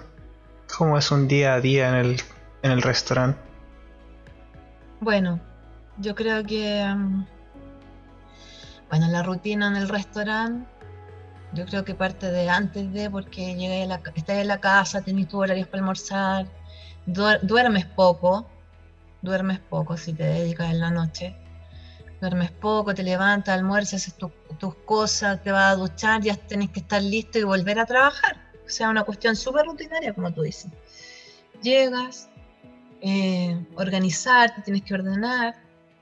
¿Cómo 0.77 0.97
es 0.97 1.11
un 1.11 1.29
día 1.29 1.55
a 1.55 1.61
día 1.61 1.91
en 1.91 1.95
el, 1.95 2.23
en 2.63 2.71
el 2.71 2.83
restaurante? 2.83 3.39
Bueno, 5.03 5.41
yo 5.99 6.15
creo 6.15 6.45
que, 6.45 6.87
mm, 6.87 7.27
bueno, 8.89 9.09
la 9.09 9.25
rutina 9.25 9.67
en 9.67 9.75
el 9.75 9.89
restaurante, 9.89 10.65
yo 11.55 11.67
creo 11.67 11.85
que 11.85 11.97
parte 11.97 12.31
de 12.31 12.49
antes 12.49 12.93
de, 12.93 13.11
porque 13.11 13.57
llegué 13.57 13.83
a 13.83 13.87
la, 13.87 14.03
estás 14.15 14.37
en 14.37 14.47
la 14.47 14.61
casa, 14.61 15.03
tenés 15.03 15.27
tus 15.27 15.41
horarios 15.41 15.67
para 15.67 15.81
almorzar, 15.81 16.47
duermes 17.05 17.85
poco, 17.87 18.47
duermes 19.23 19.59
poco 19.59 19.97
si 19.97 20.13
te 20.13 20.23
dedicas 20.23 20.71
en 20.71 20.79
la 20.79 20.93
noche, 20.93 21.35
duermes 22.21 22.53
poco, 22.53 22.95
te 22.95 23.03
levantas, 23.03 23.59
almuerzas, 23.59 24.03
haces 24.03 24.15
tus 24.61 24.75
cosas, 24.85 25.43
te 25.43 25.51
vas 25.51 25.73
a 25.73 25.77
duchar, 25.77 26.23
ya 26.23 26.37
tenés 26.37 26.71
que 26.71 26.79
estar 26.79 27.03
listo 27.03 27.41
y 27.41 27.43
volver 27.43 27.81
a 27.81 27.87
trabajar. 27.87 28.41
O 28.65 28.71
sea, 28.71 28.89
una 28.89 29.03
cuestión 29.03 29.35
súper 29.35 29.67
rutinaria, 29.67 30.15
como 30.15 30.33
tú 30.33 30.43
dices. 30.43 30.71
Llegas, 31.61 32.29
eh, 33.03 33.67
organizarte, 33.75 34.63
tienes 34.63 34.83
que 34.83 34.95
ordenar, 34.95 35.57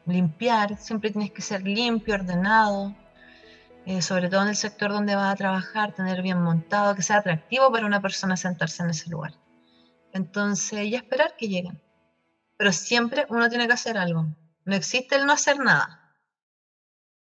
limpiar, 0.04 0.76
siempre 0.76 1.10
tienes 1.10 1.32
que 1.32 1.40
ser 1.40 1.62
limpio, 1.62 2.14
ordenado, 2.14 2.94
eh, 3.86 4.02
sobre 4.02 4.28
todo 4.28 4.42
en 4.42 4.48
el 4.48 4.56
sector 4.56 4.92
donde 4.92 5.14
vas 5.16 5.32
a 5.32 5.36
trabajar, 5.36 5.94
tener 5.94 6.20
bien 6.20 6.42
montado, 6.42 6.94
que 6.94 7.02
sea 7.02 7.16
atractivo 7.16 7.72
para 7.72 7.86
una 7.86 8.02
persona 8.02 8.36
sentarse 8.36 8.82
en 8.82 8.90
ese 8.90 9.08
lugar. 9.08 9.32
Entonces, 10.12 10.84
y 10.86 10.94
esperar 10.94 11.36
que 11.38 11.48
lleguen. 11.48 11.80
Pero 12.58 12.70
siempre 12.72 13.24
uno 13.30 13.48
tiene 13.48 13.66
que 13.66 13.72
hacer 13.72 13.96
algo. 13.96 14.26
No 14.66 14.74
existe 14.74 15.16
el 15.16 15.24
no 15.24 15.32
hacer 15.32 15.58
nada. 15.58 16.14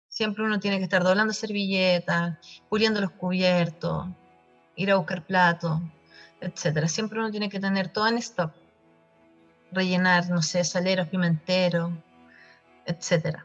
Siempre 0.07 0.43
uno 0.43 0.59
tiene 0.59 0.77
que 0.79 0.85
estar 0.85 1.03
doblando 1.03 1.31
servilletas, 1.33 2.39
puliendo 2.69 2.99
los 3.01 3.11
cubiertos, 3.11 4.07
ir 4.75 4.91
a 4.91 4.95
buscar 4.95 5.23
platos, 5.27 5.79
etc. 6.41 6.87
Siempre 6.87 7.19
uno 7.19 7.29
tiene 7.29 7.49
que 7.49 7.59
tener 7.59 7.89
todo 7.89 8.07
en 8.07 8.17
stock 8.17 8.51
rellenar, 9.71 10.29
no 10.29 10.41
sé, 10.41 10.63
saleros, 10.63 11.07
pimenteros, 11.07 11.91
etc. 12.85 13.39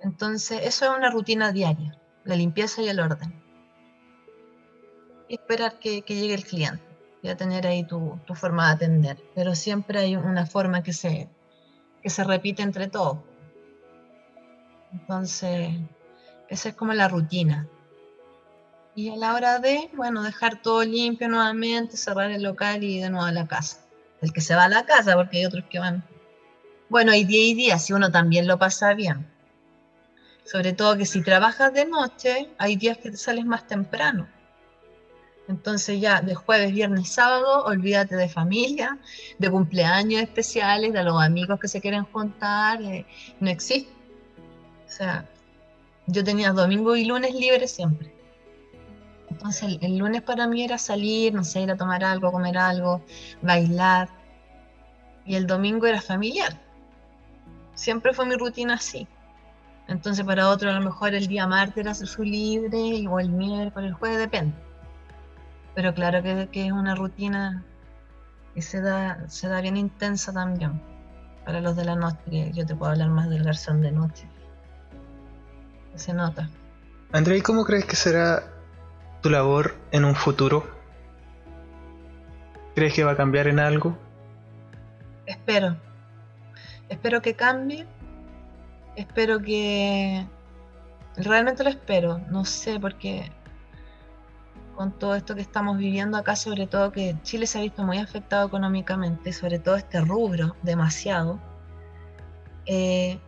Entonces, 0.00 0.60
eso 0.64 0.86
es 0.86 0.96
una 0.96 1.10
rutina 1.10 1.52
diaria, 1.52 1.98
la 2.24 2.36
limpieza 2.36 2.82
y 2.82 2.88
el 2.88 3.00
orden. 3.00 3.34
Y 5.28 5.34
esperar 5.34 5.78
que, 5.78 6.00
llegue 6.02 6.34
el 6.34 6.44
cliente. 6.44 6.82
ya 7.22 7.36
tener 7.36 7.66
ahí 7.66 7.84
tu, 7.84 8.18
tu, 8.26 8.34
forma 8.34 8.68
de 8.68 8.74
atender, 8.74 9.18
pero 9.34 9.54
siempre 9.54 9.98
hay 10.00 10.16
una 10.16 10.46
forma 10.46 10.82
que 10.82 10.92
se, 10.92 11.28
que 12.02 12.10
se 12.10 12.24
repite 12.24 12.62
entre 12.62 12.88
todos. 12.88 13.18
Entonces, 14.92 15.70
esa 16.48 16.68
es 16.70 16.74
como 16.74 16.94
la 16.94 17.08
rutina. 17.08 17.68
Y 18.94 19.10
a 19.10 19.16
la 19.16 19.34
hora 19.34 19.58
de, 19.60 19.88
bueno, 19.94 20.22
dejar 20.22 20.62
todo 20.62 20.82
limpio 20.82 21.28
nuevamente, 21.28 21.96
cerrar 21.96 22.30
el 22.30 22.42
local 22.42 22.82
y 22.82 23.00
de 23.00 23.10
nuevo 23.10 23.24
a 23.24 23.32
la 23.32 23.46
casa. 23.46 23.86
El 24.20 24.32
que 24.32 24.40
se 24.40 24.54
va 24.54 24.64
a 24.64 24.68
la 24.68 24.84
casa, 24.86 25.14
porque 25.14 25.38
hay 25.38 25.46
otros 25.46 25.64
que 25.70 25.78
van. 25.78 26.04
Bueno, 26.88 27.12
hay 27.12 27.24
día 27.24 27.46
y 27.46 27.54
día, 27.54 27.78
si 27.78 27.92
uno 27.92 28.10
también 28.10 28.46
lo 28.46 28.58
pasa 28.58 28.94
bien. 28.94 29.26
Sobre 30.44 30.72
todo 30.72 30.96
que 30.96 31.06
si 31.06 31.22
trabajas 31.22 31.72
de 31.72 31.86
noche, 31.86 32.50
hay 32.58 32.76
días 32.76 32.98
que 32.98 33.10
te 33.10 33.16
sales 33.16 33.44
más 33.44 33.66
temprano. 33.66 34.28
Entonces 35.48 36.00
ya 36.00 36.20
de 36.20 36.34
jueves, 36.34 36.72
viernes, 36.72 37.10
sábado, 37.10 37.64
olvídate 37.64 38.14
de 38.14 38.28
familia, 38.28 38.98
de 39.38 39.50
cumpleaños 39.50 40.22
especiales, 40.22 40.92
de 40.92 41.02
los 41.02 41.20
amigos 41.20 41.58
que 41.58 41.66
se 41.66 41.80
quieren 41.80 42.04
juntar, 42.04 42.80
eh, 42.82 43.04
no 43.40 43.50
existe. 43.50 43.92
O 44.86 44.90
sea, 44.90 45.28
yo 46.06 46.22
tenía 46.22 46.52
domingo 46.52 46.94
y 46.94 47.04
lunes 47.04 47.34
libres 47.34 47.72
siempre. 47.72 48.19
Entonces 49.40 49.78
el, 49.80 49.96
lunes 49.96 50.20
para 50.20 50.46
mí 50.46 50.62
era 50.62 50.76
salir, 50.76 51.32
no 51.32 51.42
sé, 51.44 51.62
ir 51.62 51.70
a 51.70 51.76
tomar 51.76 52.04
algo, 52.04 52.30
comer 52.30 52.58
algo, 52.58 53.02
bailar. 53.40 54.10
Y 55.24 55.34
el 55.34 55.46
domingo 55.46 55.86
era 55.86 56.02
familiar. 56.02 56.60
Siempre 57.72 58.12
fue 58.12 58.26
mi 58.26 58.36
rutina 58.36 58.74
así. 58.74 59.08
Entonces 59.88 60.26
para 60.26 60.50
otro 60.50 60.68
a 60.68 60.74
lo 60.74 60.82
mejor 60.82 61.14
el 61.14 61.26
día 61.26 61.46
martes 61.46 61.78
era 61.78 61.94
su 61.94 62.22
libre, 62.22 63.08
o 63.08 63.18
el 63.18 63.30
miércoles, 63.30 63.88
el 63.88 63.94
jueves, 63.94 64.18
depende. 64.18 64.54
Pero 65.74 65.94
claro 65.94 66.22
que, 66.22 66.46
que, 66.52 66.66
es 66.66 66.72
una 66.72 66.94
rutina 66.94 67.64
que 68.54 68.60
se 68.60 68.82
da, 68.82 69.26
se 69.26 69.48
da 69.48 69.62
bien 69.62 69.78
intensa 69.78 70.34
también. 70.34 70.82
Para 71.46 71.62
los 71.62 71.76
de 71.76 71.86
la 71.86 71.94
noche, 71.94 72.52
yo 72.52 72.66
te 72.66 72.76
puedo 72.76 72.92
hablar 72.92 73.08
más 73.08 73.30
del 73.30 73.42
garzón 73.42 73.80
de 73.80 73.90
noche. 73.90 74.28
Se 75.94 76.12
nota. 76.12 76.50
André, 77.12 77.38
¿y 77.38 77.40
cómo 77.40 77.64
crees 77.64 77.86
que 77.86 77.96
será 77.96 78.49
tu 79.20 79.30
labor 79.30 79.76
en 79.92 80.04
un 80.04 80.14
futuro? 80.14 80.64
¿Crees 82.74 82.94
que 82.94 83.04
va 83.04 83.12
a 83.12 83.16
cambiar 83.16 83.46
en 83.48 83.58
algo? 83.58 83.96
Espero. 85.26 85.76
Espero 86.88 87.22
que 87.22 87.34
cambie 87.34 87.86
espero 88.96 89.40
que... 89.40 90.26
Realmente 91.16 91.64
lo 91.64 91.70
espero, 91.70 92.20
no 92.30 92.44
sé, 92.44 92.78
porque 92.78 93.30
con 94.76 94.92
todo 94.92 95.14
esto 95.14 95.34
que 95.34 95.40
estamos 95.40 95.76
viviendo 95.76 96.16
acá, 96.16 96.36
sobre 96.36 96.66
todo 96.66 96.92
que 96.92 97.16
Chile 97.24 97.46
se 97.46 97.58
ha 97.58 97.62
visto 97.62 97.82
muy 97.82 97.98
afectado 97.98 98.46
económicamente, 98.46 99.32
sobre 99.32 99.58
todo 99.58 99.76
este 99.76 100.00
rubro, 100.00 100.56
demasiado, 100.62 101.38
eh, 102.64 103.18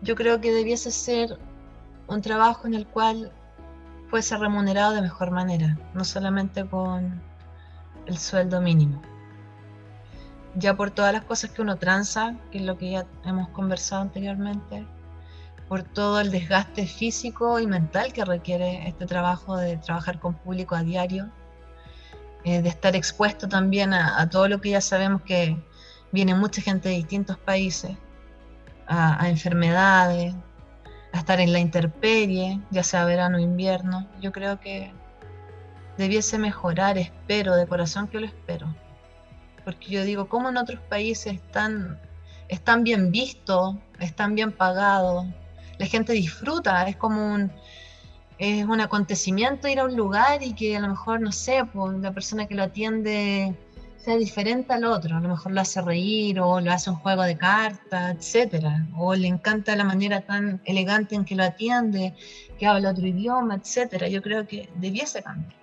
yo 0.00 0.16
creo 0.16 0.40
que 0.40 0.50
debiese 0.50 0.90
ser 0.90 1.38
un 2.08 2.22
trabajo 2.22 2.66
en 2.66 2.74
el 2.74 2.86
cual 2.86 3.30
fuese 4.08 4.36
remunerado 4.36 4.92
de 4.92 5.02
mejor 5.02 5.30
manera, 5.30 5.78
no 5.94 6.04
solamente 6.04 6.64
con 6.66 7.22
el 8.06 8.18
sueldo 8.18 8.60
mínimo. 8.60 9.00
Ya 10.56 10.76
por 10.76 10.90
todas 10.90 11.12
las 11.12 11.24
cosas 11.24 11.50
que 11.50 11.62
uno 11.62 11.76
tranza, 11.76 12.36
que 12.50 12.58
es 12.58 12.64
lo 12.64 12.78
que 12.78 12.92
ya 12.92 13.06
hemos 13.24 13.48
conversado 13.48 14.02
anteriormente, 14.02 14.86
por 15.68 15.82
todo 15.82 16.20
el 16.20 16.30
desgaste 16.30 16.86
físico 16.86 17.58
y 17.58 17.66
mental 17.66 18.12
que 18.12 18.24
requiere 18.24 18.86
este 18.86 19.06
trabajo 19.06 19.56
de 19.56 19.78
trabajar 19.78 20.20
con 20.20 20.34
público 20.34 20.74
a 20.74 20.82
diario, 20.82 21.30
eh, 22.44 22.62
de 22.62 22.68
estar 22.68 22.94
expuesto 22.94 23.48
también 23.48 23.94
a, 23.94 24.28
todo 24.28 24.48
lo 24.48 24.60
que 24.60 24.70
ya 24.70 24.80
sabemos 24.80 25.22
que 25.22 25.56
viene 26.12 26.34
mucha 26.34 26.60
gente 26.60 26.90
de 26.90 26.96
distintos 26.96 27.38
países, 27.38 27.96
a 28.86 29.30
enfermedades, 29.30 30.34
a 31.14 31.18
estar 31.18 31.40
en 31.40 31.52
la 31.52 31.60
intemperie, 31.60 32.60
ya 32.70 32.82
sea 32.82 33.06
verano 33.06 33.38
o 33.38 33.40
invierno. 33.40 34.06
Yo 34.20 34.32
creo 34.32 34.60
que 34.60 34.92
debiese 35.96 36.38
mejorar, 36.38 36.98
espero, 36.98 37.56
de 37.56 37.66
corazón 37.66 38.08
que 38.08 38.20
lo 38.20 38.26
espero 38.26 38.74
porque 39.64 39.90
yo 39.90 40.04
digo, 40.04 40.28
¿cómo 40.28 40.50
en 40.50 40.56
otros 40.56 40.80
países 40.88 41.34
están, 41.34 41.98
están 42.48 42.84
bien 42.84 43.10
vistos, 43.10 43.76
están 43.98 44.34
bien 44.34 44.52
pagados? 44.52 45.26
La 45.78 45.86
gente 45.86 46.12
disfruta, 46.12 46.86
es 46.86 46.96
como 46.96 47.34
un, 47.34 47.50
es 48.38 48.64
un 48.64 48.80
acontecimiento 48.80 49.66
ir 49.66 49.80
a 49.80 49.84
un 49.84 49.96
lugar 49.96 50.42
y 50.42 50.54
que 50.54 50.76
a 50.76 50.80
lo 50.80 50.88
mejor, 50.88 51.20
no 51.20 51.32
sé, 51.32 51.64
pues, 51.72 51.98
la 51.98 52.12
persona 52.12 52.46
que 52.46 52.54
lo 52.54 52.62
atiende 52.62 53.54
sea 54.04 54.16
diferente 54.18 54.74
al 54.74 54.84
otro, 54.84 55.16
a 55.16 55.20
lo 55.20 55.30
mejor 55.30 55.52
lo 55.52 55.62
hace 55.62 55.80
reír 55.80 56.38
o 56.38 56.60
lo 56.60 56.70
hace 56.70 56.90
un 56.90 56.96
juego 56.96 57.22
de 57.22 57.38
cartas, 57.38 58.14
etcétera, 58.14 58.86
o 58.98 59.14
le 59.14 59.28
encanta 59.28 59.74
la 59.76 59.84
manera 59.84 60.20
tan 60.20 60.60
elegante 60.66 61.14
en 61.14 61.24
que 61.24 61.34
lo 61.34 61.44
atiende, 61.44 62.14
que 62.58 62.66
habla 62.66 62.90
otro 62.90 63.06
idioma, 63.06 63.54
etcétera. 63.54 64.08
Yo 64.08 64.20
creo 64.20 64.46
que 64.46 64.68
debiese 64.76 65.22
cambiar, 65.22 65.54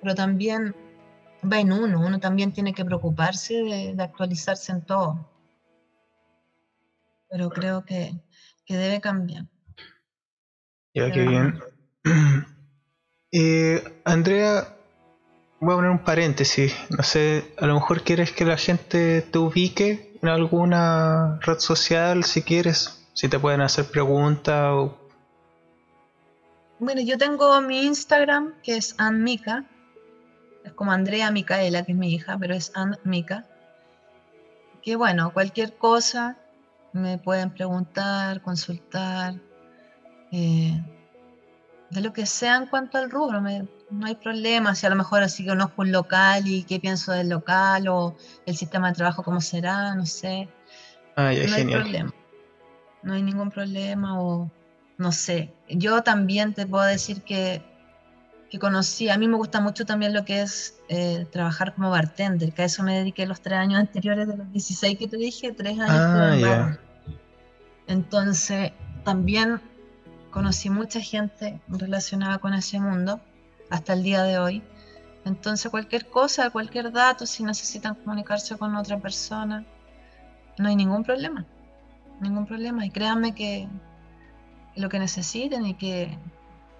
pero 0.00 0.14
también 0.14 0.74
va 1.52 1.58
en 1.58 1.72
uno, 1.72 2.00
uno 2.00 2.20
también 2.20 2.52
tiene 2.52 2.72
que 2.72 2.84
preocuparse 2.84 3.54
de, 3.54 3.96
actualizarse 4.00 4.70
en 4.70 4.82
todo. 4.82 5.28
Pero 7.28 7.50
creo 7.50 7.84
que, 7.84 8.12
debe 8.68 9.00
cambiar. 9.00 9.46
Ya, 10.94 11.10
qué 11.10 11.22
bien. 11.22 11.60
Eh, 13.32 14.02
Andrea, 14.06 14.79
voy 15.60 15.74
a 15.74 15.76
poner 15.76 15.90
un 15.90 15.98
paréntesis. 15.98 16.74
No 16.88 17.02
sé, 17.02 17.52
a 17.58 17.66
lo 17.66 17.74
mejor 17.74 18.02
quieres 18.02 18.32
que 18.32 18.44
la 18.44 18.56
gente 18.56 19.22
te 19.22 19.38
ubique 19.38 20.18
en 20.22 20.28
alguna 20.28 21.38
red 21.42 21.58
social, 21.58 22.24
si 22.24 22.42
quieres, 22.42 23.06
si 23.12 23.28
te 23.28 23.38
pueden 23.38 23.60
hacer 23.60 23.84
preguntas 23.86 24.72
o... 24.72 24.96
Bueno, 26.78 27.02
yo 27.02 27.18
tengo 27.18 27.60
mi 27.60 27.84
Instagram, 27.84 28.54
que 28.62 28.78
es 28.78 28.94
Anmica, 28.96 29.66
es 30.64 30.72
como 30.72 30.92
Andrea 30.92 31.30
Micaela, 31.30 31.84
que 31.84 31.92
es 31.92 31.98
mi 31.98 32.14
hija, 32.14 32.38
pero 32.38 32.54
es 32.54 32.72
Ann 32.74 32.98
Mica. 33.04 33.44
Que 34.82 34.96
bueno, 34.96 35.30
cualquier 35.34 35.76
cosa 35.76 36.38
me 36.94 37.18
pueden 37.18 37.50
preguntar, 37.50 38.40
consultar, 38.40 39.34
eh, 40.32 40.82
de 41.90 42.00
lo 42.00 42.14
que 42.14 42.24
sea 42.24 42.56
en 42.56 42.66
cuanto 42.66 42.96
al 42.96 43.10
rubro, 43.10 43.42
no 43.90 44.06
hay 44.06 44.14
problema. 44.14 44.74
Si 44.74 44.86
a 44.86 44.90
lo 44.90 44.96
mejor 44.96 45.22
así 45.22 45.46
conozco 45.46 45.82
un 45.82 45.92
local 45.92 46.46
y 46.46 46.64
qué 46.64 46.80
pienso 46.80 47.12
del 47.12 47.28
local 47.28 47.88
o 47.88 48.16
el 48.46 48.56
sistema 48.56 48.88
de 48.88 48.96
trabajo 48.96 49.22
cómo 49.22 49.40
será, 49.40 49.94
no 49.94 50.06
sé. 50.06 50.48
Ah, 51.16 51.32
no 51.32 51.54
hay 51.54 51.64
problema. 51.66 52.14
No 53.02 53.14
hay 53.14 53.22
ningún 53.22 53.50
problema 53.50 54.20
o 54.20 54.50
no 54.98 55.12
sé. 55.12 55.52
Yo 55.68 56.02
también 56.02 56.54
te 56.54 56.66
puedo 56.66 56.84
decir 56.84 57.22
que 57.22 57.62
que 58.50 58.58
conocí. 58.58 59.08
A 59.08 59.16
mí 59.16 59.28
me 59.28 59.36
gusta 59.36 59.60
mucho 59.60 59.86
también 59.86 60.12
lo 60.12 60.24
que 60.24 60.42
es 60.42 60.80
eh, 60.88 61.26
trabajar 61.30 61.74
como 61.74 61.88
bartender, 61.88 62.52
que 62.52 62.62
a 62.62 62.64
eso 62.64 62.82
me 62.82 62.98
dediqué 62.98 63.24
los 63.24 63.40
tres 63.40 63.58
años 63.58 63.78
anteriores 63.78 64.26
de 64.26 64.36
los 64.36 64.52
16 64.52 64.98
que 64.98 65.06
te 65.06 65.16
dije, 65.16 65.52
tres 65.52 65.78
años. 65.78 66.44
Ah, 66.44 66.76
Entonces, 67.86 68.72
también 69.04 69.60
conocí 70.30 70.68
mucha 70.68 71.00
gente 71.00 71.60
relacionada 71.68 72.38
con 72.38 72.52
ese 72.52 72.80
mundo 72.80 73.20
hasta 73.70 73.92
el 73.92 74.02
día 74.02 74.22
de 74.22 74.38
hoy. 74.38 74.62
Entonces, 75.24 75.70
cualquier 75.70 76.08
cosa, 76.08 76.50
cualquier 76.50 76.92
dato, 76.92 77.26
si 77.26 77.44
necesitan 77.44 77.94
comunicarse 77.94 78.56
con 78.56 78.74
otra 78.76 78.98
persona, 78.98 79.64
no 80.58 80.68
hay 80.68 80.76
ningún 80.76 81.04
problema. 81.04 81.46
Ningún 82.20 82.46
problema. 82.46 82.84
Y 82.84 82.90
créanme 82.90 83.34
que 83.34 83.68
lo 84.76 84.88
que 84.88 84.98
necesiten 84.98 85.66
y 85.66 85.74
que 85.74 86.18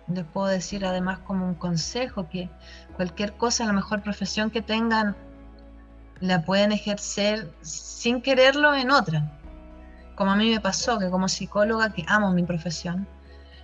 les 0.08 0.24
puedo 0.24 0.48
decir 0.48 0.84
además 0.84 1.20
como 1.20 1.46
un 1.46 1.54
consejo 1.54 2.28
que 2.28 2.50
cualquier 2.96 3.34
cosa, 3.34 3.64
la 3.66 3.72
mejor 3.72 4.02
profesión 4.02 4.50
que 4.50 4.62
tengan, 4.62 5.16
la 6.20 6.42
pueden 6.42 6.72
ejercer 6.72 7.52
sin 7.62 8.20
quererlo 8.20 8.74
en 8.74 8.90
otra. 8.90 9.38
Como 10.16 10.32
a 10.32 10.36
mí 10.36 10.50
me 10.50 10.60
pasó, 10.60 10.98
que 10.98 11.08
como 11.08 11.28
psicóloga, 11.28 11.92
que 11.92 12.04
amo 12.08 12.32
mi 12.32 12.42
profesión, 12.42 13.06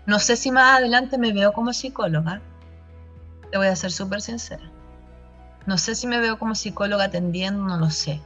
no 0.06 0.18
sé 0.18 0.36
si 0.36 0.50
más 0.50 0.78
adelante 0.78 1.18
me 1.18 1.32
veo 1.32 1.52
como 1.52 1.72
psicóloga, 1.72 2.40
te 3.50 3.58
voy 3.58 3.66
a 3.68 3.76
ser 3.76 3.92
súper 3.92 4.20
sincera. 4.20 4.70
No 5.66 5.78
sé 5.78 5.94
si 5.94 6.06
me 6.06 6.20
veo 6.20 6.38
como 6.38 6.54
psicóloga 6.54 7.04
atendiendo, 7.04 7.64
no 7.64 7.76
lo 7.78 7.90
sé. 7.90 8.20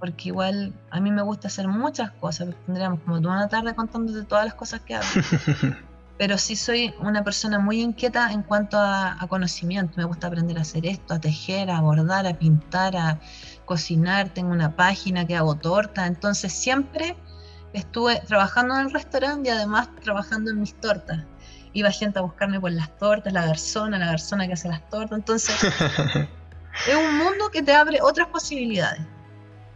Porque 0.00 0.30
igual 0.30 0.72
a 0.90 1.00
mí 1.00 1.10
me 1.12 1.22
gusta 1.22 1.48
hacer 1.48 1.68
muchas 1.68 2.10
cosas, 2.12 2.48
tendríamos 2.66 3.00
como 3.00 3.20
toda 3.20 3.34
una 3.34 3.48
tarde 3.48 3.74
contándote 3.74 4.24
todas 4.24 4.44
las 4.44 4.54
cosas 4.54 4.80
que 4.80 4.96
hago. 4.96 5.06
pero 6.22 6.38
sí 6.38 6.54
soy 6.54 6.94
una 7.00 7.24
persona 7.24 7.58
muy 7.58 7.80
inquieta 7.80 8.30
en 8.32 8.44
cuanto 8.44 8.78
a, 8.78 9.18
conocimiento. 9.28 9.94
Me 9.96 10.04
gusta 10.04 10.28
aprender 10.28 10.56
a 10.56 10.60
hacer 10.60 10.86
esto, 10.86 11.14
a 11.14 11.20
tejer, 11.20 11.68
a 11.68 11.80
bordar, 11.80 12.28
a 12.28 12.38
pintar, 12.38 12.96
a 12.96 13.18
cocinar. 13.64 14.28
Tengo 14.28 14.52
una 14.52 14.76
página 14.76 15.26
que 15.26 15.34
hago 15.34 15.56
torta. 15.56 16.06
Entonces 16.06 16.52
siempre 16.52 17.16
estuve 17.72 18.20
trabajando 18.20 18.74
en 18.74 18.86
el 18.86 18.92
restaurante 18.92 19.48
y 19.48 19.52
además 19.52 19.88
trabajando 20.00 20.52
en 20.52 20.60
mis 20.60 20.74
tortas. 20.74 21.24
Iba 21.72 21.90
gente 21.90 22.18
a 22.18 22.22
buscarme 22.22 22.60
por 22.60 22.72
las 22.72 22.96
tortas, 22.98 23.32
la 23.32 23.46
garzona, 23.46 23.98
la 23.98 24.06
garzona 24.06 24.46
que 24.46 24.52
hace 24.54 24.68
las 24.68 24.88
tortas. 24.88 25.18
Entonces 25.18 25.56
es 26.88 26.94
un 26.94 27.16
mundo 27.16 27.50
que 27.50 27.62
te 27.62 27.72
abre 27.72 28.00
otras 28.02 28.28
posibilidades. 28.28 29.00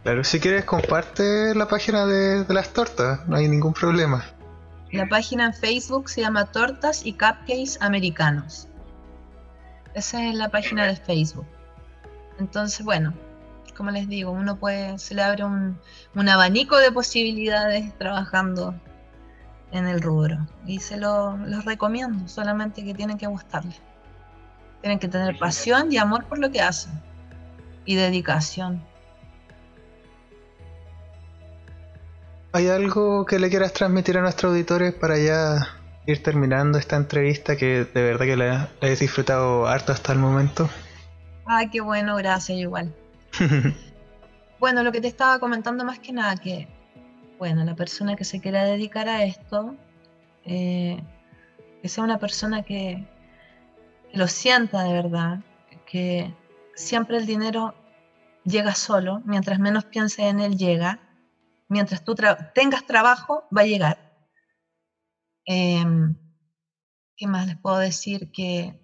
Claro, 0.03 0.23
si 0.23 0.39
quieres 0.39 0.63
comparte 0.63 1.53
la 1.53 1.67
página 1.67 2.05
de, 2.05 2.45
las 2.47 2.69
tortas, 2.69 3.27
no 3.27 3.35
hay 3.35 3.47
ningún 3.47 3.73
problema. 3.73 4.23
La 4.91 5.05
página 5.07 5.47
en 5.47 5.53
Facebook 5.53 6.09
se 6.09 6.21
llama 6.21 6.45
Tortas 6.45 7.05
y 7.05 7.11
Cupcakes 7.11 7.77
Americanos. 7.81 8.69
Esa 9.93 10.25
es 10.25 10.35
la 10.35 10.49
página 10.49 10.85
de 10.85 10.95
Facebook. 10.95 11.45
Entonces, 12.39 12.85
bueno, 12.85 13.13
como 13.77 13.91
les 13.91 14.07
digo, 14.09 14.31
uno 14.31 14.57
puede, 14.57 14.97
se 14.97 15.13
le 15.13 15.21
abre 15.21 15.43
un, 15.43 15.79
abanico 16.27 16.77
de 16.77 16.91
posibilidades 16.91 17.95
trabajando 17.97 18.73
en 19.71 19.87
el 19.87 20.01
rubro. 20.01 20.45
Y 20.65 20.79
se 20.79 20.97
lo, 20.97 21.37
los 21.37 21.65
recomiendo, 21.65 22.27
solamente 22.27 22.83
que 22.83 22.93
tienen 22.93 23.17
que 23.17 23.27
gustarle. 23.27 23.75
Tienen 24.81 24.99
que 24.99 25.07
tener 25.07 25.37
pasión 25.37 25.91
y 25.91 25.97
amor 25.97 26.25
por 26.25 26.37
lo 26.39 26.51
que 26.51 26.61
hacen. 26.61 26.93
Y 27.85 27.95
dedicación. 27.95 28.81
¿Hay 32.53 32.69
algo 32.69 33.25
que 33.25 33.39
le 33.39 33.49
quieras 33.49 33.73
transmitir 33.73 34.17
a 34.17 34.21
nuestros 34.21 34.51
auditores 34.51 34.93
para 34.93 35.17
ya 35.17 35.77
ir 36.05 36.23
terminando 36.23 36.77
esta 36.77 36.95
entrevista 36.95 37.57
que 37.57 37.85
de 37.85 38.03
verdad 38.03 38.25
que 38.25 38.37
la, 38.37 38.69
he 38.81 38.95
disfrutado 38.95 39.67
harto 39.67 39.91
hasta 39.91 40.13
el 40.13 40.19
momento? 40.19 40.69
Ay, 41.45 41.69
qué 41.69 41.81
bueno, 41.81 42.15
gracias, 42.15 42.57
igual. 42.57 42.93
bueno, 44.59 44.83
lo 44.83 44.91
que 44.91 45.01
te 45.01 45.07
estaba 45.07 45.39
comentando 45.39 45.83
más 45.83 45.99
que 45.99 46.13
nada, 46.13 46.35
que, 46.37 46.67
bueno, 47.37 47.63
la 47.63 47.75
persona 47.75 48.15
que 48.15 48.25
se 48.25 48.41
quiera 48.41 48.63
dedicar 48.63 49.07
a 49.09 49.23
esto, 49.23 49.75
eh, 50.45 51.01
que 51.81 51.89
sea 51.89 52.03
una 52.03 52.19
persona 52.19 52.63
que, 52.63 53.05
lo 54.13 54.27
sienta 54.27 54.83
de 54.83 54.93
verdad, 54.93 55.39
que 55.85 56.33
siempre 56.75 57.17
el 57.17 57.25
dinero 57.25 57.75
llega 58.43 58.75
solo, 58.75 59.21
mientras 59.25 59.59
menos 59.59 59.85
piense 59.85 60.27
en 60.27 60.39
él 60.39 60.57
llega, 60.57 60.99
mientras 61.67 62.03
tú 62.03 62.15
tengas 62.53 62.85
trabajo, 62.85 63.43
va 63.55 63.61
a 63.61 63.65
llegar. 63.65 63.97
Em, 65.45 66.15
¿Qué 67.15 67.27
más 67.27 67.47
les 67.47 67.57
puedo 67.57 67.77
decir? 67.77 68.31
Que 68.31 68.79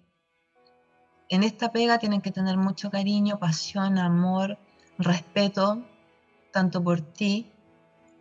en 1.28 1.42
esta 1.42 1.72
pega 1.72 1.98
tienen 1.98 2.20
que 2.20 2.32
tener 2.32 2.56
mucho 2.56 2.90
cariño, 2.90 3.38
pasión, 3.38 3.98
amor, 3.98 4.58
respeto, 4.98 5.84
tanto 6.52 6.82
por 6.82 7.00
ti, 7.00 7.52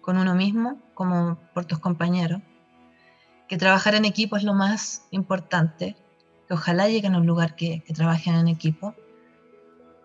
con 0.03 0.17
uno 0.17 0.35
mismo, 0.35 0.77
como 0.93 1.39
por 1.55 1.65
tus 1.65 1.79
compañeros. 1.79 2.41
Que 3.47 3.57
trabajar 3.57 3.95
en 3.95 4.05
equipo 4.05 4.37
es 4.37 4.43
lo 4.43 4.53
más 4.53 5.07
importante, 5.09 5.95
que 6.47 6.53
ojalá 6.53 6.87
lleguen 6.87 7.15
a 7.15 7.17
un 7.17 7.25
lugar 7.25 7.55
que, 7.55 7.81
que 7.83 7.93
trabajen 7.95 8.35
en 8.35 8.47
equipo. 8.47 8.93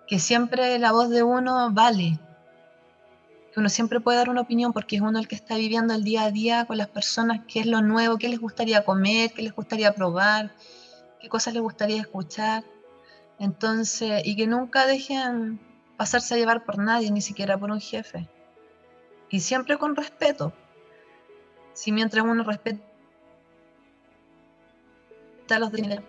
Que 0.06 0.18
siempre 0.18 0.78
la 0.78 0.92
voz 0.92 1.10
de 1.10 1.22
uno 1.22 1.70
vale, 1.72 2.18
uno 3.58 3.68
siempre 3.68 4.00
puede 4.00 4.18
dar 4.18 4.28
una 4.28 4.40
opinión 4.40 4.72
porque 4.72 4.96
es 4.96 5.02
uno 5.02 5.18
el 5.18 5.28
que 5.28 5.34
está 5.34 5.56
viviendo 5.56 5.94
el 5.94 6.04
día 6.04 6.24
a 6.24 6.30
día 6.30 6.64
con 6.64 6.78
las 6.78 6.88
personas, 6.88 7.40
qué 7.48 7.60
es 7.60 7.66
lo 7.66 7.82
nuevo, 7.82 8.16
qué 8.16 8.28
les 8.28 8.38
gustaría 8.38 8.84
comer, 8.84 9.32
qué 9.32 9.42
les 9.42 9.54
gustaría 9.54 9.92
probar, 9.92 10.54
qué 11.20 11.28
cosas 11.28 11.54
les 11.54 11.62
gustaría 11.62 12.00
escuchar. 12.00 12.64
Entonces, 13.38 14.22
y 14.24 14.36
que 14.36 14.46
nunca 14.46 14.86
dejen 14.86 15.60
pasarse 15.96 16.34
a 16.34 16.36
llevar 16.36 16.64
por 16.64 16.78
nadie, 16.78 17.10
ni 17.10 17.20
siquiera 17.20 17.58
por 17.58 17.70
un 17.70 17.80
jefe. 17.80 18.28
Y 19.30 19.40
siempre 19.40 19.76
con 19.78 19.96
respeto. 19.96 20.52
Si 21.72 21.92
mientras 21.92 22.24
uno 22.24 22.42
respeta 22.44 22.82
a 25.50 25.58
los 25.58 25.72
demás. 25.72 26.00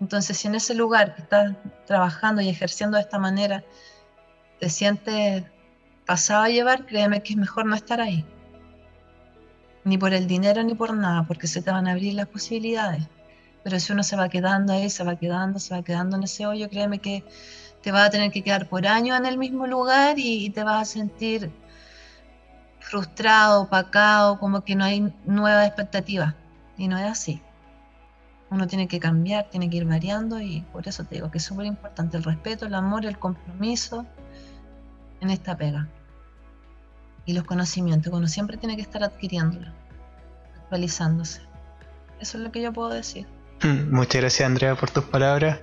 Entonces, 0.00 0.36
si 0.36 0.48
en 0.48 0.56
ese 0.56 0.74
lugar 0.74 1.14
que 1.14 1.22
estás 1.22 1.54
trabajando 1.86 2.42
y 2.42 2.48
ejerciendo 2.48 2.96
de 2.96 3.02
esta 3.02 3.18
manera, 3.18 3.62
te 4.58 4.68
sientes 4.68 5.44
pasado 6.06 6.42
a 6.42 6.48
llevar, 6.48 6.86
créeme 6.86 7.22
que 7.22 7.34
es 7.34 7.38
mejor 7.38 7.66
no 7.66 7.74
estar 7.74 8.00
ahí. 8.00 8.24
Ni 9.84 9.98
por 9.98 10.12
el 10.12 10.26
dinero 10.26 10.62
ni 10.62 10.74
por 10.74 10.94
nada, 10.94 11.24
porque 11.26 11.46
se 11.46 11.62
te 11.62 11.70
van 11.70 11.86
a 11.86 11.92
abrir 11.92 12.14
las 12.14 12.26
posibilidades. 12.26 13.04
Pero 13.62 13.78
si 13.78 13.92
uno 13.92 14.02
se 14.02 14.16
va 14.16 14.28
quedando 14.28 14.72
ahí, 14.72 14.90
se 14.90 15.04
va 15.04 15.16
quedando, 15.16 15.58
se 15.58 15.74
va 15.74 15.82
quedando 15.82 16.16
en 16.16 16.24
ese 16.24 16.46
hoyo, 16.46 16.68
créeme 16.68 16.98
que 16.98 17.24
te 17.82 17.92
vas 17.92 18.08
a 18.08 18.10
tener 18.10 18.30
que 18.30 18.42
quedar 18.42 18.68
por 18.68 18.86
años 18.86 19.18
en 19.18 19.26
el 19.26 19.38
mismo 19.38 19.66
lugar 19.66 20.16
y, 20.18 20.50
te 20.50 20.64
vas 20.64 20.82
a 20.82 20.84
sentir 20.84 21.50
frustrado, 22.82 23.62
opacado, 23.62 24.38
como 24.38 24.64
que 24.64 24.74
no 24.74 24.84
hay 24.84 25.12
nuevas 25.24 25.66
expectativas. 25.66 26.34
Y 26.76 26.88
no 26.88 26.98
es 26.98 27.04
así. 27.04 27.42
Uno 28.50 28.66
tiene 28.66 28.86
que 28.86 29.00
cambiar, 29.00 29.48
tiene 29.50 29.70
que 29.70 29.78
ir 29.78 29.86
variando 29.86 30.40
y 30.40 30.60
por 30.72 30.86
eso 30.86 31.04
te 31.04 31.14
digo 31.14 31.30
que 31.30 31.38
es 31.38 31.44
súper 31.44 31.64
importante 31.66 32.18
el 32.18 32.22
respeto, 32.22 32.66
el 32.66 32.74
amor, 32.74 33.06
el 33.06 33.18
compromiso 33.18 34.04
en 35.20 35.30
esta 35.30 35.56
pega. 35.56 35.88
Y 37.24 37.32
los 37.32 37.44
conocimientos, 37.44 38.12
uno 38.12 38.26
siempre 38.26 38.56
tiene 38.56 38.76
que 38.76 38.82
estar 38.82 39.02
adquiriéndolos, 39.02 39.72
actualizándose. 40.60 41.40
Eso 42.20 42.36
es 42.36 42.44
lo 42.44 42.52
que 42.52 42.60
yo 42.60 42.72
puedo 42.72 42.90
decir. 42.90 43.26
Muchas 43.62 44.20
gracias 44.20 44.46
Andrea 44.46 44.74
por 44.74 44.90
tus 44.90 45.04
palabras. 45.04 45.60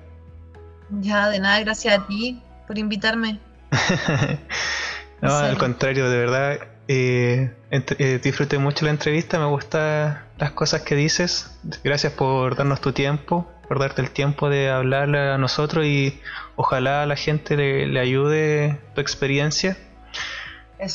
Ya, 1.01 1.29
de 1.29 1.39
nada, 1.39 1.59
gracias 1.59 1.99
a 1.99 2.07
ti 2.07 2.41
por 2.65 2.77
invitarme. 2.77 3.39
no, 5.21 5.35
al 5.35 5.57
contrario, 5.57 6.09
de 6.09 6.17
verdad, 6.17 6.59
eh, 6.91 7.53
eh, 7.69 8.19
disfruté 8.23 8.57
mucho 8.57 8.83
la 8.83 8.89
entrevista, 8.89 9.37
me 9.37 9.45
gustan 9.45 10.23
las 10.39 10.51
cosas 10.53 10.81
que 10.81 10.95
dices. 10.95 11.55
Gracias 11.83 12.13
por 12.13 12.55
darnos 12.55 12.81
tu 12.81 12.93
tiempo, 12.93 13.47
por 13.67 13.77
darte 13.77 14.01
el 14.01 14.09
tiempo 14.09 14.49
de 14.49 14.71
hablarle 14.71 15.19
a 15.19 15.37
nosotros 15.37 15.85
y 15.85 16.19
ojalá 16.55 17.03
a 17.03 17.05
la 17.05 17.15
gente 17.15 17.55
le, 17.55 17.99
ayude 17.99 18.79
tu 18.95 19.01
experiencia. 19.01 19.77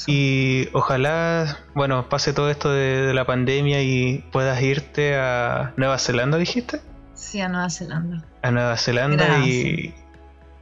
Y 0.09 0.69
ojalá, 0.73 1.61
bueno, 1.77 2.09
pase 2.09 2.33
todo 2.33 2.51
esto 2.51 2.73
de, 2.73 3.15
la 3.15 3.25
pandemia 3.25 3.81
y 3.83 4.25
puedas 4.33 4.61
irte 4.63 5.15
a 5.15 5.75
Nueva 5.77 5.99
Zelanda, 5.99 6.39
dijiste. 6.39 6.81
Sí, 7.13 7.41
a 7.41 7.49
Nueva 7.49 7.71
Zelanda. 7.71 8.25
A 8.43 8.51
Nueva 8.51 8.77
Zelanda 8.79 9.47
y, 9.47 9.95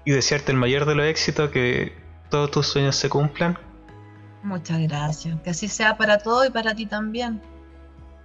y 0.04 0.10
desearte 0.10 0.52
el 0.52 0.58
mayor 0.58 0.84
de 0.84 0.94
los 0.94 1.06
éxitos, 1.06 1.48
que 1.48 1.94
todos 2.28 2.50
tus 2.50 2.66
sueños 2.66 2.96
se 2.96 3.08
cumplan 3.08 3.56
Muchas 4.42 4.80
gracias. 4.80 5.40
Que 5.40 5.50
así 5.50 5.68
sea 5.68 5.96
para 5.96 6.18
todos 6.18 6.46
y 6.46 6.50
para 6.50 6.74
ti 6.74 6.86
también. 6.86 7.40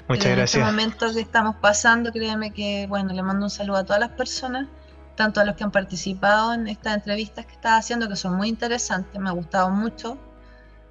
Muchas 0.07 0.31
gracias. 0.35 0.55
En 0.55 0.61
este 0.61 0.71
momento 0.71 1.13
que 1.13 1.19
estamos 1.19 1.55
pasando, 1.57 2.11
créeme 2.11 2.51
que, 2.51 2.87
bueno, 2.87 3.13
le 3.13 3.21
mando 3.21 3.45
un 3.45 3.49
saludo 3.49 3.77
a 3.77 3.83
todas 3.83 3.99
las 3.99 4.11
personas, 4.11 4.67
tanto 5.15 5.41
a 5.41 5.45
los 5.45 5.55
que 5.55 5.63
han 5.63 5.71
participado 5.71 6.53
en 6.53 6.67
estas 6.67 6.95
entrevistas 6.95 7.45
que 7.45 7.53
estás 7.53 7.79
haciendo, 7.79 8.07
que 8.07 8.15
son 8.15 8.35
muy 8.35 8.47
interesantes, 8.47 9.19
me 9.19 9.29
ha 9.29 9.33
gustado 9.33 9.69
mucho 9.69 10.17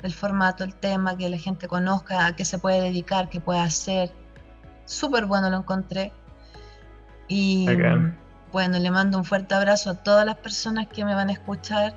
el 0.02 0.12
formato, 0.12 0.64
el 0.64 0.74
tema, 0.74 1.16
que 1.16 1.28
la 1.28 1.38
gente 1.38 1.66
conozca 1.66 2.26
a 2.26 2.36
qué 2.36 2.44
se 2.44 2.58
puede 2.58 2.80
dedicar, 2.80 3.28
qué 3.28 3.40
puede 3.40 3.60
hacer. 3.60 4.12
Súper 4.84 5.26
bueno 5.26 5.50
lo 5.50 5.56
encontré. 5.56 6.12
Y 7.28 7.66
bueno, 8.52 8.78
le 8.78 8.90
mando 8.90 9.18
un 9.18 9.24
fuerte 9.24 9.54
abrazo 9.54 9.90
a 9.90 9.94
todas 9.94 10.24
las 10.24 10.36
personas 10.36 10.86
que 10.86 11.04
me 11.04 11.14
van 11.14 11.30
a 11.30 11.32
escuchar 11.32 11.94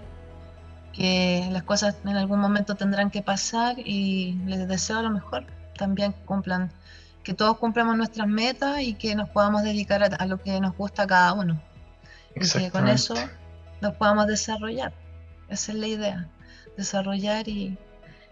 que 0.93 1.47
las 1.51 1.63
cosas 1.63 1.95
en 2.03 2.15
algún 2.15 2.39
momento 2.39 2.75
tendrán 2.75 3.09
que 3.09 3.21
pasar 3.21 3.77
y 3.79 4.33
les 4.45 4.67
deseo 4.67 5.01
lo 5.01 5.09
mejor. 5.09 5.45
También 5.77 6.13
cumplan, 6.25 6.71
que 7.23 7.33
todos 7.33 7.57
cumplamos 7.57 7.95
nuestras 7.95 8.27
metas 8.27 8.81
y 8.81 8.93
que 8.93 9.15
nos 9.15 9.29
podamos 9.29 9.63
dedicar 9.63 10.03
a, 10.03 10.25
lo 10.25 10.41
que 10.41 10.59
nos 10.59 10.75
gusta 10.75 11.03
a 11.03 11.07
cada 11.07 11.33
uno. 11.33 11.61
Y 12.35 12.47
que 12.47 12.71
con 12.71 12.87
eso 12.87 13.15
nos 13.81 13.95
podamos 13.95 14.27
desarrollar. 14.27 14.93
Esa 15.47 15.71
es 15.71 15.77
la 15.77 15.87
idea, 15.87 16.27
desarrollar 16.77 17.47
y 17.47 17.77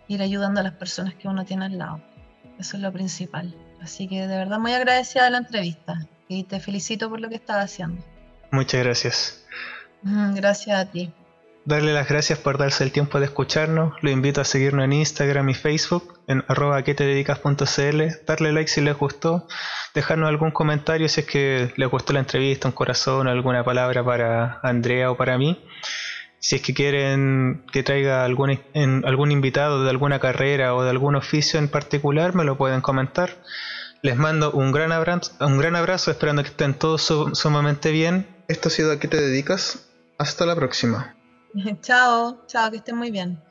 ir 0.08 0.22
ayudando 0.22 0.60
a 0.60 0.64
las 0.64 0.74
personas 0.74 1.16
que 1.16 1.28
uno 1.28 1.46
tiene 1.46 1.66
al 1.66 1.78
lado. 1.78 2.02
Eso 2.60 2.78
es 2.78 2.84
lo 2.84 2.92
principal. 2.92 3.56
Así 3.82 4.08
que 4.08 4.28
de 4.28 4.38
verdad 4.38 4.60
muy 4.60 4.74
agradecida 4.74 5.26
de 5.26 5.32
la 5.32 5.38
entrevista 5.38 6.08
y 6.28 6.44
te 6.44 6.60
felicito 6.60 7.10
por 7.10 7.20
lo 7.20 7.30
que 7.30 7.36
estás 7.36 7.64
haciendo. 7.64 8.04
Muchas 8.52 8.84
gracias. 8.84 9.46
Gracias 10.04 10.78
a 10.78 10.86
ti 10.86 11.12
darle 11.68 11.94
las 11.94 12.08
gracias 12.08 12.40
por 12.40 12.58
darse 12.58 12.86
el 12.86 12.94
tiempo 12.94 13.20
de 13.20 13.26
escucharnos. 13.26 13.94
Lo 14.02 14.10
invito 14.10 14.40
a 14.40 14.46
seguirnos 14.46 14.86
en 14.86 14.94
Instagram 14.94 15.50
y 15.50 15.54
Facebook, 15.54 16.18
en 16.26 16.46
arroba 16.48 16.82
que 16.84 16.96
te 16.96 17.04
dedicas.cl, 17.04 18.02
darle 18.26 18.54
like 18.54 18.70
si 18.70 18.80
les 18.80 18.98
gustó, 18.98 19.46
dejarnos 19.94 20.30
algún 20.30 20.52
comentario 20.52 21.10
si 21.10 21.22
es 21.22 21.28
que 21.28 21.74
les 21.76 21.90
gustó 21.90 22.14
la 22.14 22.20
entrevista, 22.20 22.70
un 22.70 22.74
corazón, 22.74 23.28
alguna 23.28 23.66
palabra 23.66 24.04
para 24.04 24.62
Andrea 24.64 25.12
o 25.12 25.18
para 25.18 25.38
mí. 25.38 25.62
Si 26.40 26.56
es 26.56 26.62
que 26.62 26.74
quieren 26.74 27.66
que 27.74 27.84
traiga 27.84 28.24
algún, 28.24 28.62
algún 29.04 29.32
invitado 29.34 29.84
de 29.84 29.90
alguna 29.90 30.20
carrera 30.20 30.74
o 30.74 30.84
de 30.84 30.90
algún 30.90 31.16
oficio 31.18 31.60
en 31.60 31.68
particular, 31.68 32.34
me 32.34 32.46
lo 32.46 32.58
pueden 32.58 32.80
comentar. 32.80 33.44
Les 34.02 34.16
mando 34.16 34.52
un 34.52 34.72
gran 34.72 34.94
abrazo, 34.94 35.34
un 35.42 35.58
gran 35.58 35.76
abrazo 35.76 36.12
esperando 36.12 36.44
que 36.44 36.50
estén 36.50 36.76
todos 36.76 37.02
sumamente 37.34 37.92
bien. 37.92 38.26
Esto 38.48 38.70
ha 38.70 38.72
sido 38.72 38.94
a 38.94 39.00
qué 39.00 39.10
te 39.10 39.20
dedicas. 39.20 39.84
Hasta 40.18 40.46
la 40.46 40.56
próxima. 40.56 41.17
Chao, 41.82 42.42
chao, 42.48 42.70
que 42.72 42.78
estén 42.78 42.96
muy 42.98 43.12
bien. 43.12 43.47